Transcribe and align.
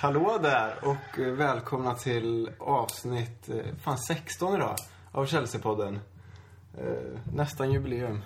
Hallå 0.00 0.38
där 0.42 0.74
och 0.82 1.18
eh, 1.18 1.32
välkomna 1.32 1.94
till 1.94 2.50
avsnitt 2.58 3.48
eh, 3.48 3.74
fan 3.82 3.98
16 3.98 4.54
idag 4.54 4.76
av 5.12 5.26
Chelsea-podden. 5.26 5.98
Eh, 6.78 7.20
nästan 7.34 7.72
jubileum. 7.72 8.22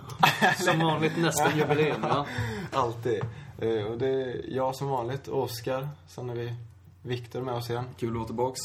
Som 0.56 0.78
vanligt 0.78 1.18
nästan 1.18 1.58
jubileum, 1.58 2.00
ja. 2.02 2.26
Alltid. 2.72 3.24
Eh, 3.58 3.84
och 3.84 3.98
det 3.98 4.08
är 4.08 4.56
jag 4.56 4.76
som 4.76 4.88
vanligt, 4.88 5.28
Oskar. 5.28 5.88
Sen 6.06 6.28
har 6.28 6.36
vi 6.36 6.54
Viktor 7.02 7.42
med 7.42 7.54
oss 7.54 7.70
igen. 7.70 7.84
Kul 7.98 8.10
att 8.10 8.14
vara 8.16 8.26
tillbaks. 8.26 8.60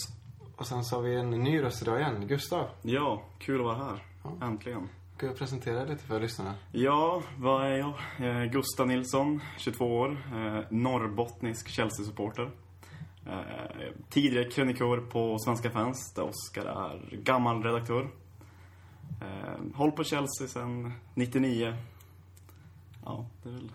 Och 0.55 0.67
sen 0.67 0.83
så 0.83 0.95
har 0.95 1.03
vi 1.03 1.15
en 1.15 1.29
ny 1.29 1.61
röst 1.63 1.81
idag 1.81 1.99
igen, 1.99 2.27
Gustav. 2.27 2.69
Ja, 2.81 3.21
kul 3.39 3.59
att 3.59 3.65
vara 3.65 3.75
här. 3.77 4.03
Äntligen. 4.47 4.89
Ska 5.17 5.25
jag 5.25 5.37
presentera 5.37 5.79
dig 5.79 5.87
lite 5.87 6.03
för 6.03 6.19
lyssnarna? 6.19 6.55
Ja, 6.71 7.23
vad 7.37 7.65
är 7.65 7.77
jag? 7.77 7.93
Eh, 8.19 8.51
Gustav 8.51 8.87
Nilsson, 8.87 9.41
22 9.57 9.85
år. 9.85 10.11
Eh, 10.11 10.63
norrbottnisk 10.69 11.67
Chelsea-supporter. 11.69 12.51
Eh, 13.25 13.33
tidigare 14.09 14.51
krönikör 14.51 14.97
på 14.97 15.39
Svenska 15.39 15.69
fans, 15.69 16.13
där 16.15 16.23
Oskar 16.23 16.65
är 16.65 17.17
gammal 17.17 17.63
redaktör. 17.63 18.09
Eh, 19.21 19.75
håll 19.75 19.91
på 19.91 20.03
Chelsea 20.03 20.47
sedan 20.47 20.93
99. 21.13 21.77
Ja, 23.05 23.25
det 23.43 23.49
är 23.49 23.53
väl... 23.53 23.71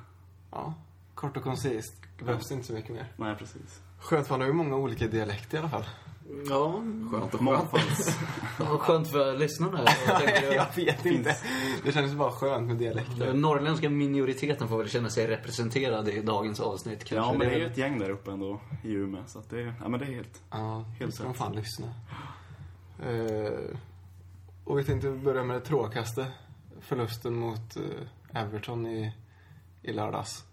Ja, 0.50 0.74
kort 1.14 1.36
och 1.36 1.42
koncist. 1.42 2.02
Det 2.18 2.24
behövs 2.24 2.52
inte 2.52 2.66
så 2.66 2.72
mycket 2.72 2.90
mer. 2.94 3.12
Nej, 3.16 3.36
precis. 3.36 3.80
Skönt, 3.98 4.30
man 4.30 4.40
har 4.40 4.46
ju 4.46 4.52
många 4.52 4.76
olika 4.76 5.06
dialekter 5.06 5.56
i 5.56 5.60
alla 5.60 5.68
fall. 5.68 5.84
Ja, 6.48 6.82
Skönt 7.10 7.34
och 7.34 7.40
skönt. 7.40 8.16
Vad 8.70 8.80
skönt 8.80 9.08
för 9.08 9.38
lyssnarna. 9.38 9.84
Jag 10.06 10.18
tänker, 10.20 10.52
jag 10.54 10.66
vet 10.76 11.06
inte. 11.06 11.36
Det 11.84 11.92
känns 11.92 12.14
bara 12.14 12.30
skönt 12.32 12.66
med 12.66 12.76
dialekter. 12.76 13.26
den 13.26 13.40
norrländska 13.40 13.90
minoriteten 13.90 14.68
får 14.68 14.78
väl 14.78 14.88
känna 14.88 15.10
sig 15.10 15.26
representerad 15.26 16.08
i 16.08 16.22
dagens 16.22 16.60
avsnitt 16.60 17.04
kanske. 17.04 17.32
Ja, 17.32 17.38
men 17.38 17.48
det 17.48 17.54
är 17.54 17.58
ju 17.58 17.66
ett 17.66 17.78
gäng 17.78 17.98
där 17.98 18.10
uppe 18.10 18.30
ändå 18.30 18.60
i 18.82 18.92
Umeå, 18.92 19.22
så 19.26 19.38
att 19.38 19.50
det, 19.50 19.74
ja, 19.82 19.88
men 19.88 20.00
det 20.00 20.06
är 20.06 20.14
helt... 20.14 20.42
Ja, 20.50 20.84
Helt 20.98 21.20
rätt. 21.20 21.36
fan 21.36 21.52
lyssna. 21.52 21.86
Eh, 23.02 23.76
och 24.64 24.78
vi 24.78 24.84
tänkte 24.84 25.10
börja 25.10 25.44
med 25.44 25.56
det 25.56 25.60
tråkigaste. 25.60 26.26
Förlusten 26.80 27.34
mot 27.34 27.76
eh, 27.76 28.42
Everton 28.42 28.86
i, 28.86 29.12
i 29.82 29.92
lördags. 29.92 30.44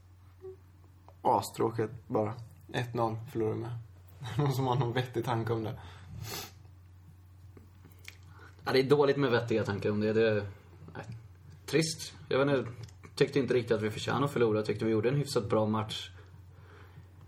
Astråkigt 1.21 1.93
bara. 2.08 2.33
1-0 2.67 3.17
förlorade 3.31 3.55
med. 3.55 3.71
Någon 4.37 4.53
som 4.53 4.67
har 4.67 4.75
någon 4.75 4.93
vettig 4.93 5.25
tanke 5.25 5.53
om 5.53 5.63
det. 5.63 5.79
Ja, 8.65 8.71
det 8.71 8.79
är 8.79 8.89
dåligt 8.89 9.17
med 9.17 9.31
vettiga 9.31 9.63
tankar 9.63 9.89
om 9.89 9.99
det. 9.99 10.13
det 10.13 10.29
är, 10.29 10.43
trist. 11.65 12.13
Jag 12.29 12.45
vet 12.45 12.57
inte, 12.57 12.71
tyckte 13.15 13.39
inte 13.39 13.53
riktigt 13.53 13.71
att 13.71 13.81
vi 13.81 13.91
förtjänade 13.91 14.25
att 14.25 14.31
förlora. 14.31 14.57
Jag 14.57 14.65
tyckte 14.65 14.85
vi 14.85 14.91
gjorde 14.91 15.09
en 15.09 15.15
hyfsat 15.15 15.49
bra 15.49 15.65
match. 15.65 16.11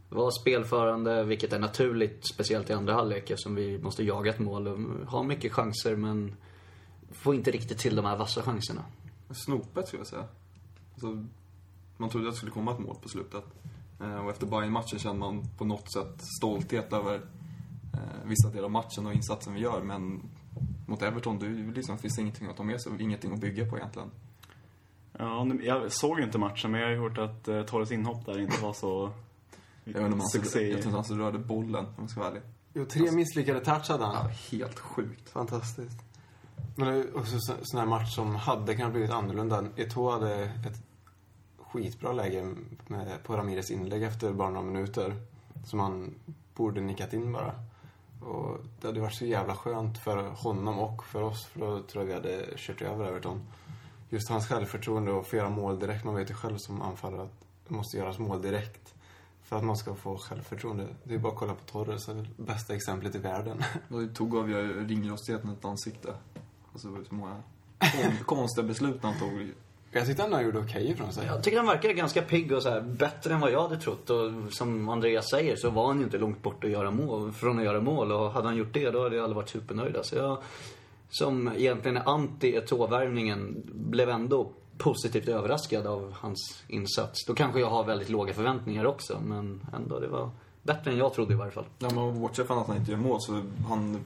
Var 0.10 0.32
spelförande, 0.32 1.24
vilket 1.24 1.54
är 1.54 1.60
naturligt, 1.60 2.28
speciellt 2.34 2.70
i 2.70 2.74
andra 2.74 2.94
halvlek 2.94 3.30
eftersom 3.30 3.56
vi 3.56 3.78
måste 3.78 4.04
jaga 4.04 4.32
ett 4.32 4.40
mål 4.40 4.68
och 4.68 4.80
ha 5.12 5.24
mycket 5.24 5.54
chanser 5.54 5.96
men 5.96 6.36
får 7.12 7.36
inte 7.36 7.52
riktigt 7.52 7.78
till 7.78 7.96
de 7.96 8.06
här 8.06 8.18
vassa 8.18 8.42
chanserna. 8.42 8.86
Snopet 9.32 9.88
skulle 9.88 10.00
jag 10.00 10.08
säga. 10.08 10.28
Alltså, 10.94 11.26
man 11.98 12.10
trodde 12.10 12.28
att 12.28 12.34
det 12.34 12.38
skulle 12.38 12.52
komma 12.52 12.72
ett 12.72 12.80
mål 12.80 12.96
på 13.02 13.10
slutet. 13.10 13.44
Eh, 14.02 14.16
och 14.16 14.30
efter 14.32 14.46
Bayern-matchen 14.48 15.00
kände 15.00 15.20
man 15.20 15.44
på 15.58 15.66
något 15.66 15.94
sätt 15.94 16.22
stolthet 16.40 16.94
över 16.94 17.16
eh, 17.94 18.00
vissa 18.26 18.50
delar 18.50 18.64
av 18.64 18.72
matchen 18.72 19.06
och 19.08 19.14
insatsen 19.14 19.54
vi 19.54 19.60
gör. 19.60 19.82
Men 19.82 20.22
mot 20.86 21.02
Everton, 21.02 21.40
det 21.40 21.46
liksom, 21.76 21.98
finns 21.98 22.20
ingenting 22.20 22.48
att 22.48 22.58
ta 22.58 22.64
med 22.64 22.82
sig 22.82 22.92
ingenting 23.00 23.34
att 23.34 23.40
bygga 23.40 23.70
på 23.70 23.78
egentligen. 23.78 24.12
Ja, 25.20 25.48
jag 25.64 25.92
såg 25.92 26.20
ju 26.20 26.26
inte 26.26 26.38
matchen, 26.38 26.72
men 26.72 26.82
jag 26.82 26.88
har 26.88 27.10
hört 27.10 27.18
att 27.18 27.48
eh, 27.48 27.64
Torres 27.64 27.92
inhopp 27.92 28.26
där 28.26 28.40
inte 28.40 28.62
var 28.62 28.74
så... 28.74 29.12
Jag 29.84 29.94
vet 29.94 30.02
inte 30.02 30.14
om 30.14 30.20
han, 30.20 30.30
Succé. 30.30 30.68
jag 30.70 30.78
inte 30.78 30.90
ens 30.90 31.12
rörde 31.12 31.40
bollen, 31.40 31.86
om 31.86 31.94
jag 31.98 32.10
ska 32.10 32.20
vara 32.20 32.30
ärlig. 32.30 32.42
Jo, 32.74 32.86
tre 32.86 33.12
misslyckade 33.12 33.60
touch 33.60 33.90
hade 33.90 34.06
han. 34.06 34.16
Ja, 34.16 34.32
helt 34.58 34.80
sjukt. 34.80 35.30
Fantastiskt. 35.30 36.00
Men 36.76 36.88
det 36.88 37.14
också 37.14 37.36
så- 37.40 37.54
sån 37.62 37.80
här 37.80 37.88
match 37.88 38.16
som 38.16 38.36
hade 38.36 38.76
kunnat 38.76 38.92
blivit 38.92 39.12
annorlunda. 39.12 39.62
Eto'o 39.62 40.12
hade 40.12 40.44
ett 40.44 40.84
skitbra 41.72 42.14
läge 42.14 42.56
med, 42.88 43.24
på 43.24 43.38
Ramirez 43.38 43.72
inlägg 43.72 44.04
efter 44.04 44.34
bara 44.34 44.50
några 44.50 44.66
minuter. 44.66 45.16
Som 45.66 45.80
han 45.80 46.16
borde 46.56 46.82
nickat 46.82 47.14
in 47.14 47.32
bara. 47.32 47.54
Och 48.22 48.58
det 48.82 48.88
hade 48.88 49.00
varit 49.02 49.16
så 49.16 49.26
jävla 49.26 49.56
skönt 49.56 49.98
för 49.98 50.30
honom 50.30 50.80
och 50.80 51.04
för 51.04 51.22
oss. 51.22 51.46
För 51.46 51.60
då 51.60 51.82
tror 51.84 52.04
jag 52.04 52.08
vi 52.08 52.14
hade 52.14 52.46
kört 52.56 52.82
över 52.82 53.06
Everton. 53.06 53.42
Just 54.10 54.30
hans 54.30 54.48
självförtroende 54.48 55.12
och 55.12 55.28
få 55.28 55.36
göra 55.36 55.50
mål 55.50 55.80
direkt. 55.80 56.06
Man 56.06 56.16
vet 56.16 56.30
ju 56.30 56.34
själv 56.34 56.58
som 56.58 56.82
anfallare 56.82 57.22
att 57.24 57.46
det 57.68 57.74
måste 57.76 57.98
göras 57.98 58.20
mål 58.20 58.42
direkt. 58.42 58.94
För 59.44 59.58
att 59.58 59.64
man 59.64 59.78
ska 59.78 59.96
få 59.96 60.18
självförtroende. 60.18 60.88
Det 61.04 61.14
är 61.14 61.18
bara 61.20 61.34
att 61.34 61.40
kolla 61.40 61.56
på 61.56 61.64
Torres, 61.66 62.06
det 62.06 62.14
det 62.14 62.44
bästa 62.44 62.76
exemplet 62.76 63.16
i 63.16 63.18
världen. 63.18 63.64
Då 63.90 64.08
tog 64.08 64.38
av 64.38 64.48
ringrostigheten 64.48 65.50
ett 65.50 65.66
ansikte. 65.66 66.14
Alltså, 66.74 66.88
det 66.88 66.98
var 66.98 67.04
så 67.04 67.16
många 67.16 67.42
kon- 67.80 68.18
konstiga 68.26 68.68
beslut 68.68 69.04
han 69.04 69.20
tog. 69.20 69.54
Jag 69.92 70.06
tyckte 70.06 70.24
han 70.24 70.44
gjorde 70.44 70.60
okej 70.60 70.90
ifrån 70.92 71.14
sig. 71.14 71.26
Jag 71.26 71.44
tycker 71.44 71.58
han 71.58 71.68
verkar 71.68 71.90
ganska 71.90 72.22
pigg 72.22 72.52
och 72.52 72.64
så 72.64 72.70
här, 72.70 72.82
bättre 72.82 73.34
än 73.34 73.40
vad 73.40 73.52
jag 73.52 73.62
hade 73.62 73.78
trott. 73.78 74.10
Och 74.10 74.32
som 74.50 74.90
Andreas 74.90 75.30
säger 75.30 75.56
så 75.56 75.70
var 75.70 75.88
han 75.88 75.98
ju 75.98 76.04
inte 76.04 76.18
långt 76.18 76.42
bort 76.42 76.64
att 76.64 76.70
göra 76.70 76.92
mål, 76.92 77.32
från 77.32 77.60
att 77.60 77.66
göra 77.66 77.82
mål. 77.82 78.12
Och 78.12 78.32
hade 78.32 78.48
han 78.48 78.58
gjort 78.58 78.74
det 78.74 78.92
då 78.92 79.04
hade 79.04 79.24
alla 79.24 79.34
varit 79.34 79.50
supernöjda. 79.50 80.04
Så 80.04 80.16
jag, 80.16 80.38
som 81.10 81.52
egentligen 81.58 81.98
är 81.98 82.10
anti 82.10 82.60
Eto'o-värvningen, 82.60 83.62
blev 83.74 84.10
ändå 84.10 84.52
positivt 84.78 85.28
överraskad 85.28 85.88
av 85.88 86.14
hans 86.14 86.64
insats. 86.68 87.26
Då 87.26 87.34
kanske 87.34 87.60
jag 87.60 87.70
har 87.70 87.84
väldigt 87.84 88.10
låga 88.10 88.34
förväntningar 88.34 88.86
också, 88.86 89.22
men 89.26 89.62
ändå, 89.74 90.00
det 90.00 90.08
var 90.08 90.30
bättre 90.64 90.92
än 90.92 90.98
jag 90.98 91.14
trodde 91.14 91.34
i 91.34 91.38
varje 91.38 91.52
fall. 91.52 91.66
Ja, 91.80 91.90
men 91.94 92.22
bortsett 92.22 92.48
från 92.48 92.58
att 92.58 92.68
han 92.68 92.78
inte 92.78 92.92
gör 92.92 92.98
mål 92.98 93.22
så 93.22 93.42
han, 93.70 94.00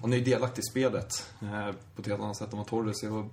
han 0.00 0.12
är 0.12 0.16
ju 0.16 0.24
delaktig 0.24 0.62
i 0.62 0.70
spelet 0.70 1.30
eh, 1.42 1.74
på 1.94 2.02
ett 2.02 2.06
helt 2.06 2.20
annat 2.20 2.36
sätt 2.36 2.52
än 2.52 2.58
vad 2.58 2.66
Torres 2.66 3.02
är. 3.02 3.24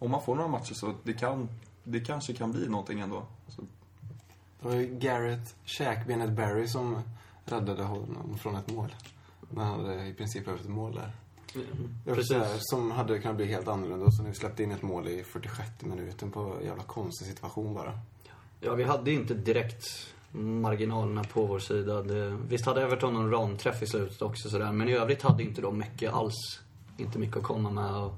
Om 0.00 0.10
man 0.10 0.22
får 0.22 0.34
några 0.34 0.48
matcher 0.48 0.74
så 0.74 0.94
det 1.04 1.12
kan, 1.12 1.48
det 1.84 2.00
kanske 2.00 2.32
kan 2.32 2.52
bli 2.52 2.68
någonting 2.68 3.00
ändå. 3.00 3.22
Så, 3.48 3.62
Det 4.60 4.68
var 4.68 4.74
ju 4.74 4.98
Garrett 4.98 5.54
käkbenet 5.64 6.30
Barry 6.30 6.68
som 6.68 7.02
räddade 7.44 7.82
honom 7.82 8.38
från 8.38 8.56
ett 8.56 8.72
mål. 8.72 8.94
När 9.50 9.64
han 9.64 9.80
hade 9.80 10.06
i 10.06 10.14
princip 10.14 10.44
behövt 10.44 10.60
ett 10.60 10.68
mål 10.68 10.94
där. 10.94 11.12
Var 12.06 12.14
Precis. 12.14 12.36
som 12.58 12.90
hade 12.90 13.18
kunnat 13.18 13.36
bli 13.36 13.46
helt 13.46 13.68
annorlunda 13.68 14.06
och 14.06 14.14
så 14.14 14.22
nu 14.22 14.34
släppte 14.34 14.62
in 14.62 14.70
ett 14.70 14.82
mål 14.82 15.08
i 15.08 15.24
46 15.24 15.70
minuten 15.82 16.30
på 16.30 16.40
en 16.60 16.66
jävla 16.66 16.82
konstig 16.82 17.26
situation 17.26 17.74
bara. 17.74 17.92
Ja, 18.60 18.74
vi 18.74 18.84
hade 18.84 19.10
ju 19.10 19.16
inte 19.16 19.34
direkt 19.34 19.84
marginalerna 20.32 21.24
på 21.24 21.46
vår 21.46 21.58
sida. 21.58 22.02
Det, 22.02 22.38
visst 22.48 22.66
hade 22.66 22.82
Everton 22.82 23.14
någon 23.14 23.30
ramträff 23.30 23.82
i 23.82 23.86
slutet 23.86 24.22
också 24.22 24.48
sådär, 24.48 24.72
men 24.72 24.88
i 24.88 24.92
övrigt 24.92 25.22
hade 25.22 25.42
inte 25.42 25.60
de 25.60 25.78
mycket 25.78 26.12
alls. 26.12 26.60
Inte 26.96 27.18
mycket 27.18 27.36
att 27.36 27.42
komma 27.42 27.70
med 27.70 27.94
och... 27.94 28.14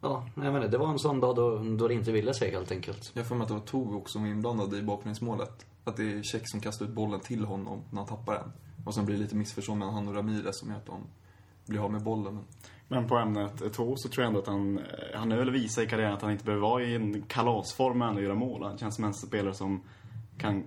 Ja, 0.00 0.26
jag 0.34 0.52
vet 0.52 0.54
inte, 0.54 0.68
det 0.68 0.78
var 0.78 0.88
en 0.88 0.98
sån 0.98 1.20
dag 1.20 1.36
då, 1.36 1.58
då 1.58 1.88
det 1.88 1.94
inte 1.94 2.12
ville 2.12 2.34
sig 2.34 2.50
helt 2.50 2.72
enkelt. 2.72 3.12
jag 3.14 3.26
får 3.26 3.34
mig 3.34 3.42
att 3.42 3.48
det 3.48 3.54
var 3.54 3.96
också 3.96 4.12
som 4.12 4.22
var 4.22 4.28
inblandad 4.28 4.74
i 4.74 4.82
bakgrundsmålet. 4.82 5.66
Att 5.84 5.96
det 5.96 6.12
är 6.12 6.22
Check 6.22 6.42
som 6.44 6.60
kastar 6.60 6.84
ut 6.84 6.92
bollen 6.92 7.20
till 7.20 7.44
honom 7.44 7.82
när 7.90 7.98
han 7.98 8.08
tappar 8.08 8.34
den. 8.34 8.52
Och 8.86 8.94
sen 8.94 9.06
blir 9.06 9.16
det 9.16 9.22
lite 9.22 9.36
missförstånd 9.36 9.78
mellan 9.78 9.94
han 9.94 10.08
och 10.08 10.14
Ramirez 10.14 10.58
som 10.58 10.70
gör 10.70 10.76
att 10.76 10.86
de 10.86 11.00
blir 11.66 11.84
av 11.84 11.92
med 11.92 12.02
bollen. 12.02 12.34
Men 12.34 12.44
Men 12.88 13.08
på 13.08 13.16
ämnet 13.16 13.60
Eto'o 13.60 13.94
så 13.96 14.08
tror 14.08 14.22
jag 14.24 14.28
ändå 14.28 14.40
att 14.40 14.46
han, 14.46 14.80
han 15.14 15.32
väl 15.36 15.50
visat 15.50 15.84
i 15.84 15.86
karriären 15.86 16.14
att 16.14 16.22
han 16.22 16.30
inte 16.30 16.44
behöver 16.44 16.62
vara 16.62 16.82
i 16.82 16.94
en 16.94 17.22
kalasform 17.22 17.98
men 17.98 18.08
ändå 18.08 18.20
göra 18.20 18.34
mål. 18.34 18.62
Han 18.62 18.78
känns 18.78 18.94
som 18.94 19.04
en 19.04 19.14
spelare 19.14 19.54
som 19.54 19.82
kan 20.38 20.64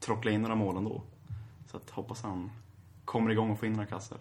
trockla 0.00 0.30
in 0.30 0.42
några 0.42 0.54
mål 0.54 0.76
ändå. 0.76 1.02
Så 1.70 1.76
att 1.76 1.90
hoppas 1.90 2.22
han 2.22 2.50
kommer 3.04 3.30
igång 3.30 3.50
och 3.50 3.58
får 3.58 3.66
in 3.66 3.72
några 3.72 3.86
kassar. 3.86 4.18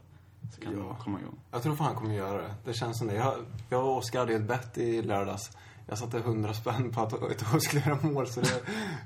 Så 0.56 0.62
kan 0.62 0.78
Ja. 0.78 0.96
komma 1.04 1.20
igång. 1.20 1.40
Jag 1.52 1.64
tror 1.64 1.76
fan 1.76 1.88
han 1.88 1.96
kommer 1.96 2.16
göra 2.16 2.42
det. 2.42 2.54
Det 2.66 2.74
känns 2.74 2.98
som 2.98 3.08
det. 3.08 3.14
Jag, 3.16 3.34
jag 3.70 3.86
och 3.86 3.98
Oskar 3.98 4.20
hade 4.20 4.34
ett 4.34 4.48
bett 4.48 4.78
i 4.78 5.02
lördags. 5.02 5.58
Jag 5.88 5.98
satte 5.98 6.18
100 6.18 6.54
spänn 6.54 6.92
på 6.92 7.02
att 7.02 7.14
Eto'o 7.14 7.60
skulle 7.60 7.82
göra 7.82 7.98
mål 8.02 8.28
så 8.28 8.42
det 8.42 8.62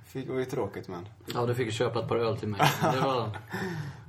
fick, 0.06 0.30
var 0.30 0.36
ju 0.40 0.46
tråkigt 0.46 0.88
men. 0.88 1.08
Ja, 1.34 1.46
du 1.46 1.56
fick 1.56 1.66
ju 1.66 1.72
köpa 1.72 2.00
ett 2.02 2.08
par 2.08 2.16
öl 2.18 2.38
till 2.38 2.48
mig. 2.48 2.62
Det 2.82 3.00
var, 3.00 3.38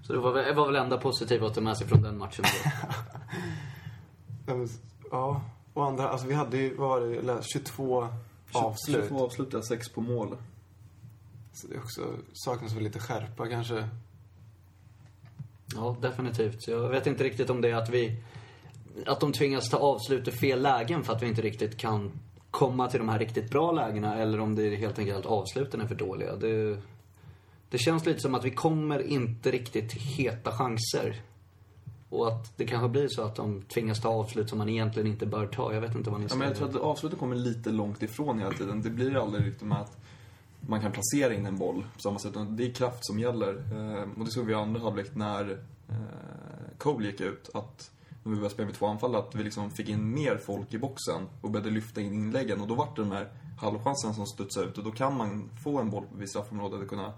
så 0.03 0.13
det 0.13 0.19
var, 0.19 0.33
väl- 0.33 0.45
det 0.45 0.53
var 0.55 0.67
väl 0.67 0.77
enda 0.77 0.99
positiva 0.99 1.47
att 1.47 1.55
ta 1.55 1.61
med 1.61 1.77
sig 1.77 1.87
från 1.87 2.03
den 2.03 2.19
matchen 2.19 2.45
då. 4.47 4.71
Ja, 5.11 5.41
och 5.75 5.87
andra, 5.87 6.09
alltså 6.09 6.27
vi 6.27 6.35
hade 6.35 6.57
ju, 6.57 6.75
vad 6.77 6.89
var 6.89 7.01
det, 7.01 7.15
jag 7.15 7.25
läste, 7.25 7.49
22 7.53 8.09
avslut. 8.53 9.05
22 9.09 9.25
avslut, 9.25 9.55
och 9.55 9.65
6 9.67 9.89
på 9.89 10.01
mål. 10.01 10.37
Så 11.53 11.67
det 11.67 11.75
är 11.75 11.79
också, 11.81 12.01
saknas 12.33 12.73
väl 12.73 12.83
lite 12.83 12.99
skärpa 12.99 13.49
kanske. 13.49 13.89
Ja, 15.77 15.97
definitivt. 16.01 16.69
Jag 16.69 16.89
vet 16.89 17.07
inte 17.07 17.25
riktigt 17.25 17.51
om 17.51 17.61
det 17.61 17.71
är 17.71 17.75
att 17.75 17.91
vi... 17.91 18.17
Att 19.07 19.21
de 19.21 19.33
tvingas 19.33 19.71
ta 19.71 19.77
avslut 19.77 20.29
i 20.29 20.31
fel 20.31 20.63
lägen 20.63 21.05
för 21.05 21.13
att 21.13 21.23
vi 21.23 21.27
inte 21.27 21.43
riktigt 21.43 21.77
kan 21.77 22.13
komma 22.51 22.89
till 22.89 22.99
de 23.01 23.09
här 23.09 23.19
riktigt 23.19 23.51
bra 23.51 23.73
lägena 23.73 24.17
eller 24.19 24.41
om 24.41 24.55
det 24.55 24.63
är 24.63 24.77
helt 24.77 24.99
enkelt 24.99 25.19
att 25.19 25.27
avsluten 25.27 25.81
är 25.81 25.87
för 25.87 25.95
dåliga. 25.95 26.37
Det, 26.37 26.79
det 27.69 27.79
känns 27.79 28.07
lite 28.07 28.21
som 28.21 28.35
att 28.35 28.45
vi 28.45 28.51
kommer 28.51 29.03
inte 29.07 29.51
riktigt 29.51 29.91
till 29.91 30.01
heta 30.01 30.53
chanser. 30.53 31.23
Och 32.09 32.29
att 32.29 32.57
det 32.57 32.67
kanske 32.67 32.89
blir 32.89 33.09
så 33.09 33.23
att 33.23 33.37
de 33.37 33.63
tvingas 33.63 34.01
ta 34.01 34.09
avslut 34.09 34.49
som 34.49 34.59
man 34.59 34.69
egentligen 34.69 35.09
inte 35.09 35.27
bör 35.27 35.47
ta. 35.47 35.75
Jag 35.75 35.81
vet 35.81 35.95
inte 35.95 36.11
vad 36.11 36.21
ni 36.21 36.25
Ja, 36.25 36.29
säger. 36.29 36.39
men 36.39 36.49
jag 36.49 36.57
tror 36.57 36.69
att 36.69 36.77
avslutet 36.77 37.19
kommer 37.19 37.37
lite 37.37 37.71
långt 37.71 38.03
ifrån 38.03 38.39
hela 38.39 38.51
tiden. 38.53 38.83
Det 38.83 38.91
blir 38.91 39.23
aldrig 39.23 39.47
riktigt 39.47 39.69
med 39.69 39.81
att 39.81 39.97
man 40.69 40.81
kan 40.81 40.93
placera 40.93 41.35
in 41.35 41.47
en 41.47 41.59
boll 41.59 41.87
på 41.95 42.01
samma 42.01 42.19
sätt. 42.19 42.35
Det 42.49 42.67
är 42.67 42.73
kraft 42.73 43.07
som 43.07 43.19
gäller. 43.19 43.55
Eh, 43.73 44.19
och 44.19 44.25
det 44.25 44.31
såg 44.31 44.47
vi 44.47 44.53
i 44.53 44.55
andra 44.55 44.81
halvlek 44.81 45.15
när 45.15 45.51
eh, 45.89 45.97
Cole 46.79 47.07
gick 47.07 47.21
ut. 47.21 47.51
Att 47.55 47.91
när 48.23 48.31
vi 48.31 48.37
började 48.37 48.55
spela 48.55 48.67
med 48.67 48.75
två 48.75 48.87
anfall, 48.87 49.15
att 49.15 49.35
vi 49.35 49.45
liksom 49.45 49.71
fick 49.71 49.89
in 49.89 50.15
mer 50.15 50.37
folk 50.37 50.75
i 50.75 50.79
boxen 50.79 51.23
och 51.41 51.51
började 51.51 51.71
lyfta 51.71 52.01
in 52.01 52.13
inläggen. 52.13 52.61
Och 52.61 52.69
då 52.69 52.75
var 52.75 52.87
det 52.97 53.03
de 53.03 53.11
här 53.11 53.29
halvchanserna 53.61 54.15
som 54.15 54.27
studsade 54.27 54.67
ut. 54.67 54.79
Och 54.79 54.85
då 54.85 54.91
kan 54.91 55.17
man 55.17 55.51
få 55.65 55.79
en 55.79 55.91
boll 55.91 56.05
vid 56.19 56.31
straffområdet 56.31 56.83
och 56.83 56.89
kunna 56.89 57.13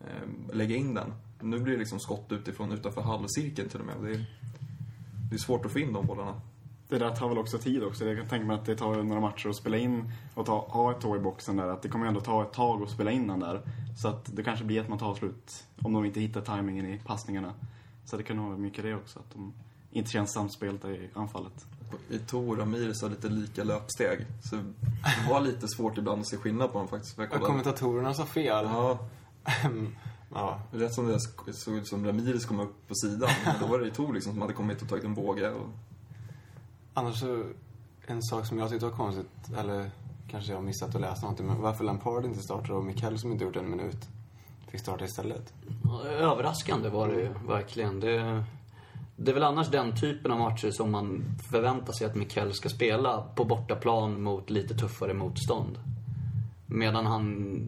eh, 0.00 0.54
lägga 0.54 0.76
in 0.76 0.94
den. 0.94 1.14
Nu 1.40 1.58
blir 1.58 1.72
det 1.72 1.78
liksom 1.78 2.00
skott 2.00 2.32
utifrån, 2.32 2.72
utanför 2.72 3.00
halvcirkeln 3.00 3.68
till 3.68 3.80
och 3.80 3.86
med. 3.86 3.96
Det 4.02 4.10
är, 4.10 4.26
det 5.30 5.36
är 5.36 5.38
svårt 5.38 5.64
att 5.64 5.72
få 5.72 5.78
in 5.78 5.92
de 5.92 6.06
bollarna. 6.06 6.40
Det 6.88 6.98
där 6.98 7.10
tar 7.10 7.28
väl 7.28 7.38
också 7.38 7.58
tid 7.58 7.84
också. 7.84 8.04
Jag 8.04 8.18
kan 8.18 8.28
tänka 8.28 8.46
mig 8.46 8.56
att 8.56 8.64
det 8.64 8.76
tar 8.76 9.02
några 9.02 9.20
matcher 9.20 9.48
att 9.48 9.56
spela 9.56 9.76
in 9.76 10.12
och 10.34 10.46
ta, 10.46 10.58
ha 10.68 10.90
ett 10.90 11.00
tå 11.00 11.16
i 11.16 11.18
boxen 11.18 11.56
där. 11.56 11.68
Att 11.68 11.82
det 11.82 11.88
kommer 11.88 12.06
ändå 12.06 12.20
ta 12.20 12.42
ett 12.42 12.52
tag 12.52 12.82
att 12.82 12.90
spela 12.90 13.10
in 13.10 13.26
den 13.26 13.40
där. 13.40 13.60
Så 13.98 14.08
att 14.08 14.36
det 14.36 14.42
kanske 14.42 14.64
blir 14.64 14.80
att 14.80 14.88
man 14.88 14.98
tar 14.98 15.14
slut 15.14 15.66
om 15.82 15.92
de 15.92 16.04
inte 16.04 16.20
hittar 16.20 16.40
tajmingen 16.40 16.86
i 16.86 17.00
passningarna. 17.06 17.54
Så 18.04 18.16
det 18.16 18.22
kan 18.22 18.36
nog 18.36 18.46
vara 18.46 18.58
mycket 18.58 18.84
det 18.84 18.94
också. 18.94 19.18
Att 19.18 19.30
de 19.34 19.52
inte 19.90 20.10
känns 20.10 20.32
samspelta 20.32 20.90
i 20.90 21.10
anfallet. 21.14 21.66
Ito 22.10 22.50
och 22.50 22.58
Ramirez 22.58 23.02
har 23.02 23.10
lite 23.10 23.28
lika 23.28 23.64
löpsteg. 23.64 24.26
Så 24.42 24.56
det 24.56 25.30
var 25.30 25.40
lite 25.40 25.68
svårt 25.68 25.98
ibland 25.98 26.20
att 26.20 26.28
se 26.28 26.36
skillnad 26.36 26.72
på 26.72 26.78
dem 26.78 26.88
faktiskt. 26.88 27.18
Jag 27.18 27.30
Kommentatorerna 27.30 28.14
sa 28.14 28.26
fel. 28.26 28.64
Ja, 28.64 28.98
ja. 30.34 30.60
rätt 30.72 30.94
som 30.94 31.06
det 31.06 31.20
såg 31.52 31.74
ut 31.74 31.88
som 31.88 32.06
Ramirez 32.06 32.44
kom 32.44 32.60
upp 32.60 32.88
på 32.88 32.94
sidan. 32.94 33.30
Men 33.44 33.54
då 33.60 33.66
var 33.66 33.78
det 33.78 33.86
Ito 33.86 34.12
liksom 34.12 34.32
som 34.32 34.42
hade 34.42 34.54
kommit 34.54 34.82
och 34.82 34.88
tagit 34.88 35.04
en 35.04 35.14
båge. 35.14 35.50
Och... 35.50 35.68
Annars 36.98 37.20
så, 37.20 37.44
en 38.06 38.22
sak 38.22 38.46
som 38.46 38.58
jag 38.58 38.70
tyckte 38.70 38.86
var 38.86 38.92
konstigt, 38.92 39.30
eller 39.58 39.90
kanske 40.30 40.52
jag 40.52 40.58
har 40.58 40.64
missat 40.64 40.94
att 40.94 41.00
läsa 41.00 41.20
någonting, 41.20 41.46
men 41.46 41.60
varför 41.60 41.84
Lampard 41.84 42.24
inte 42.24 42.42
startar 42.42 42.72
och 42.72 42.84
Mikael 42.84 43.18
som 43.18 43.32
inte 43.32 43.44
gjort 43.44 43.56
en 43.56 43.70
minut 43.70 44.08
fick 44.68 44.80
starta 44.80 45.04
istället. 45.04 45.52
Överraskande 46.04 46.88
var 46.88 47.08
det 47.08 47.14
ju, 47.14 47.28
verkligen. 47.46 48.00
Det, 48.00 48.44
det 49.16 49.30
är 49.30 49.34
väl 49.34 49.42
annars 49.42 49.68
den 49.68 50.00
typen 50.00 50.32
av 50.32 50.38
matcher 50.38 50.70
som 50.70 50.90
man 50.90 51.24
förväntar 51.50 51.92
sig 51.92 52.06
att 52.06 52.14
Mikael 52.14 52.54
ska 52.54 52.68
spela 52.68 53.22
på 53.22 53.44
bortaplan 53.44 54.22
mot 54.22 54.50
lite 54.50 54.74
tuffare 54.74 55.14
motstånd. 55.14 55.78
Medan 56.66 57.06
han 57.06 57.58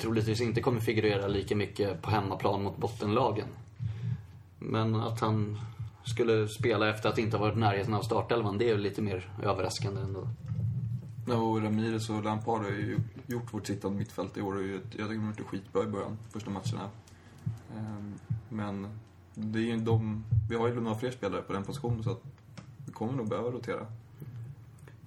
troligtvis 0.00 0.40
inte 0.40 0.60
kommer 0.60 0.80
figurera 0.80 1.28
lika 1.28 1.56
mycket 1.56 2.02
på 2.02 2.10
hemmaplan 2.10 2.62
mot 2.62 2.76
bottenlagen. 2.76 3.48
Men 4.58 4.94
att 4.94 5.20
han 5.20 5.58
skulle 6.10 6.48
spela 6.48 6.88
efter 6.88 7.08
att 7.08 7.18
inte 7.18 7.36
ha 7.36 7.44
varit 7.44 7.56
i 7.56 7.60
närheten 7.60 7.94
av 7.94 8.02
startelvan, 8.02 8.58
det 8.58 8.64
är 8.64 8.72
ju 8.72 8.78
lite 8.78 9.02
mer 9.02 9.32
överraskande 9.42 10.00
ändå. 10.00 10.28
Ja, 11.28 11.36
och 11.36 11.62
Ramirez 11.62 12.10
och 12.10 12.24
Lampard 12.24 12.62
har 12.62 12.70
ju 12.70 12.98
gjort 13.26 13.54
vårt 13.54 13.66
sittande 13.66 13.98
mittfält 13.98 14.36
i 14.36 14.42
år. 14.42 14.56
Och 14.56 14.62
jag 14.62 14.82
tycker 14.90 15.04
de 15.04 15.18
har 15.18 15.26
gjort 15.26 15.36
det 15.36 15.44
skitbra 15.44 15.82
i 15.82 15.86
början, 15.86 16.18
första 16.32 16.50
matcherna. 16.50 16.90
Ehm, 17.76 18.14
Men 18.48 18.98
det 19.34 19.58
är 19.58 19.62
ju 19.62 19.76
de, 19.76 20.24
vi 20.50 20.56
har 20.56 20.68
ju 20.68 20.80
några 20.80 20.98
fler 20.98 21.10
spelare 21.10 21.42
på 21.42 21.52
den 21.52 21.64
positionen 21.64 22.02
så 22.02 22.10
att 22.10 22.22
vi 22.86 22.92
kommer 22.92 23.12
nog 23.12 23.28
behöva 23.28 23.50
rotera. 23.50 23.86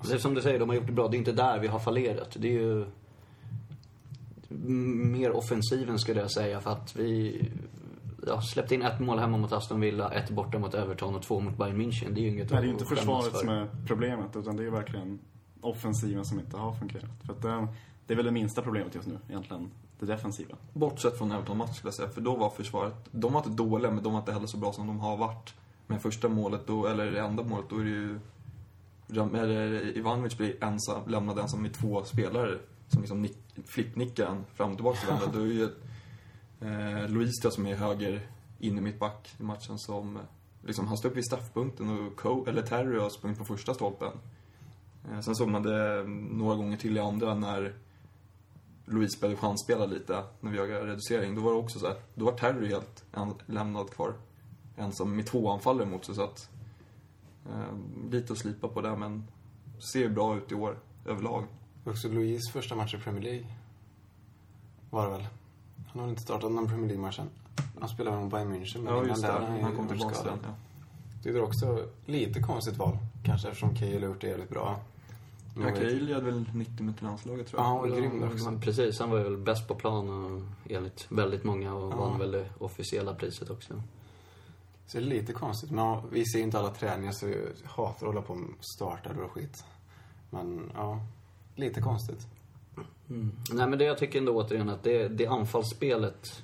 Det 0.03 0.13
är 0.13 0.17
som 0.17 0.33
du 0.33 0.41
säger, 0.41 0.59
de 0.59 0.69
har 0.69 0.75
gjort 0.75 0.87
det 0.87 0.93
bra. 0.93 1.07
Det 1.07 1.17
är 1.17 1.19
inte 1.19 1.31
där 1.31 1.59
vi 1.59 1.67
har 1.67 1.79
fallerat. 1.79 2.37
Det 2.39 2.47
är 2.47 2.61
ju 2.61 2.85
mer 4.57 5.31
offensiven 5.31 5.99
skulle 5.99 6.19
jag 6.19 6.31
säga 6.31 6.61
för 6.61 6.71
att 6.71 6.95
vi 6.95 7.41
ja, 8.27 8.41
släppte 8.41 8.75
in 8.75 8.81
ett 8.81 8.99
mål 8.99 9.19
hemma 9.19 9.37
mot 9.37 9.51
Aston 9.51 9.79
Villa, 9.79 10.11
ett 10.11 10.29
borta 10.29 10.59
mot 10.59 10.73
Everton 10.73 11.15
och 11.15 11.21
två 11.21 11.39
mot 11.39 11.57
Bayern 11.57 11.81
München. 11.81 12.13
Det 12.13 12.21
är 12.21 12.23
ju 12.23 12.29
inget 12.29 12.51
Nej, 12.51 12.61
det 12.61 12.65
är 12.65 12.67
ju 12.67 12.73
inte 12.73 12.85
försvaret 12.85 13.31
för. 13.31 13.39
som 13.39 13.49
är 13.49 13.67
problemet 13.87 14.35
utan 14.35 14.57
det 14.57 14.63
är 14.63 14.69
verkligen 14.69 15.19
offensiven 15.61 16.25
som 16.25 16.39
inte 16.39 16.57
har 16.57 16.73
fungerat. 16.73 17.23
För 17.25 17.33
att 17.33 17.41
det, 17.41 17.67
det 18.07 18.13
är 18.13 18.15
väl 18.15 18.25
det 18.25 18.31
minsta 18.31 18.61
problemet 18.61 18.95
just 18.95 19.07
nu 19.07 19.17
egentligen. 19.29 19.71
Det 19.99 20.05
defensiva. 20.05 20.55
Bortsett 20.73 21.17
från 21.17 21.31
Everton-matchen 21.31 21.73
skulle 21.73 21.87
jag 21.87 21.95
säga, 21.95 22.09
för 22.09 22.21
då 22.21 22.35
var 22.35 22.49
försvaret, 22.49 22.95
de 23.11 23.33
var 23.33 23.39
inte 23.39 23.63
dåliga 23.63 23.91
men 23.91 24.03
de 24.03 24.13
var 24.13 24.19
inte 24.19 24.33
heller 24.33 24.47
så 24.47 24.57
bra 24.57 24.73
som 24.73 24.87
de 24.87 24.99
har 24.99 25.17
varit. 25.17 25.53
Med 25.87 26.01
första 26.01 26.29
målet, 26.29 26.67
då, 26.67 26.87
eller 26.87 27.11
det 27.11 27.19
enda 27.19 27.43
målet, 27.43 27.65
då 27.69 27.77
är 27.77 27.83
det 27.83 27.89
ju... 27.89 28.19
Eller 29.33 29.97
Ivanovic 29.97 30.37
blir 30.37 30.63
ensam, 30.63 31.01
lämnad 31.07 31.39
ensam 31.39 31.61
med 31.61 31.73
två 31.73 32.03
spelare 32.03 32.57
som 32.87 33.01
liksom 33.01 33.21
nick, 33.21 33.37
flippnickar 33.65 34.37
fram 34.53 34.69
och 34.69 34.77
tillbaka 34.77 34.97
till 34.99 35.07
varandra. 35.07 35.29
Då 35.33 35.39
är 35.39 35.45
ju 35.45 35.69
eh, 36.61 37.09
Louise 37.09 37.41
då, 37.43 37.51
som 37.51 37.65
är 37.65 37.75
höger 37.75 38.27
inne 38.59 38.81
mittback 38.81 39.35
i 39.39 39.43
matchen 39.43 39.79
som... 39.79 40.17
Eh, 40.17 40.21
liksom, 40.61 40.87
han 40.87 40.97
står 40.97 41.09
upp 41.09 41.17
vid 41.17 41.25
straffpunkten 41.25 41.89
och 41.89 42.15
Co, 42.15 42.45
eller 42.45 42.61
Terry 42.61 42.99
har 42.99 43.09
sprungit 43.09 43.39
på 43.39 43.45
första 43.45 43.73
stolpen. 43.73 44.11
Eh, 45.11 45.19
sen 45.19 45.35
såg 45.35 45.49
man 45.49 45.63
det 45.63 46.03
några 46.07 46.55
gånger 46.55 46.77
till 46.77 46.97
i 46.97 46.99
andra 46.99 47.35
när 47.35 47.73
Louise 48.85 49.19
började 49.21 49.41
chansspela 49.41 49.85
lite 49.85 50.23
när 50.39 50.51
vi 50.51 50.57
jagade 50.57 50.85
reducering. 50.85 51.35
Då 51.35 51.41
var 51.41 51.51
det 51.51 51.57
också 51.57 51.79
så 51.79 51.87
här, 51.87 51.95
då 52.15 52.25
var 52.25 52.31
Terry 52.31 52.67
helt 52.67 53.03
en, 53.11 53.33
lämnad 53.45 53.89
kvar. 53.89 54.13
Ensam 54.77 55.15
med 55.15 55.25
två 55.25 55.51
anfallare 55.51 55.85
mot 55.85 56.05
sig 56.05 56.15
så 56.15 56.23
att... 56.23 56.49
Eh, 57.49 57.77
lite 58.11 58.33
att 58.33 58.39
slipa 58.39 58.67
på 58.67 58.81
det 58.81 58.95
men 58.95 59.27
ser 59.93 60.09
bra 60.09 60.37
ut 60.37 60.51
i 60.51 60.55
år 60.55 60.79
överlag. 61.05 61.43
Också 61.85 62.07
Louise 62.07 62.51
första 62.51 62.75
match 62.75 62.93
i 62.93 62.97
Premier 62.97 63.23
League. 63.23 63.45
Var 64.89 65.05
det 65.05 65.11
väl? 65.11 65.27
Han 65.93 66.01
har 66.01 66.09
inte 66.09 66.21
startat 66.21 66.51
någon 66.51 66.67
Premier 66.67 66.87
League-matchen. 66.87 67.29
Han 67.79 67.89
spelade 67.89 68.17
mot 68.17 68.31
Bayern 68.31 68.53
München, 68.53 68.81
men 68.81 68.93
Ja 68.93 69.03
innan 69.03 69.21
där 69.21 69.39
har 69.39 69.55
ju 69.55 69.61
han 69.61 69.75
kom 69.75 69.87
tillbaka 69.87 70.15
sen. 70.15 70.39
Ja. 70.43 70.49
Det 71.23 71.29
också 71.41 71.85
lite 72.05 72.39
konstigt 72.39 72.77
val. 72.77 72.97
Kanske 73.23 73.47
eftersom 73.47 73.75
Cahill 73.75 74.01
har 74.01 74.09
gjort 74.09 74.21
det 74.21 74.27
jävligt 74.27 74.49
bra. 74.49 74.79
Men 75.55 75.67
Ja, 75.67 75.75
Cahill 75.75 76.13
hade 76.13 76.25
väl 76.25 76.45
90 76.53 76.73
minuter 76.79 77.01
i 77.01 77.05
landslaget 77.05 77.47
tror 77.47 77.61
Ja, 77.61 77.65
jag. 77.67 77.69
han 77.69 77.89
var 77.89 77.97
grym 77.97 78.19
där 78.19 78.27
Ja, 78.27 78.33
också. 78.33 78.45
men 78.51 78.61
precis, 78.61 78.99
han 78.99 79.09
var 79.09 79.17
ju 79.17 79.23
väl 79.23 79.37
bäst 79.37 79.67
på 79.67 79.75
plan 79.75 80.09
och 80.09 80.41
enligt 80.71 81.05
väldigt 81.09 81.43
många 81.43 81.73
och 81.73 81.91
Ja. 81.93 81.95
vann 81.95 82.19
väl 82.19 82.31
det 82.31 82.49
officiella 82.59 83.13
priset 83.15 83.49
också. 83.49 83.73
Så 84.87 84.97
det 84.97 85.03
är 85.03 85.07
lite 85.07 85.33
konstigt. 85.33 85.71
Men 85.71 85.85
ja, 85.85 86.03
vi 86.11 86.25
ser 86.25 86.39
inte 86.39 86.59
alla 86.59 86.69
träningar 86.69 87.11
så 87.11 87.25
vi 87.25 87.47
hatar 87.65 87.91
att 88.07 88.13
hålla 88.13 88.21
på 88.21 88.35
med 88.35 88.49
starter 88.59 89.21
och 89.21 89.31
skit. 89.31 89.63
Men 90.29 90.71
ja, 90.75 90.99
lite 91.55 91.81
konstigt. 91.81 92.27
Mm. 93.11 93.31
Nej 93.51 93.67
men 93.67 93.79
det 93.79 93.85
jag 93.85 93.97
tycker 93.97 94.19
ändå 94.19 94.35
återigen 94.35 94.69
att 94.69 94.83
det, 94.83 95.07
det 95.07 95.27
anfallsspelet 95.27 96.43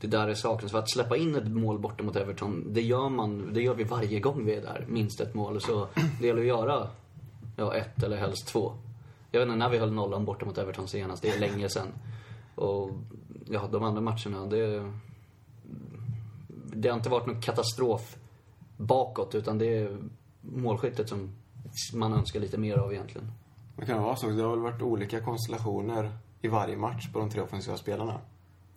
det 0.00 0.06
där 0.06 0.28
är 0.28 0.34
saknas. 0.34 0.72
För 0.72 0.78
att 0.78 0.90
släppa 0.90 1.16
in 1.16 1.34
ett 1.34 1.48
mål 1.48 1.78
borta 1.78 2.02
mot 2.04 2.16
Everton, 2.16 2.64
det 2.72 2.82
gör 2.82 3.08
man, 3.08 3.54
det 3.54 3.62
gör 3.62 3.74
vi 3.74 3.84
varje 3.84 4.20
gång 4.20 4.44
vi 4.44 4.54
är 4.54 4.62
där. 4.62 4.84
Minst 4.88 5.20
ett 5.20 5.34
mål. 5.34 5.60
Så 5.60 5.88
det 6.20 6.26
gäller 6.26 6.40
att 6.40 6.46
göra, 6.46 6.88
ja 7.56 7.74
ett 7.74 8.02
eller 8.02 8.16
helst 8.16 8.48
två. 8.48 8.72
Jag 9.30 9.40
vet 9.40 9.46
inte 9.46 9.58
när 9.58 9.70
vi 9.70 9.78
höll 9.78 9.92
nollan 9.92 10.24
borta 10.24 10.46
mot 10.46 10.58
Everton 10.58 10.88
senast, 10.88 11.22
det 11.22 11.30
är 11.30 11.40
länge 11.40 11.68
sen. 11.68 11.88
Och 12.54 12.90
ja, 13.48 13.68
de 13.72 13.82
andra 13.82 14.00
matcherna, 14.00 14.46
det... 14.46 14.92
Det 16.78 16.88
har 16.88 16.96
inte 16.96 17.08
varit 17.08 17.26
någon 17.26 17.40
katastrof 17.40 18.16
bakåt, 18.76 19.34
utan 19.34 19.58
det 19.58 19.66
är 19.66 19.98
målskyttet 20.40 21.08
som 21.08 21.34
man 21.94 22.12
önskar 22.12 22.40
lite 22.40 22.58
mer 22.58 22.76
av 22.76 22.92
egentligen. 22.92 23.32
Det 23.76 23.86
kan 23.86 24.02
vara 24.02 24.16
så. 24.16 24.28
Det 24.28 24.42
har 24.42 24.50
väl 24.50 24.58
varit 24.58 24.82
olika 24.82 25.20
konstellationer 25.20 26.12
i 26.40 26.48
varje 26.48 26.76
match 26.76 27.12
på 27.12 27.18
de 27.18 27.30
tre 27.30 27.40
offensiva 27.40 27.76
spelarna. 27.76 28.20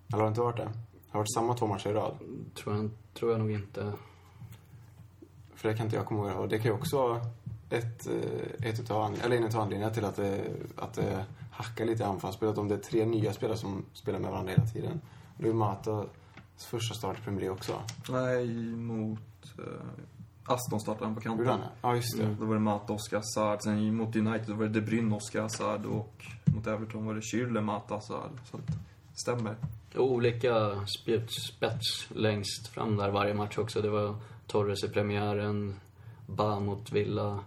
Eller 0.07 0.17
har 0.17 0.23
det 0.23 0.29
inte 0.29 0.41
varit 0.41 0.57
det? 0.57 0.63
Har 0.63 0.71
det 1.11 1.17
varit 1.17 1.33
samma 1.33 1.53
två 1.53 1.67
matcher 1.67 1.89
i 1.89 1.93
rad? 1.93 2.17
Tror 2.55 2.75
jag, 2.75 2.89
tror 3.13 3.31
jag 3.31 3.39
nog 3.39 3.51
inte. 3.51 3.93
För 5.55 5.69
det 5.69 5.75
kan 5.75 5.85
inte 5.85 5.95
jag 5.95 6.05
komma 6.05 6.31
ihåg. 6.31 6.39
Och 6.39 6.49
det 6.49 6.57
kan 6.57 6.65
ju 6.65 6.77
också 6.77 6.97
vara 6.97 7.21
ett, 7.69 8.07
eh, 8.07 8.69
ett 8.69 8.79
utav, 8.79 9.15
eller 9.23 9.37
en 9.37 9.43
utav 9.43 9.61
anledningarna 9.61 9.93
till 9.93 10.05
att 10.05 10.15
det, 10.15 10.45
att 10.75 10.93
det 10.93 11.25
hackar 11.51 11.85
lite 11.85 12.03
i 12.03 12.05
anfallsspelet. 12.05 12.57
Om 12.57 12.67
det 12.67 12.75
är 12.75 12.79
tre 12.79 13.05
nya 13.05 13.33
spelare 13.33 13.57
som 13.57 13.85
spelar 13.93 14.19
med 14.19 14.31
varandra 14.31 14.51
hela 14.51 14.65
tiden. 14.65 15.01
Det 15.37 15.49
är 15.49 15.53
Matas 15.53 16.07
första 16.57 16.95
start 16.95 17.19
i 17.19 17.21
Premier 17.21 17.41
League 17.41 17.55
också. 17.55 17.81
Nej, 18.09 18.47
mot... 18.75 19.19
Eh, 19.57 19.63
Aston 20.49 20.79
startade 20.79 21.05
han 21.05 21.15
på 21.15 21.21
kanten. 21.21 21.37
Gjorde 21.45 21.51
han 21.51 21.59
det? 21.59 21.67
Ja, 21.81 21.95
just 21.95 22.17
det. 22.17 22.35
Då 22.39 22.45
var 22.45 22.53
det 22.53 22.59
Mata, 22.59 22.93
Oscar 22.93 23.17
Hazard. 23.17 23.61
Sen 23.63 23.95
mot 23.95 24.15
United 24.15 24.55
var 24.55 24.65
det 24.65 24.69
De 24.79 24.81
Bruyne, 24.81 25.15
Oscar 25.15 25.41
Hazard. 25.41 25.85
Och 25.85 26.25
mot 26.45 26.67
Everton 26.67 27.05
var 27.05 27.13
det 27.13 27.19
Schürrle, 27.19 27.61
Mata, 27.61 27.93
Hazard. 27.93 28.31
Så 28.51 28.57
att, 28.57 28.63
stämmer. 29.21 29.55
Olika 29.95 30.85
spjutspets 30.85 32.07
längst 32.09 32.67
fram 32.67 32.97
där 32.97 33.09
varje 33.09 33.33
match 33.33 33.57
också. 33.57 33.81
Det 33.81 33.89
var 33.89 34.15
Torres 34.47 34.83
i 34.83 34.89
premiären, 34.89 35.75
Ba 36.25 36.59
mot 36.59 36.91
Villa, 36.91 37.39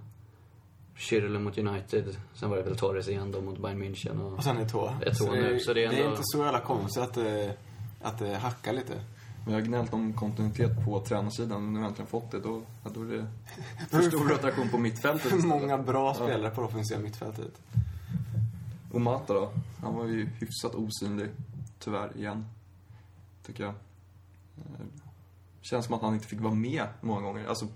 Schürrle 0.96 1.38
mot 1.38 1.58
United. 1.58 2.16
Sen 2.34 2.50
var 2.50 2.56
det 2.56 2.62
väl 2.62 2.76
Torres 2.76 3.08
igen 3.08 3.32
då 3.32 3.40
mot 3.40 3.58
Bayern 3.58 3.82
München. 3.82 4.20
Och... 4.22 4.32
Och 4.32 4.44
sen 4.44 4.56
är. 4.56 4.62
Ett 4.62 5.18
två 5.18 5.32
nu, 5.32 5.58
så 5.60 5.72
det 5.72 5.84
är 5.84 5.92
ändå- 5.92 6.10
inte 6.10 6.22
så 6.24 6.38
jävla 6.38 6.60
konstigt 6.60 7.02
att 7.02 7.14
det, 7.14 7.56
att 8.02 8.18
det 8.18 8.34
hackar 8.36 8.72
lite. 8.72 9.00
Jag 9.46 9.52
har 9.52 9.60
gnällt 9.60 9.92
om 9.92 10.12
kontinuitet 10.12 10.84
på 10.84 11.00
tränarsidan. 11.00 11.62
Men 11.64 11.72
nu 11.72 11.78
har 11.78 11.84
jag 11.84 11.88
äntligen 11.88 12.10
fått 12.10 12.30
det. 12.30 12.40
Då, 12.40 12.62
ja, 12.84 12.90
då 12.94 13.02
är 13.02 13.06
det 13.06 13.26
för 13.88 14.02
stor 14.02 14.28
rotation 14.28 14.68
på 14.68 14.78
mittfältet 14.78 15.24
istället. 15.24 15.46
många 15.46 15.78
bra 15.78 16.14
spelare 16.14 16.50
på 16.50 16.60
det 16.60 16.66
offensiva 16.66 17.00
mittfältet. 17.00 17.60
Och 18.92 19.00
Mata 19.00 19.34
då? 19.34 19.52
Han 19.80 19.94
var 19.94 20.06
ju 20.06 20.26
hyfsat 20.26 20.74
osynlig. 20.74 21.28
Tyvärr, 21.78 22.16
igen. 22.16 22.46
Tycker 23.46 23.64
jag. 23.64 23.74
Eh, 24.56 24.86
Känns 25.60 25.86
som 25.86 25.94
att 25.94 26.02
han 26.02 26.14
inte 26.14 26.26
fick 26.26 26.40
vara 26.40 26.54
med 26.54 26.86
många 27.00 27.20
gånger. 27.20 27.46
Alltså, 27.46 27.68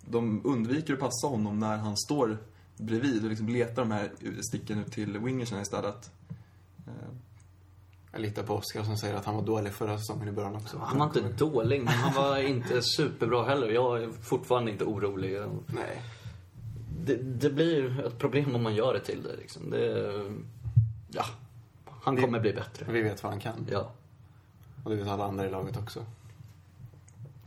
de 0.00 0.40
undviker 0.44 0.94
att 0.94 1.00
passa 1.00 1.26
honom 1.26 1.58
när 1.58 1.76
han 1.76 1.96
står 1.96 2.38
bredvid 2.76 3.24
och 3.24 3.30
liksom 3.30 3.48
letar 3.48 3.82
de 3.82 3.90
här 3.90 4.12
sticken 4.42 4.78
ut 4.78 4.92
till 4.92 5.18
wingersen 5.18 5.62
istället. 5.62 6.10
Jag 8.12 8.20
litar 8.20 8.42
på 8.42 8.54
Oskar 8.54 8.82
som 8.82 8.96
säger 8.96 9.14
att 9.14 9.24
han 9.24 9.34
var 9.34 9.42
dålig 9.42 9.72
förra 9.72 9.98
säsongen 9.98 10.28
i 10.28 10.32
början 10.32 10.56
också. 10.56 10.78
Han 10.78 10.98
var 10.98 11.06
inte 11.06 11.20
dålig, 11.20 11.78
men 11.84 11.94
han 11.94 12.14
var 12.14 12.38
inte 12.38 12.82
superbra 12.82 13.44
heller. 13.44 13.68
Jag 13.68 14.02
är 14.02 14.10
fortfarande 14.10 14.70
inte 14.70 14.84
orolig. 14.84 15.40
Nej. 15.66 16.02
Det, 17.04 17.16
det 17.16 17.50
blir 17.50 18.06
ett 18.06 18.18
problem 18.18 18.54
om 18.54 18.62
man 18.62 18.74
gör 18.74 18.94
det 18.94 19.00
till 19.00 19.22
det 19.22 19.36
liksom. 19.36 19.70
Det, 19.70 20.24
ja, 21.08 21.24
han 22.02 22.16
kommer 22.16 22.40
bli 22.40 22.52
bättre. 22.52 22.86
Vi 22.88 23.02
vet 23.02 23.22
vad 23.22 23.32
han 23.32 23.40
kan. 23.40 23.66
Ja. 23.70 23.92
Och 24.84 24.90
det 24.90 24.96
vet 24.96 25.08
alla 25.08 25.24
andra 25.24 25.46
i 25.46 25.50
laget 25.50 25.76
också. 25.76 26.04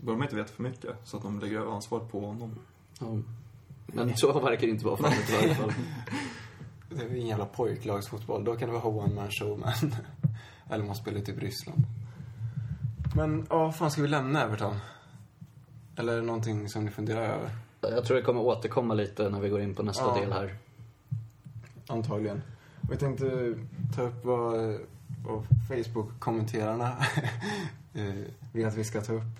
Bör 0.02 0.14
de 0.14 0.24
inte 0.24 0.36
veta 0.36 0.54
för 0.54 0.64
mycket, 0.64 0.96
så 1.04 1.18
att 1.18 1.24
de 1.24 1.40
lägger 1.40 1.60
över 1.60 1.72
ansvaret 1.72 2.12
på 2.12 2.26
honom. 2.26 2.60
ja. 3.00 3.18
Men 3.88 4.18
så 4.18 4.40
verkar 4.40 4.68
det 4.68 4.74
inte 4.74 4.86
vara 4.86 4.98
fallet 4.98 5.30
i 5.30 5.34
varje 5.34 5.56
fall. 5.56 5.74
Det 6.90 7.04
är 7.04 7.10
ju 7.10 7.16
ingen 7.16 7.28
jävla 7.28 7.46
pojklagsfotboll. 7.46 8.44
Då 8.44 8.56
kan 8.56 8.70
det 8.70 8.76
vara 8.76 8.86
one 8.86 9.16
man 9.16 9.32
show, 9.32 9.60
men... 9.60 9.96
Eller 10.70 10.84
man 10.86 10.96
spelar 10.96 11.22
typ 11.22 11.38
Ryssland. 11.42 11.84
Men, 13.16 13.46
ja, 13.50 13.72
fan 13.72 13.92
ska 13.92 14.02
vi 14.02 14.08
lämna 14.08 14.44
Everton? 14.44 14.76
Eller 15.96 16.14
är 16.14 16.18
det 16.18 16.24
någonting 16.26 16.70
som 16.70 16.86
ni 16.86 16.92
funderar 16.92 17.22
över? 17.22 17.50
Jag 17.82 18.06
tror 18.06 18.18
det 18.18 18.24
kommer 18.24 18.42
återkomma 18.42 18.94
lite 18.94 19.30
när 19.30 19.40
vi 19.40 19.50
går 19.50 19.62
in 19.62 19.76
på 19.76 19.84
nästa 19.84 20.04
Ja. 20.04 20.22
del 20.22 20.34
här. 20.34 20.56
Antagligen. 21.88 22.42
Och 22.82 22.92
jag 22.92 23.00
tänkte 23.00 23.56
ta 23.96 24.02
upp 24.02 24.26
vad, 24.26 24.80
vad 25.28 25.44
Facebook-kommenterarna 25.70 26.88
eh, 27.94 28.14
vill 28.54 28.66
att 28.66 28.78
vi 28.78 28.84
ska 28.84 29.02
ta 29.02 29.14
upp. 29.14 29.40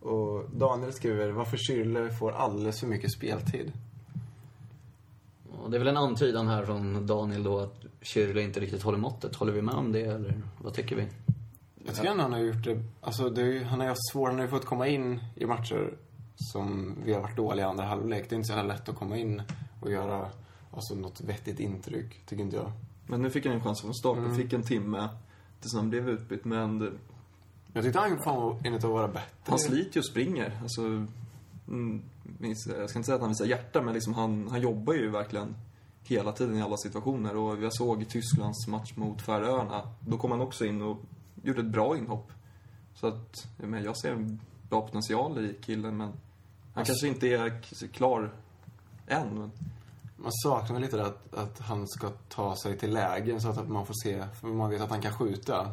Och 0.00 0.44
Daniel 0.54 0.92
skriver 0.92 1.30
varför 1.30 1.56
Schürrle 1.56 2.10
får 2.10 2.32
alldeles 2.32 2.80
för 2.80 2.86
mycket 2.86 3.12
speltid. 3.12 3.72
Och 5.50 5.70
det 5.70 5.76
är 5.76 5.78
väl 5.78 5.88
en 5.88 5.96
antydan 5.96 6.48
här 6.48 6.64
från 6.64 7.06
Daniel 7.06 7.42
då 7.42 7.58
att 7.60 7.84
Schürrle 8.06 8.40
inte 8.40 8.60
riktigt 8.60 8.82
håller 8.82 8.98
måttet. 8.98 9.36
Håller 9.36 9.52
vi 9.52 9.62
med 9.62 9.74
om 9.74 9.92
det 9.92 10.00
eller 10.00 10.34
vad 10.58 10.74
tycker 10.74 10.96
vi? 10.96 11.06
Jag 11.84 11.94
tycker 11.94 12.10
ändå 12.10 12.22
han 12.22 12.32
har 12.32 12.40
gjort 12.40 12.64
det, 12.64 12.82
alltså 13.00 13.30
det 13.30 13.64
han 13.64 13.78
har 13.80 13.86
ju 13.86 13.88
haft 13.88 14.10
svårt, 14.12 14.28
han 14.28 14.36
har 14.38 14.44
ju 14.44 14.50
fått 14.50 14.64
komma 14.64 14.86
in 14.88 15.20
i 15.34 15.46
matcher 15.46 15.94
som 16.36 16.94
vi 17.04 17.12
har 17.12 17.20
varit 17.20 17.36
dåliga 17.36 17.66
i 17.66 17.68
andra 17.68 17.84
halvlek. 17.84 18.26
Det 18.28 18.34
är 18.34 18.36
inte 18.36 18.46
så 18.46 18.52
jävla 18.52 18.74
lätt 18.74 18.88
att 18.88 18.96
komma 18.96 19.16
in 19.16 19.42
och 19.80 19.90
göra 19.90 20.28
alltså, 20.70 20.94
något 20.94 21.20
vettigt 21.20 21.60
intryck, 21.60 22.26
tycker 22.26 22.42
inte 22.42 22.56
jag. 22.56 22.72
Men 23.06 23.22
nu 23.22 23.30
fick 23.30 23.46
han 23.46 23.54
en 23.54 23.60
chans 23.64 23.80
från 23.80 23.94
start 23.94 24.18
Mm. 24.18 24.30
och 24.30 24.36
fick 24.36 24.52
en 24.52 24.62
timme 24.62 25.08
tills 25.60 25.74
han 25.74 25.90
blev 25.90 26.08
utbytt. 26.08 26.44
Men 26.44 26.78
det, 26.78 26.92
Jag 27.72 27.84
tyckte 27.84 27.98
han 27.98 28.18
fan 28.18 28.36
var 28.42 28.56
enligt 28.64 28.84
att 28.84 28.90
vara 28.90 29.08
bättre. 29.08 29.26
han 29.44 29.58
sliter 29.58 29.94
ju 29.96 29.98
och 30.00 30.06
springer. 30.06 30.58
Alltså, 30.62 30.82
mm, 31.68 32.02
jag 32.40 32.56
ska 32.90 32.98
inte 32.98 33.02
säga 33.06 33.14
att 33.14 33.20
han 33.20 33.30
visar 33.30 33.44
hjärta, 33.46 33.82
men 33.82 33.94
liksom 33.94 34.14
han, 34.14 34.48
han 34.50 34.60
jobbar 34.60 34.94
ju 34.94 35.10
verkligen 35.10 35.54
hela 36.06 36.32
tiden 36.32 36.56
i 36.56 36.62
alla 36.62 36.76
situationer. 36.76 37.36
Och 37.36 37.62
jag 37.62 37.74
såg 37.74 38.02
i 38.02 38.04
Tysklands 38.04 38.66
match 38.66 38.92
mot 38.96 39.22
Färöarna, 39.22 39.82
då 40.00 40.18
kom 40.18 40.30
han 40.30 40.40
också 40.40 40.64
in 40.64 40.82
och 40.82 40.96
gjorde 41.42 41.60
ett 41.60 41.66
bra 41.66 41.96
inhopp. 41.96 42.32
Så 42.94 43.06
att, 43.06 43.46
jag, 43.60 43.68
menar, 43.68 43.84
jag 43.84 43.96
ser 43.96 44.12
en 44.12 44.40
bra 44.68 44.82
potential 44.82 45.38
i 45.38 45.58
killen, 45.62 45.96
men 45.96 46.12
han 46.74 46.84
kanske 46.84 47.08
inte 47.08 47.28
är 47.28 47.60
klar 47.92 48.32
än. 49.06 49.28
Men 49.38 49.50
Man 50.16 50.32
saknar 50.32 50.80
lite 50.80 50.96
det 50.96 51.06
att, 51.06 51.34
att 51.34 51.58
han 51.58 51.88
ska 51.88 52.10
ta 52.28 52.56
sig 52.56 52.78
till 52.78 52.92
lägen 52.92 53.40
så 53.40 53.48
att 53.48 53.68
man 53.68 53.86
får 53.86 53.94
se, 54.02 54.26
för 54.40 54.48
man 54.48 54.70
vet 54.70 54.80
att 54.80 54.90
han 54.90 55.02
kan 55.02 55.12
skjuta. 55.12 55.70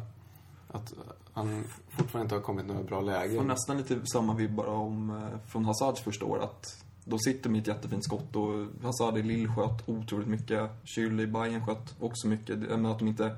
Att 0.68 0.92
han 1.32 1.64
fortfarande 1.88 2.22
inte 2.24 2.34
har 2.34 2.42
kommit 2.42 2.66
några 2.66 2.82
bra 2.82 3.00
får 3.00 3.06
lägen. 3.06 3.46
nästan 3.46 3.76
lite 3.76 4.06
samma 4.06 4.34
vibbar 4.34 4.66
om, 4.66 5.10
eh, 5.10 5.48
från 5.50 5.64
Hazards 5.64 6.00
första 6.00 6.24
år. 6.24 6.42
Att 6.42 6.84
de 7.04 7.18
sitter 7.18 7.50
med 7.50 7.60
ett 7.60 7.66
jättefint 7.66 8.04
skott 8.04 8.36
och 8.36 8.66
Hazard 8.82 9.18
i 9.18 9.22
Lille 9.22 9.48
sköt 9.48 9.88
otroligt 9.88 10.28
mycket. 10.28 10.70
Schürrle 10.84 11.22
i 11.22 11.26
Bayern 11.26 11.66
sköt 11.66 11.94
också 12.00 12.28
mycket. 12.28 12.58
Men 12.58 12.86
att 12.86 12.98
de 12.98 13.08
inte, 13.08 13.36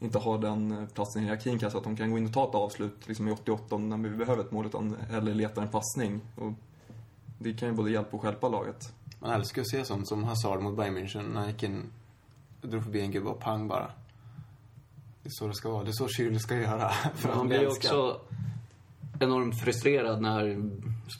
inte 0.00 0.18
har 0.18 0.38
den 0.38 0.72
eh, 0.72 0.88
platsen 0.88 1.22
i 1.22 1.24
hierarkin 1.24 1.58
kanske. 1.58 1.78
Att 1.78 1.84
de 1.84 1.96
kan 1.96 2.10
gå 2.10 2.18
in 2.18 2.26
och 2.26 2.32
ta 2.32 2.48
ett 2.48 2.54
avslut 2.54 3.08
liksom 3.08 3.28
i 3.28 3.32
88 3.32 3.78
när 3.78 3.96
vi 3.96 4.16
behöver 4.16 4.44
ett 4.44 4.52
mål. 4.52 4.66
Utan 4.66 4.96
hellre 5.10 5.34
letar 5.34 5.62
en 5.62 5.68
passning. 5.68 6.20
Och 6.36 6.52
det 7.38 7.54
kan 7.54 7.68
ju 7.68 7.74
både 7.74 7.90
hjälpa 7.90 8.16
och 8.16 8.22
stjälpa 8.22 8.48
laget. 8.48 8.92
Man 9.18 9.30
älskar 9.30 9.62
att 9.62 9.70
se 9.70 9.84
sånt 9.84 10.08
som 10.08 10.24
Hazard 10.24 10.62
mot 10.62 10.76
Bayern 10.76 10.96
München 10.96 11.32
när 11.32 11.40
han 11.40 11.48
gick 11.48 11.62
in, 11.62 11.82
drog 12.62 12.84
förbi 12.84 13.00
en 13.00 13.10
gubbe 13.10 13.28
och 13.28 13.40
pang 13.40 13.68
bara. 13.68 13.90
Det 15.22 15.28
är 15.28 15.32
så 15.32 15.46
det 15.46 15.54
ska 15.54 15.70
vara. 15.70 15.84
Det 15.84 15.90
är 15.90 15.92
så 15.92 16.06
Schürrle 16.06 16.38
ska 16.38 16.54
göra. 16.54 16.88
För 17.14 17.28
att 17.28 17.46
blir 17.46 17.68
också 17.68 18.20
enormt 19.20 19.60
frustrerad 19.60 20.22
när, 20.22 20.70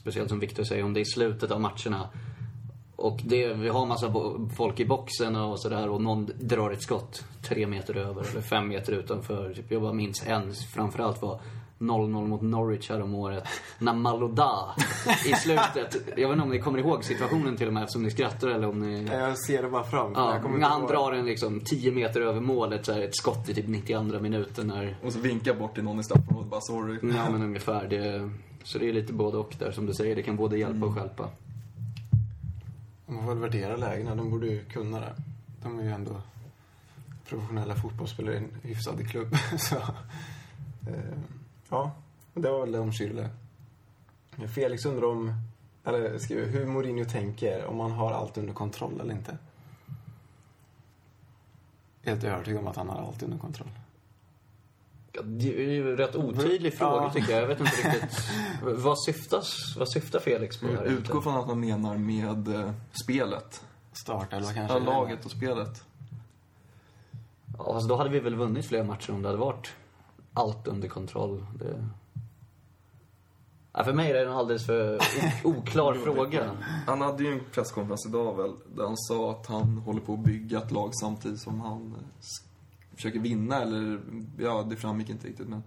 speciellt 0.01 0.29
som 0.29 0.39
Victor 0.39 0.63
säger, 0.63 0.83
om 0.83 0.93
det 0.93 0.99
är 0.99 1.01
i 1.01 1.05
slutet 1.05 1.51
av 1.51 1.61
matcherna. 1.61 2.09
Och 2.95 3.19
det, 3.23 3.53
vi 3.53 3.69
har 3.69 3.85
massa 3.85 4.13
folk 4.57 4.79
i 4.79 4.85
boxen 4.85 5.35
och 5.35 5.59
sådär 5.59 5.89
och 5.89 6.01
någon 6.01 6.29
drar 6.39 6.71
ett 6.71 6.81
skott 6.81 7.25
tre 7.41 7.67
meter 7.67 7.97
över 7.97 8.29
eller 8.31 8.41
fem 8.41 8.67
meter 8.67 8.93
utanför. 8.93 9.53
Typ, 9.53 9.71
jag 9.71 9.81
bara 9.81 9.93
minns 9.93 10.27
en 10.27 10.53
framförallt 10.53 11.21
var 11.21 11.39
0-0 11.79 12.27
mot 12.27 12.41
Norwich 12.41 12.89
här 12.89 13.01
om 13.01 13.15
året. 13.15 13.43
När 13.79 13.93
Maloda 13.93 14.75
i 15.25 15.33
slutet, 15.33 15.97
jag 16.17 16.27
vet 16.27 16.31
inte 16.31 16.43
om 16.43 16.49
ni 16.49 16.59
kommer 16.59 16.79
ihåg 16.79 17.03
situationen 17.03 17.57
till 17.57 17.67
och 17.67 17.73
med 17.73 17.83
eftersom 17.83 18.03
ni 18.03 18.11
skrattar 18.11 18.47
eller 18.47 18.67
om 18.67 18.79
ni... 18.79 19.05
Jag 19.05 19.39
ser 19.39 19.63
det 19.63 19.69
bara 19.69 19.83
fram. 19.83 20.11
Ja, 20.15 20.41
när 20.57 20.67
han 20.67 20.79
ihåg. 20.79 20.89
drar 20.89 21.11
en 21.11 21.25
liksom 21.25 21.61
10 21.61 21.91
meter 21.91 22.21
över 22.21 22.41
målet, 22.41 22.85
så 22.85 22.93
här, 22.93 23.01
ett 23.01 23.15
skott 23.15 23.49
i 23.49 23.53
typ 23.53 23.67
92 23.67 24.19
minuten 24.19 24.67
när 24.67 24.97
Och 25.03 25.13
så 25.13 25.19
vinkar 25.19 25.53
bort 25.53 25.73
till 25.73 25.83
någon 25.83 25.99
i 25.99 26.03
straffområdet 26.03 26.49
bara 26.49 26.61
sorry. 26.61 26.99
Ja, 27.01 27.29
men 27.31 27.43
ungefär. 27.43 27.87
Det, 27.87 28.29
så 28.63 28.77
det 28.77 28.89
är 28.89 28.93
lite 28.93 29.13
både 29.13 29.37
och 29.37 29.55
där, 29.59 29.71
som 29.71 29.85
du 29.85 29.93
säger. 29.93 30.15
Det 30.15 30.23
kan 30.23 30.35
både 30.35 30.57
hjälpa 30.57 30.85
och 30.85 30.95
stjälpa. 30.95 31.29
De 33.07 33.19
får 33.19 33.27
väl 33.27 33.37
värdera 33.37 33.75
lägena. 33.75 34.15
De 34.15 34.31
borde 34.31 34.47
ju 34.47 34.65
kunna 34.65 34.99
det. 34.99 35.15
De 35.63 35.79
är 35.79 35.83
ju 35.83 35.89
ändå 35.89 36.21
professionella 37.29 37.75
fotbollsspelare 37.75 38.35
i 38.35 38.37
en 38.37 38.51
hyfsad 38.61 39.09
klubb. 39.09 39.35
Så, 39.57 39.75
eh, 39.75 41.17
ja, 41.69 41.91
det 42.33 42.49
var 42.51 42.59
väl 42.59 42.71
det 42.71 42.79
om 42.79 42.91
Schürrle. 42.91 43.29
Felix 44.55 44.85
undrar 44.85 45.07
om, 45.07 45.33
eller 45.83 46.17
skriver, 46.17 46.47
hur 46.47 46.65
Mourinho 46.65 47.05
tänker, 47.05 47.65
om 47.65 47.75
man 47.77 47.91
har 47.91 48.11
allt 48.11 48.37
under 48.37 48.53
kontroll 48.53 49.01
eller 49.01 49.13
inte. 49.13 49.37
Helt 52.03 52.23
övertygad 52.23 52.59
om 52.61 52.67
att 52.67 52.75
han 52.75 52.89
har 52.89 53.01
allt 53.07 53.23
under 53.23 53.37
kontroll. 53.37 53.69
Ja, 55.11 55.21
Det 55.23 55.47
är 55.65 55.71
ju 55.71 55.91
en 55.91 55.97
rätt 55.97 56.15
otydlig 56.15 56.73
fråga, 56.73 57.03
Ja. 57.03 57.11
tycker 57.13 57.31
jag. 57.33 57.41
Jag 57.43 57.47
vet 57.47 57.59
inte 57.59 57.71
riktigt. 57.71 58.19
Vad 58.61 58.99
syftas, 59.03 59.75
vad 59.77 59.89
syftar 59.91 60.19
Felix 60.19 60.59
på 60.59 60.67
här 60.67 60.83
utgår 60.83 61.21
från 61.21 61.37
att 61.37 61.47
man 61.47 61.59
menar 61.59 61.97
med 61.97 62.47
eh, 62.55 62.71
spelet. 63.03 63.63
Starta 63.93 64.35
eller 64.35 64.53
kanske? 64.53 64.73
Ja, 64.77 64.79
laget 64.79 65.25
och 65.25 65.31
spelet. 65.31 65.83
Ja, 67.57 67.73
alltså, 67.73 67.87
då 67.89 67.95
hade 67.95 68.09
vi 68.09 68.19
väl 68.19 68.35
vunnit 68.35 68.65
fler 68.65 68.83
matcher 68.83 69.11
om 69.13 69.21
det 69.21 69.27
hade 69.27 69.39
varit 69.39 69.75
allt 70.37 70.67
under 70.67 70.87
kontroll. 70.87 71.45
Det... 71.59 71.85
Ja, 73.73 73.83
för 73.83 73.93
mig 73.93 74.09
är 74.09 74.13
det 74.13 74.21
en 74.21 74.31
alldeles 74.31 74.65
för 74.65 74.99
oklar 75.43 75.93
fråga. 75.93 76.51
Han 76.87 77.01
hade 77.01 77.23
ju 77.23 77.33
en 77.33 77.41
presskonferens 77.51 78.05
idag 78.05 78.37
väl, 78.37 78.51
där 78.75 78.83
han 78.83 78.97
sa 78.97 79.31
att 79.31 79.47
han 79.47 79.77
håller 79.77 80.01
på 80.01 80.13
att 80.13 80.19
bygga 80.19 80.57
ett 80.57 80.71
lag 80.71 80.95
samtidigt 80.95 81.39
som 81.39 81.61
han 81.61 81.95
eh, 81.97 82.95
försöker 82.95 83.19
vinna, 83.19 83.61
eller 83.61 83.99
ja, 84.37 84.63
det 84.69 84.75
framgick 84.75 85.09
inte 85.09 85.27
riktigt 85.27 85.47
men... 85.47 85.63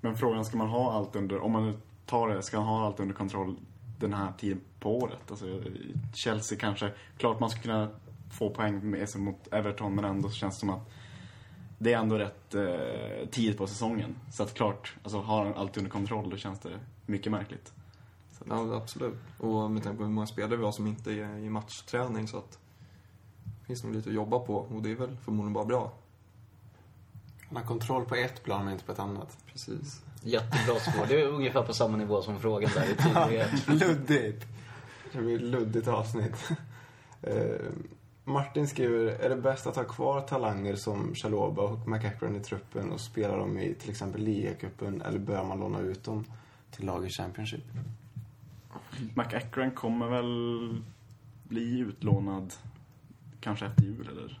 Men 0.00 0.16
frågan, 0.16 0.44
ska 0.44 0.56
man 0.56 0.68
ha 0.68 0.92
allt 0.92 1.16
under, 1.16 1.40
om 1.40 1.52
man 1.52 1.66
nu 1.66 1.74
tar 2.06 2.28
det, 2.28 2.42
ska 2.42 2.58
man 2.58 2.66
ha 2.66 2.86
allt 2.86 3.00
under 3.00 3.14
kontroll 3.14 3.56
den 3.98 4.14
här 4.14 4.32
tiden 4.38 4.60
på 4.80 4.98
året? 4.98 5.30
Alltså, 5.30 5.62
Chelsea 6.14 6.58
kanske, 6.58 6.92
klart 7.18 7.40
man 7.40 7.50
ska 7.50 7.60
kunna 7.60 7.88
få 8.30 8.50
poäng 8.50 8.90
med 8.90 9.08
sig 9.08 9.20
mot 9.20 9.48
Everton, 9.52 9.94
men 9.94 10.04
ändå 10.04 10.28
så 10.28 10.34
känns 10.34 10.54
det 10.54 10.60
som 10.60 10.70
att 10.70 10.90
det 11.82 11.92
är 11.92 11.98
ändå 11.98 12.18
rätt 12.18 12.54
eh, 12.54 13.28
tidigt 13.30 13.58
på 13.58 13.66
säsongen. 13.66 14.16
Så 14.32 14.42
att 14.42 14.54
klart, 14.54 14.96
alltså 15.02 15.20
har 15.20 15.44
han 15.44 15.54
allt 15.54 15.76
under 15.76 15.90
kontroll, 15.90 16.30
då 16.30 16.36
känns 16.36 16.60
det 16.60 16.70
mycket 17.06 17.32
märkligt. 17.32 17.72
Så 18.32 18.44
att, 18.44 18.50
Ja, 18.50 18.76
absolut. 18.76 19.18
Och 19.38 19.70
med 19.70 19.82
tanke 19.82 19.98
på 19.98 20.04
hur 20.04 20.10
många 20.10 20.26
spelare 20.26 20.56
vi 20.56 20.64
har 20.64 20.72
som 20.72 20.86
inte 20.86 21.12
är 21.12 21.38
i 21.38 21.50
matchträning 21.50 22.28
så 22.28 22.38
att... 22.38 22.58
Det 23.60 23.66
finns 23.66 23.84
nog 23.84 23.94
lite 23.94 24.08
att 24.08 24.14
jobba 24.14 24.38
på 24.38 24.56
och 24.56 24.82
det 24.82 24.90
är 24.90 24.94
väl 24.94 25.16
förmodligen 25.24 25.52
bara 25.52 25.64
bra. 25.64 25.92
Han 27.48 27.56
har 27.56 27.64
kontroll 27.64 28.04
på 28.04 28.14
ett 28.14 28.42
plan 28.42 28.64
men 28.64 28.72
inte 28.72 28.84
på 28.84 28.92
ett 28.92 28.98
annat. 28.98 29.38
Precis. 29.46 30.02
Jättebra 30.22 30.80
svar. 30.80 31.06
Det 31.08 31.20
är 31.20 31.26
ungefär 31.26 31.62
på 31.62 31.74
samma 31.74 31.96
nivå 31.96 32.22
som 32.22 32.40
frågan 32.40 32.70
där 32.74 33.32
i. 33.32 33.72
Luddigt. 33.74 34.46
Det 35.12 35.18
blir 35.18 35.36
ett 35.36 35.42
luddigt 35.42 35.88
avsnitt. 35.88 36.48
Martin 38.24 38.68
skriver, 38.68 39.06
är 39.06 39.28
det 39.28 39.36
bäst 39.36 39.66
att 39.66 39.76
ha 39.76 39.84
kvar 39.84 40.20
talanger 40.20 40.74
som 40.74 41.14
Chaloba 41.14 41.62
och 41.62 41.88
McEachran 41.88 42.36
i 42.36 42.40
truppen 42.40 42.92
och 42.92 43.00
spela 43.00 43.36
dem 43.36 43.58
i 43.58 43.74
till 43.74 43.90
exempel 43.90 44.22
ligacupen 44.22 45.02
eller 45.02 45.18
bör 45.18 45.44
man 45.44 45.58
låna 45.60 45.80
ut 45.80 46.04
dem 46.04 46.24
till 46.70 46.86
lag 46.86 47.06
i 47.06 47.08
Championship? 47.08 47.64
McEachran 49.14 49.70
kommer 49.70 50.08
väl 50.08 50.82
bli 51.48 51.78
utlånad 51.78 52.52
kanske 53.40 53.66
efter 53.66 53.82
jul, 53.82 54.08
eller? 54.12 54.40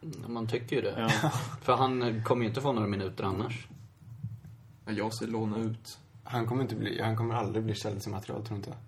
Ja, 0.00 0.28
Man 0.28 0.46
tycker 0.46 0.76
ju 0.76 0.82
det. 0.82 0.94
Ja. 1.22 1.30
För 1.62 1.76
han 1.76 2.22
kommer 2.24 2.42
ju 2.42 2.48
inte 2.48 2.60
få 2.60 2.72
några 2.72 2.88
minuter 2.88 3.24
annars. 3.24 3.68
Ja, 4.84 4.92
Jag 4.92 5.14
ser 5.14 5.26
låna 5.26 5.58
ut. 5.58 5.98
Han 6.24 6.46
kommer, 6.46 6.62
inte 6.62 6.74
bli, 6.76 7.02
han 7.02 7.16
kommer 7.16 7.34
aldrig 7.34 7.64
bli 7.64 7.74
Chelsea-material, 7.74 8.46
tror 8.46 8.56
inte 8.56 8.70
jag. 8.70 8.78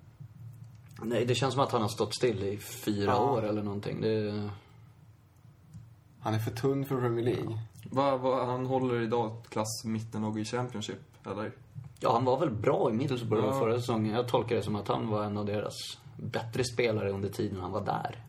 Nej, 1.03 1.25
det 1.27 1.35
känns 1.35 1.55
som 1.55 1.63
att 1.63 1.73
han 1.73 1.83
har 1.83 1.89
stått 1.89 2.15
still 2.15 2.43
i 2.43 2.57
fyra 2.59 3.11
Ja. 3.11 3.31
år 3.31 3.43
eller 3.45 3.63
någonting. 3.63 4.01
Det... 4.01 4.51
Han 6.21 6.35
är 6.35 6.39
för 6.39 6.51
tunn 6.51 6.85
för 6.85 7.01
Premier 7.01 7.25
League. 7.25 7.59
Va, 7.91 8.17
va, 8.17 8.45
han 8.45 8.67
håller 8.67 9.01
idag 9.03 9.43
klass 9.49 9.85
mittenlag 9.85 10.39
i 10.41 10.45
Championship, 10.45 11.01
eller? 11.27 11.53
Ja, 12.01 12.13
han 12.13 12.25
var 12.25 12.39
väl 12.41 12.51
bra 12.51 12.91
i 12.91 12.93
Middlesbrough 12.93 13.47
Ja. 13.47 13.59
förra 13.61 13.81
säsongen. 13.81 14.15
Jag 14.15 14.29
tolkar 14.29 14.57
det 14.57 14.63
som 14.63 14.77
att 14.77 14.89
han 14.89 15.09
var 15.09 15.25
en 15.25 15.37
av 15.37 15.47
deras 15.47 15.75
bättre 16.17 16.65
spelare 16.65 17.11
under 17.11 17.29
tiden 17.29 17.61
han 17.61 17.73
var 17.73 17.85
där. 17.85 18.25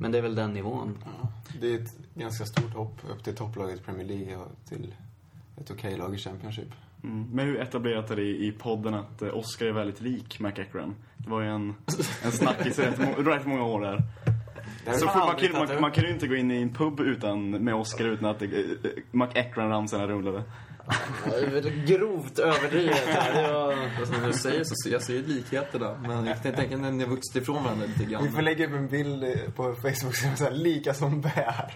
Men 0.00 0.12
det 0.12 0.18
är 0.18 0.22
väl 0.22 0.34
den 0.34 0.52
nivån. 0.52 0.98
Ja, 1.04 1.28
det 1.60 1.74
är 1.74 1.80
ett 1.82 1.94
ganska 2.14 2.44
stort 2.46 2.74
hopp 2.74 2.98
upp 3.10 3.24
till 3.24 3.36
topplaget 3.36 3.84
Premier 3.84 4.06
League 4.06 4.36
och 4.36 4.48
till 4.68 4.94
ett 5.56 5.70
okej 5.70 5.96
lag 5.96 6.14
i 6.14 6.18
Championship. 6.18 6.68
Mm. 7.04 7.28
Men 7.32 7.46
hur 7.46 7.60
etablerat 7.60 8.10
är 8.10 8.16
det 8.16 8.22
i, 8.22 8.52
podden 8.52 8.94
att 8.94 9.22
eh, 9.22 9.36
Oscar 9.36 9.66
är 9.66 9.72
väldigt 9.72 10.00
lik 10.00 10.40
McEachran? 10.40 10.94
Det 11.16 11.30
var 11.30 11.40
ju 11.42 11.48
en, 11.48 11.74
en 12.24 12.32
snackis 12.32 12.78
i 12.78 12.82
rätt, 12.82 12.98
må, 12.98 13.30
rätt 13.30 13.46
många 13.46 13.64
år 13.64 13.80
där. 13.80 14.02
Så 14.98 15.04
man, 15.04 15.36
kan, 15.36 15.52
man, 15.52 15.80
man 15.80 15.92
kan 15.92 16.04
ju 16.04 16.10
inte 16.10 16.26
gå 16.26 16.34
in 16.34 16.50
i 16.50 16.62
en 16.62 16.74
pub 16.74 17.00
utan, 17.00 17.50
med 17.50 17.74
Oscar 17.74 18.04
utan 18.04 18.30
att 18.30 18.42
eh, 18.42 18.48
eh, 18.50 18.56
McEachran-ramsorna 19.10 20.06
rullade. 20.06 20.42
Ja, 20.86 20.94
det 21.30 21.36
är 21.36 21.50
väl 21.50 21.84
grovt 21.86 22.38
överdrivet 22.38 23.06
här. 23.06 23.42
Det 23.42 23.52
var... 23.52 23.74
Alltså, 24.00 24.20
när 24.20 24.26
du 24.26 24.32
säger 24.32 24.64
så 24.64 24.74
ser 24.84 24.92
jag 24.92 25.02
ser 25.02 25.14
ju 25.14 25.22
där. 25.72 26.08
Men 26.08 26.26
jag 26.26 26.42
tänker 26.42 26.76
när 26.76 26.92
ni 26.92 27.04
har 27.04 27.10
vuxit 27.10 27.42
ifrån 27.42 27.64
varandra 27.64 27.86
lite 27.86 28.04
Vi 28.04 28.16
får 28.16 28.24
grann. 28.24 28.44
lägga 28.44 28.66
upp 28.66 28.72
en 28.72 28.88
bild 28.88 29.24
på 29.56 29.74
Facebook 29.74 30.14
som 30.14 30.30
är 30.30 30.34
så 30.34 30.44
här, 30.44 30.50
lika 30.50 30.94
som 30.94 31.20
bär. 31.20 31.74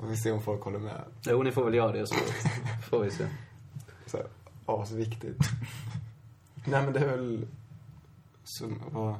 Och 0.00 0.12
vi 0.12 0.16
ser 0.16 0.32
om 0.32 0.42
folk 0.42 0.62
håller 0.62 0.78
med. 0.78 1.00
Jo, 1.26 1.42
ni 1.42 1.52
får 1.52 1.64
väl 1.64 1.74
göra 1.74 1.92
det 1.92 2.06
så 2.06 2.14
får 2.90 3.04
vi 3.04 3.10
se. 3.10 3.24
Asviktigt. 4.80 5.38
Nej 6.64 6.84
men 6.84 6.92
det 6.92 7.00
är 7.00 7.16
väl... 7.16 7.46
Som, 8.44 8.80
vad... 8.90 9.14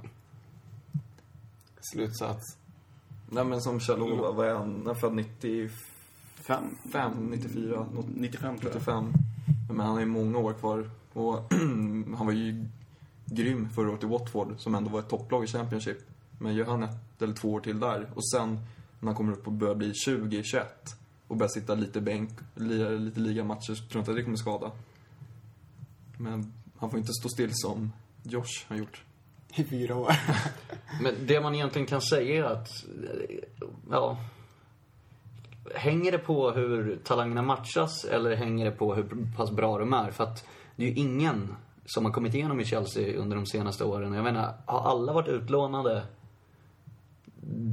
Slutsats. 1.80 2.56
Nej 3.30 3.44
men 3.44 3.60
som 3.60 3.80
Kjell-Olof, 3.80 4.36
vad 4.36 4.48
är 4.48 4.54
han? 4.54 4.82
Han 4.86 4.96
född 4.96 5.14
95, 5.14 6.76
Fem? 6.92 7.30
94, 7.30 7.86
något 7.94 8.06
95 8.08 8.58
tror 8.58 8.72
jag. 8.72 8.80
95. 8.80 9.12
Men 9.68 9.80
han 9.80 9.94
har 9.94 10.00
ju 10.00 10.06
många 10.06 10.38
år 10.38 10.52
kvar. 10.52 10.90
Och 11.12 11.52
han 12.16 12.26
var 12.26 12.32
ju 12.32 12.64
grym 13.24 13.68
förra 13.70 13.90
året 13.90 14.02
i 14.02 14.06
Watford, 14.06 14.54
som 14.58 14.74
ändå 14.74 14.90
var 14.90 15.00
ett 15.00 15.08
topplag 15.08 15.44
i 15.44 15.46
Championship. 15.46 15.98
Men 16.38 16.54
gör 16.54 16.64
han 16.64 16.82
ett 16.82 17.22
eller 17.22 17.34
två 17.34 17.52
år 17.52 17.60
till 17.60 17.80
där, 17.80 18.10
och 18.14 18.30
sen 18.30 18.58
när 19.00 19.06
han 19.08 19.14
kommer 19.14 19.32
upp 19.32 19.46
och 19.46 19.52
börjar 19.52 19.74
bli 19.74 19.94
20, 19.94 20.42
21 20.42 20.96
och 21.26 21.36
börjar 21.36 21.48
sitta 21.48 21.74
lite 21.74 22.00
bänk, 22.00 22.30
lira 22.54 22.88
lite 22.88 23.20
ligamatcher, 23.20 23.74
så 23.74 23.74
tror 23.74 23.88
jag 23.92 24.00
inte 24.00 24.10
att 24.10 24.16
det 24.16 24.22
kommer 24.22 24.36
skada. 24.36 24.70
Men 26.22 26.52
han 26.78 26.90
får 26.90 26.98
inte 26.98 27.12
stå 27.12 27.28
still 27.28 27.50
som 27.52 27.92
Josh 28.22 28.68
har 28.68 28.76
gjort. 28.76 29.02
I 29.54 29.64
fyra 29.64 29.96
år. 29.96 30.12
Men 31.02 31.14
det 31.26 31.40
man 31.40 31.54
egentligen 31.54 31.86
kan 31.86 32.00
säga 32.00 32.46
är 32.46 32.52
att, 32.52 32.68
ja... 33.90 34.18
Hänger 35.74 36.12
det 36.12 36.18
på 36.18 36.50
hur 36.50 37.00
talangerna 37.04 37.42
matchas 37.42 38.04
eller 38.04 38.36
hänger 38.36 38.64
det 38.64 38.70
på 38.70 38.94
hur 38.94 39.34
pass 39.36 39.50
bra 39.50 39.78
de 39.78 39.92
är? 39.92 40.10
För 40.10 40.24
att 40.24 40.46
det 40.76 40.84
är 40.84 40.88
ju 40.88 40.94
ingen 40.94 41.54
som 41.86 42.04
har 42.04 42.12
kommit 42.12 42.34
igenom 42.34 42.60
i 42.60 42.64
Chelsea 42.64 43.16
under 43.18 43.36
de 43.36 43.46
senaste 43.46 43.84
åren. 43.84 44.12
Jag 44.12 44.24
menar, 44.24 44.54
har 44.66 44.90
alla 44.90 45.12
varit 45.12 45.28
utlånade? 45.28 46.06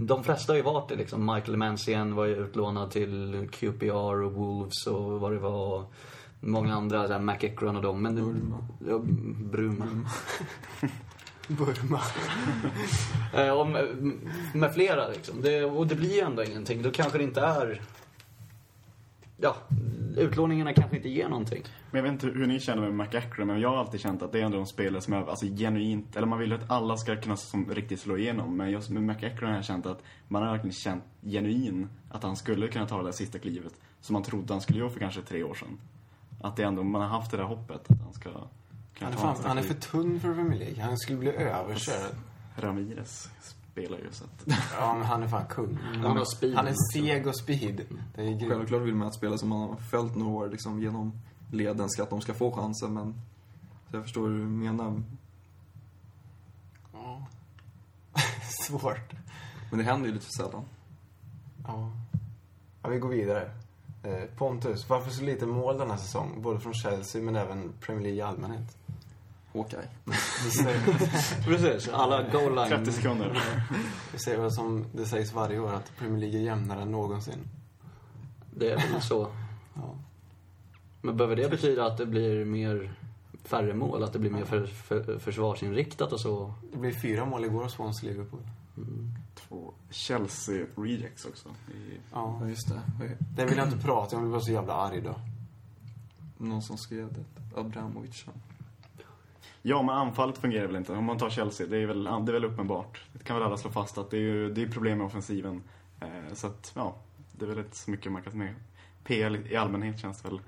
De 0.07 0.23
flesta 0.23 0.53
har 0.53 0.57
ju 0.57 0.63
varit 0.63 0.89
det 0.89 0.95
liksom. 0.95 1.33
Michael 1.33 1.57
Mancien 1.57 2.15
var 2.15 2.25
ju 2.25 2.35
utlånad 2.35 2.91
till 2.91 3.49
QPR 3.51 4.23
och 4.23 4.33
Wolves 4.33 4.87
och 4.87 5.19
vad 5.19 5.31
det 5.31 5.39
var. 5.39 5.85
Många 6.39 6.73
andra, 6.73 7.07
så 7.07 7.13
här, 7.13 7.19
McEachran 7.19 7.75
och 7.75 7.81
dem. 7.81 8.01
Men 8.01 8.15
det, 8.15 8.21
Burma. 8.21 8.57
Ja, 8.87 8.99
Bruma. 9.51 9.85
Burma. 11.47 12.01
Eh, 13.33 13.49
och 13.49 13.67
med, 13.67 14.13
med 14.53 14.73
flera 14.73 15.07
liksom. 15.07 15.41
Det, 15.41 15.63
och 15.63 15.87
det 15.87 15.95
blir 15.95 16.15
ju 16.15 16.19
ändå 16.19 16.43
ingenting. 16.43 16.81
Då 16.81 16.91
kanske 16.91 17.17
det 17.17 17.23
inte 17.23 17.41
är... 17.41 17.81
Ja, 19.37 19.55
utlåningarna 20.17 20.73
kanske 20.73 20.95
inte 20.95 21.09
ger 21.09 21.29
någonting. 21.29 21.63
Men 21.91 21.97
jag 21.99 22.03
vet 22.03 22.11
inte 22.11 22.39
hur 22.39 22.47
ni 22.47 22.59
känner 22.59 22.81
med 22.81 22.93
McEachran, 22.93 23.47
men 23.47 23.59
jag 23.59 23.69
har 23.69 23.77
alltid 23.77 23.99
känt 23.99 24.21
att 24.21 24.31
det 24.31 24.39
är 24.39 24.43
ändå 24.43 24.59
en 24.59 24.67
spelare 24.67 25.01
som 25.01 25.13
är 25.13 25.29
alltså, 25.29 25.45
genuint, 25.45 26.15
eller 26.15 26.27
man 26.27 26.39
vill 26.39 26.53
att 26.53 26.71
alla 26.71 26.97
ska 26.97 27.15
kunna 27.15 27.37
som 27.37 27.69
riktigt 27.69 27.99
slå 27.99 28.17
igenom. 28.17 28.57
Men 28.57 28.71
just 28.71 28.89
med 28.89 29.03
McEachran 29.03 29.49
har 29.49 29.55
jag 29.55 29.65
känt 29.65 29.85
att 29.85 30.03
man 30.27 30.43
har 30.43 30.51
verkligen 30.51 30.73
känt 30.73 31.03
genuin 31.21 31.89
att 32.09 32.23
han 32.23 32.35
skulle 32.35 32.67
kunna 32.67 32.87
ta 32.87 32.97
det 32.97 33.03
där 33.03 33.11
sista 33.11 33.39
klivet. 33.39 33.73
Som 34.01 34.13
man 34.13 34.23
trodde 34.23 34.53
han 34.53 34.61
skulle 34.61 34.79
göra 34.79 34.89
för 34.89 34.99
kanske 34.99 35.21
tre 35.21 35.43
år 35.43 35.53
sedan. 35.53 35.77
Att 36.41 36.55
det 36.55 36.63
ändå, 36.63 36.83
man 36.83 37.01
har 37.01 37.07
haft 37.07 37.31
det 37.31 37.37
där 37.37 37.43
hoppet 37.43 37.91
att 37.91 38.01
han 38.01 38.13
ska 38.13 38.29
kunna 38.29 38.47
Han 38.99 39.13
är, 39.13 39.17
fan, 39.17 39.35
han 39.45 39.57
är 39.57 39.61
för 39.61 39.73
tunn 39.73 40.19
för 40.19 40.33
Premier 40.33 40.59
League. 40.59 40.83
Han 40.83 40.97
skulle 40.97 41.17
bli 41.17 41.29
överkörd. 41.29 42.15
Ramirez 42.55 43.29
spelar 43.71 43.97
ju 43.97 44.11
så 44.11 44.23
att... 44.23 44.59
Ja, 44.79 44.93
men 44.93 45.05
han 45.05 45.23
är 45.23 45.27
fan 45.27 45.45
kung. 45.49 45.77
Han 46.03 46.17
har 46.17 46.25
speed. 46.25 46.55
Han 46.55 46.67
är 46.67 46.93
seg 46.93 47.27
och 47.27 47.37
speed. 47.39 47.81
Det 48.15 48.21
är. 48.21 48.49
Självklart 48.49 48.81
vill 48.81 48.95
man 48.95 49.07
att 49.07 49.15
spelare 49.15 49.37
som 49.37 49.49
man 49.49 49.69
har 49.69 49.75
följt 49.75 50.15
några 50.15 50.31
år 50.31 50.49
liksom, 50.49 50.81
genom 50.81 51.21
leden 51.51 51.89
ska 51.89 52.03
att 52.03 52.09
de 52.09 52.21
ska 52.21 52.33
få 52.33 52.51
chansen, 52.51 52.93
men 52.93 53.13
så 53.89 53.95
jag 53.97 54.03
förstår 54.03 54.27
hur 54.27 54.37
du 54.37 54.45
menar. 54.45 55.03
Ja. 56.93 57.27
Svårt. 58.67 59.13
Men 59.69 59.79
det 59.79 59.85
händer 59.85 60.07
ju 60.07 60.13
lite 60.13 60.25
för 60.25 60.43
sällan. 60.43 60.65
Ja. 61.67 61.91
ja. 62.83 62.89
Vi 62.89 62.99
går 62.99 63.09
vidare. 63.09 63.51
Eh, 64.03 64.25
Pontus, 64.37 64.89
varför 64.89 65.11
så 65.11 65.23
lite 65.23 65.45
mål 65.45 65.77
den 65.77 65.89
här 65.89 65.97
säsongen? 65.97 66.41
Både 66.41 66.59
från 66.59 66.73
Chelsea 66.73 67.21
men 67.21 67.35
även 67.35 67.73
Premier 67.79 68.03
League 68.03 68.17
i 68.17 68.21
allmänhet. 68.21 68.77
Hawkeye. 69.53 69.87
Säger, 70.63 71.43
Precis, 71.45 71.89
alla 71.89 72.29
goal 72.29 72.55
line. 72.55 72.69
30 72.69 72.91
sekunder. 72.91 73.43
det 74.11 74.19
säger 74.19 74.39
väl 74.39 74.51
som 74.51 74.85
det 74.93 75.05
sägs 75.05 75.33
varje 75.33 75.59
år 75.59 75.73
att 75.73 75.97
Premier 75.97 76.19
League 76.19 76.39
är 76.39 76.43
jämnare 76.43 76.81
än 76.81 76.91
någonsin. 76.91 77.39
Det 78.51 78.71
är 78.71 78.91
väl 78.91 79.01
så. 79.01 79.27
Ja. 79.73 79.95
Men 81.01 81.17
behöver 81.17 81.35
det 81.35 81.49
betyda 81.49 81.85
att 81.85 81.97
det 81.97 82.05
blir 82.05 82.45
mer 82.45 82.93
färre 83.43 83.73
mål? 83.73 84.03
Att 84.03 84.13
det 84.13 84.19
blir 84.19 84.31
mer 84.31 84.45
för, 84.45 84.65
för, 84.65 85.19
försvarsinriktat 85.19 86.13
och 86.13 86.19
så? 86.19 86.53
Det 86.71 86.77
blev 86.77 87.01
fyra 87.01 87.25
mål 87.25 87.45
igår 87.45 87.63
hos 87.63 87.73
Swansea 87.73 88.09
Liverpool. 88.09 88.41
Två 89.49 89.73
Chelsea 89.89 90.65
rejects 90.77 91.25
också. 91.25 91.49
I... 91.49 91.99
Ja. 92.13 92.47
Just 92.47 92.69
det. 92.69 92.81
Det 93.35 93.45
vill 93.45 93.57
jag 93.57 93.67
inte 93.67 93.85
prata 93.85 94.17
om, 94.17 94.21
jag 94.21 94.31
blir 94.31 94.39
så 94.39 94.51
jävla 94.51 94.73
arg 94.73 95.01
då. 95.01 95.15
Någon 96.37 96.61
som 96.61 96.77
skrev 96.77 97.13
det. 97.13 97.59
Abramovic. 97.59 98.25
Ja, 99.61 99.81
men 99.81 99.95
anfallet 99.95 100.37
fungerar 100.37 100.67
väl 100.67 100.75
inte. 100.75 100.93
Om 100.93 101.05
man 101.05 101.17
tar 101.17 101.29
Chelsea, 101.29 101.67
det 101.67 101.77
är 101.77 101.85
väl, 101.85 102.03
det 102.03 102.09
är 102.09 102.33
väl 102.33 102.45
uppenbart. 102.45 103.03
Det 103.13 103.23
kan 103.23 103.35
väl 103.35 103.45
alla 103.45 103.57
slå 103.57 103.71
fast 103.71 103.97
att 103.97 104.11
det 104.11 104.17
är, 104.17 104.21
ju, 104.21 104.53
det 104.53 104.61
är 104.61 104.67
problem 104.67 104.97
med 104.97 105.07
offensiven. 105.07 105.63
Eh, 105.99 106.33
så 106.33 106.47
att, 106.47 106.71
ja, 106.75 106.95
det 107.31 107.45
är 107.45 107.49
väl 107.49 107.59
inte 107.59 107.77
så 107.77 107.91
mycket 107.91 108.11
man 108.11 108.21
kan 108.21 108.37
med. 108.37 108.55
PL 109.03 109.35
i 109.35 109.55
allmänhet 109.55 109.99
känns 109.99 110.25
väl 110.25 110.39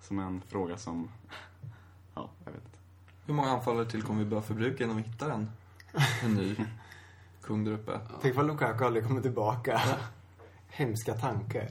som 0.00 0.18
en 0.18 0.42
fråga 0.48 0.76
som, 0.76 1.10
ja, 2.14 2.30
jag 2.44 2.52
vet 2.52 2.64
inte. 2.64 2.78
Hur 3.26 3.34
många 3.34 3.50
anfallare 3.50 3.86
till 3.86 4.02
kommer 4.02 4.18
vi 4.18 4.30
behöva 4.30 4.46
förbruka 4.46 4.84
innan 4.84 4.96
vi 4.96 5.02
hittar 5.02 5.30
en, 5.30 5.50
en 6.24 6.34
ny 6.34 6.56
kung 7.50 7.64
där 7.64 7.72
uppe? 7.72 8.00
Tänk 8.22 8.36
vad 8.36 8.46
Lukaku 8.46 8.84
aldrig 8.84 9.06
kommer 9.06 9.20
tillbaka. 9.20 9.80
Hemska 10.68 11.14
tanke. 11.14 11.68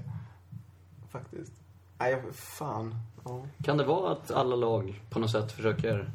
Faktiskt. 1.10 1.54
Nej, 1.98 2.12
jag- 2.12 2.36
fan. 2.36 2.96
Ja. 3.26 3.46
Kan 3.64 3.78
det 3.78 3.84
vara 3.84 4.12
att 4.12 4.32
alla 4.32 4.56
lag 4.56 5.02
på 5.10 5.20
något 5.20 5.32
sätt 5.32 5.52
försöker... 5.52 6.12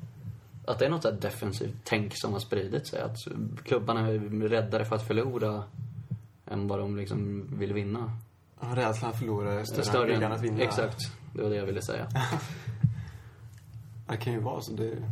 Att 0.66 0.78
det 0.78 0.86
är 0.86 0.90
något 0.90 1.02
så 1.02 1.10
här 1.10 1.20
defensivt 1.20 1.74
tänk 1.84 2.12
som 2.14 2.32
har 2.32 2.40
spridit 2.40 2.86
sig? 2.86 3.00
Att 3.00 3.16
klubbarna 3.64 4.00
är 4.00 4.18
räddare 4.48 4.84
för 4.84 4.96
att 4.96 5.06
förlora 5.06 5.64
än 6.46 6.68
vad 6.68 6.78
de 6.78 6.96
liksom 6.96 7.46
vill 7.58 7.72
vinna? 7.72 8.12
Ja, 8.60 8.68
Rädslan 8.76 9.10
att 9.10 9.18
förlora 9.18 9.52
är 9.52 9.64
större, 9.64 9.78
än 9.78 9.84
Större 9.84 10.12
viljan 10.12 10.32
att 10.32 10.42
vinna. 10.42 10.60
Exakt, 10.60 10.98
det 11.32 11.42
var 11.42 11.50
det 11.50 11.56
jag 11.56 11.66
ville 11.66 11.82
säga. 11.82 12.06
Det 14.08 14.16
kan 14.16 14.32
ju 14.32 14.40
vara 14.40 14.60
så. 14.60 14.72
Det 14.72 14.88
är 14.92 15.10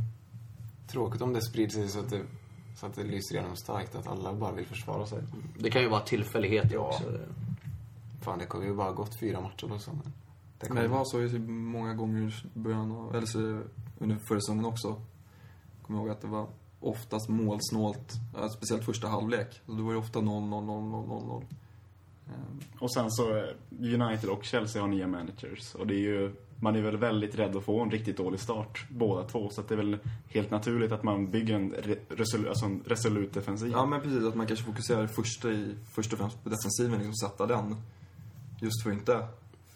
tråkigt 0.86 1.22
om 1.22 1.32
det 1.32 1.42
sprider 1.42 1.70
sig 1.70 1.88
så 1.88 2.00
att 2.00 2.10
det, 2.10 2.20
så 2.82 2.86
att 2.86 2.94
det 2.94 3.02
lyser 3.04 3.34
igenom 3.34 3.56
starkt. 3.56 3.94
Att 3.94 4.06
alla 4.06 4.32
bara 4.32 4.52
vill 4.52 4.66
försvara 4.66 5.06
sig. 5.06 5.18
Det 5.58 5.70
kan 5.70 5.82
ju 5.82 5.88
vara 5.88 6.00
tillfälligheter 6.00 6.74
Ja. 6.74 6.80
också. 6.80 7.04
Fan, 8.22 8.38
det 8.38 8.52
har 8.52 8.62
ju 8.62 8.74
bara 8.74 8.92
gått 8.92 9.20
fyra 9.20 9.40
matcher 9.40 9.66
på 9.68 9.78
sommaren. 9.78 10.12
Det 10.58 10.68
Men 10.74 10.82
det 10.82 10.88
var 10.88 11.04
så 11.04 11.20
ju 11.20 11.38
många 11.48 11.94
gånger 11.94 12.44
i 12.54 12.58
början 12.58 12.92
av, 12.92 13.14
eller 13.16 13.26
så, 13.26 13.38
under 13.98 14.16
förra 14.28 14.40
säsongen 14.40 14.64
också. 14.64 15.00
Kommer 15.82 15.98
ihåg 16.00 16.08
att 16.10 16.20
det 16.20 16.26
var 16.28 16.46
oftast 16.80 17.28
målsnålt, 17.28 18.12
ja, 18.36 18.48
speciellt 18.48 18.84
första 18.84 19.08
halvlek. 19.08 19.60
Så 19.66 19.72
då 19.72 19.82
var 19.84 19.92
det 19.92 19.98
ofta 19.98 20.20
0, 20.20 20.42
0, 20.42 20.64
0, 20.64 20.82
0, 20.84 21.08
0, 21.08 21.26
0. 21.26 21.44
Ehm, 22.28 22.60
Och 22.80 22.92
sen 22.92 23.10
så, 23.10 23.36
eh, 23.36 23.44
United 24.00 24.30
och 24.30 24.44
Chelsea 24.44 24.82
har 24.82 24.88
nya 24.88 25.06
managers. 25.06 25.74
Och 25.74 25.86
det 25.86 25.94
är 25.94 25.98
ju, 25.98 26.34
man 26.62 26.76
är 26.76 26.80
väl 26.82 26.96
väldigt 26.96 27.34
rädd 27.38 27.56
att 27.56 27.64
få 27.64 27.80
en 27.80 27.90
riktigt 27.90 28.16
dålig 28.16 28.40
start, 28.40 28.84
båda 28.90 29.24
två. 29.28 29.48
Så 29.50 29.60
att 29.60 29.68
det 29.68 29.74
är 29.74 29.76
väl 29.76 29.98
helt 30.28 30.50
naturligt 30.50 30.92
att 30.92 31.02
man 31.02 31.30
bygger 31.30 31.54
en, 31.54 31.70
re, 31.78 31.96
resol, 32.08 32.48
alltså 32.48 32.64
en 32.64 32.82
resolut 32.86 33.34
defensiv. 33.34 33.72
Ja, 33.72 33.86
men 33.86 34.00
precis. 34.00 34.24
Att 34.24 34.34
man 34.34 34.46
kanske 34.46 34.64
fokuserar 34.64 35.06
första 35.06 35.48
i, 35.50 35.74
först 35.92 36.12
och 36.12 36.18
främst 36.18 36.44
på 36.44 36.48
defensiven, 36.48 36.98
liksom 36.98 37.14
sätta 37.14 37.46
den. 37.46 37.76
Just 38.60 38.82
för 38.82 38.90
att 38.90 38.96
inte 38.96 39.26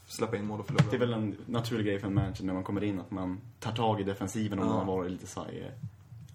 släppa 0.07 0.37
in 0.37 0.47
mål 0.47 0.61
och 0.61 0.67
förlora. 0.67 0.85
Det 0.91 0.97
är 0.97 1.01
väl 1.01 1.13
en 1.13 1.37
naturlig 1.47 1.87
grej 1.87 1.99
för 1.99 2.07
en 2.07 2.15
manager 2.15 2.45
när 2.45 2.55
man 2.55 2.65
kommer 2.65 2.85
in, 2.85 3.01
att 3.01 3.11
man 3.11 3.41
tar 3.61 3.73
tag 3.73 4.01
i 4.01 4.05
defensiven 4.05 4.59
om 4.59 4.65
Ja. 4.69 4.71
man 4.75 4.87
har 4.87 4.97
varit 4.97 5.11
lite 5.13 5.27
svajig. 5.27 5.65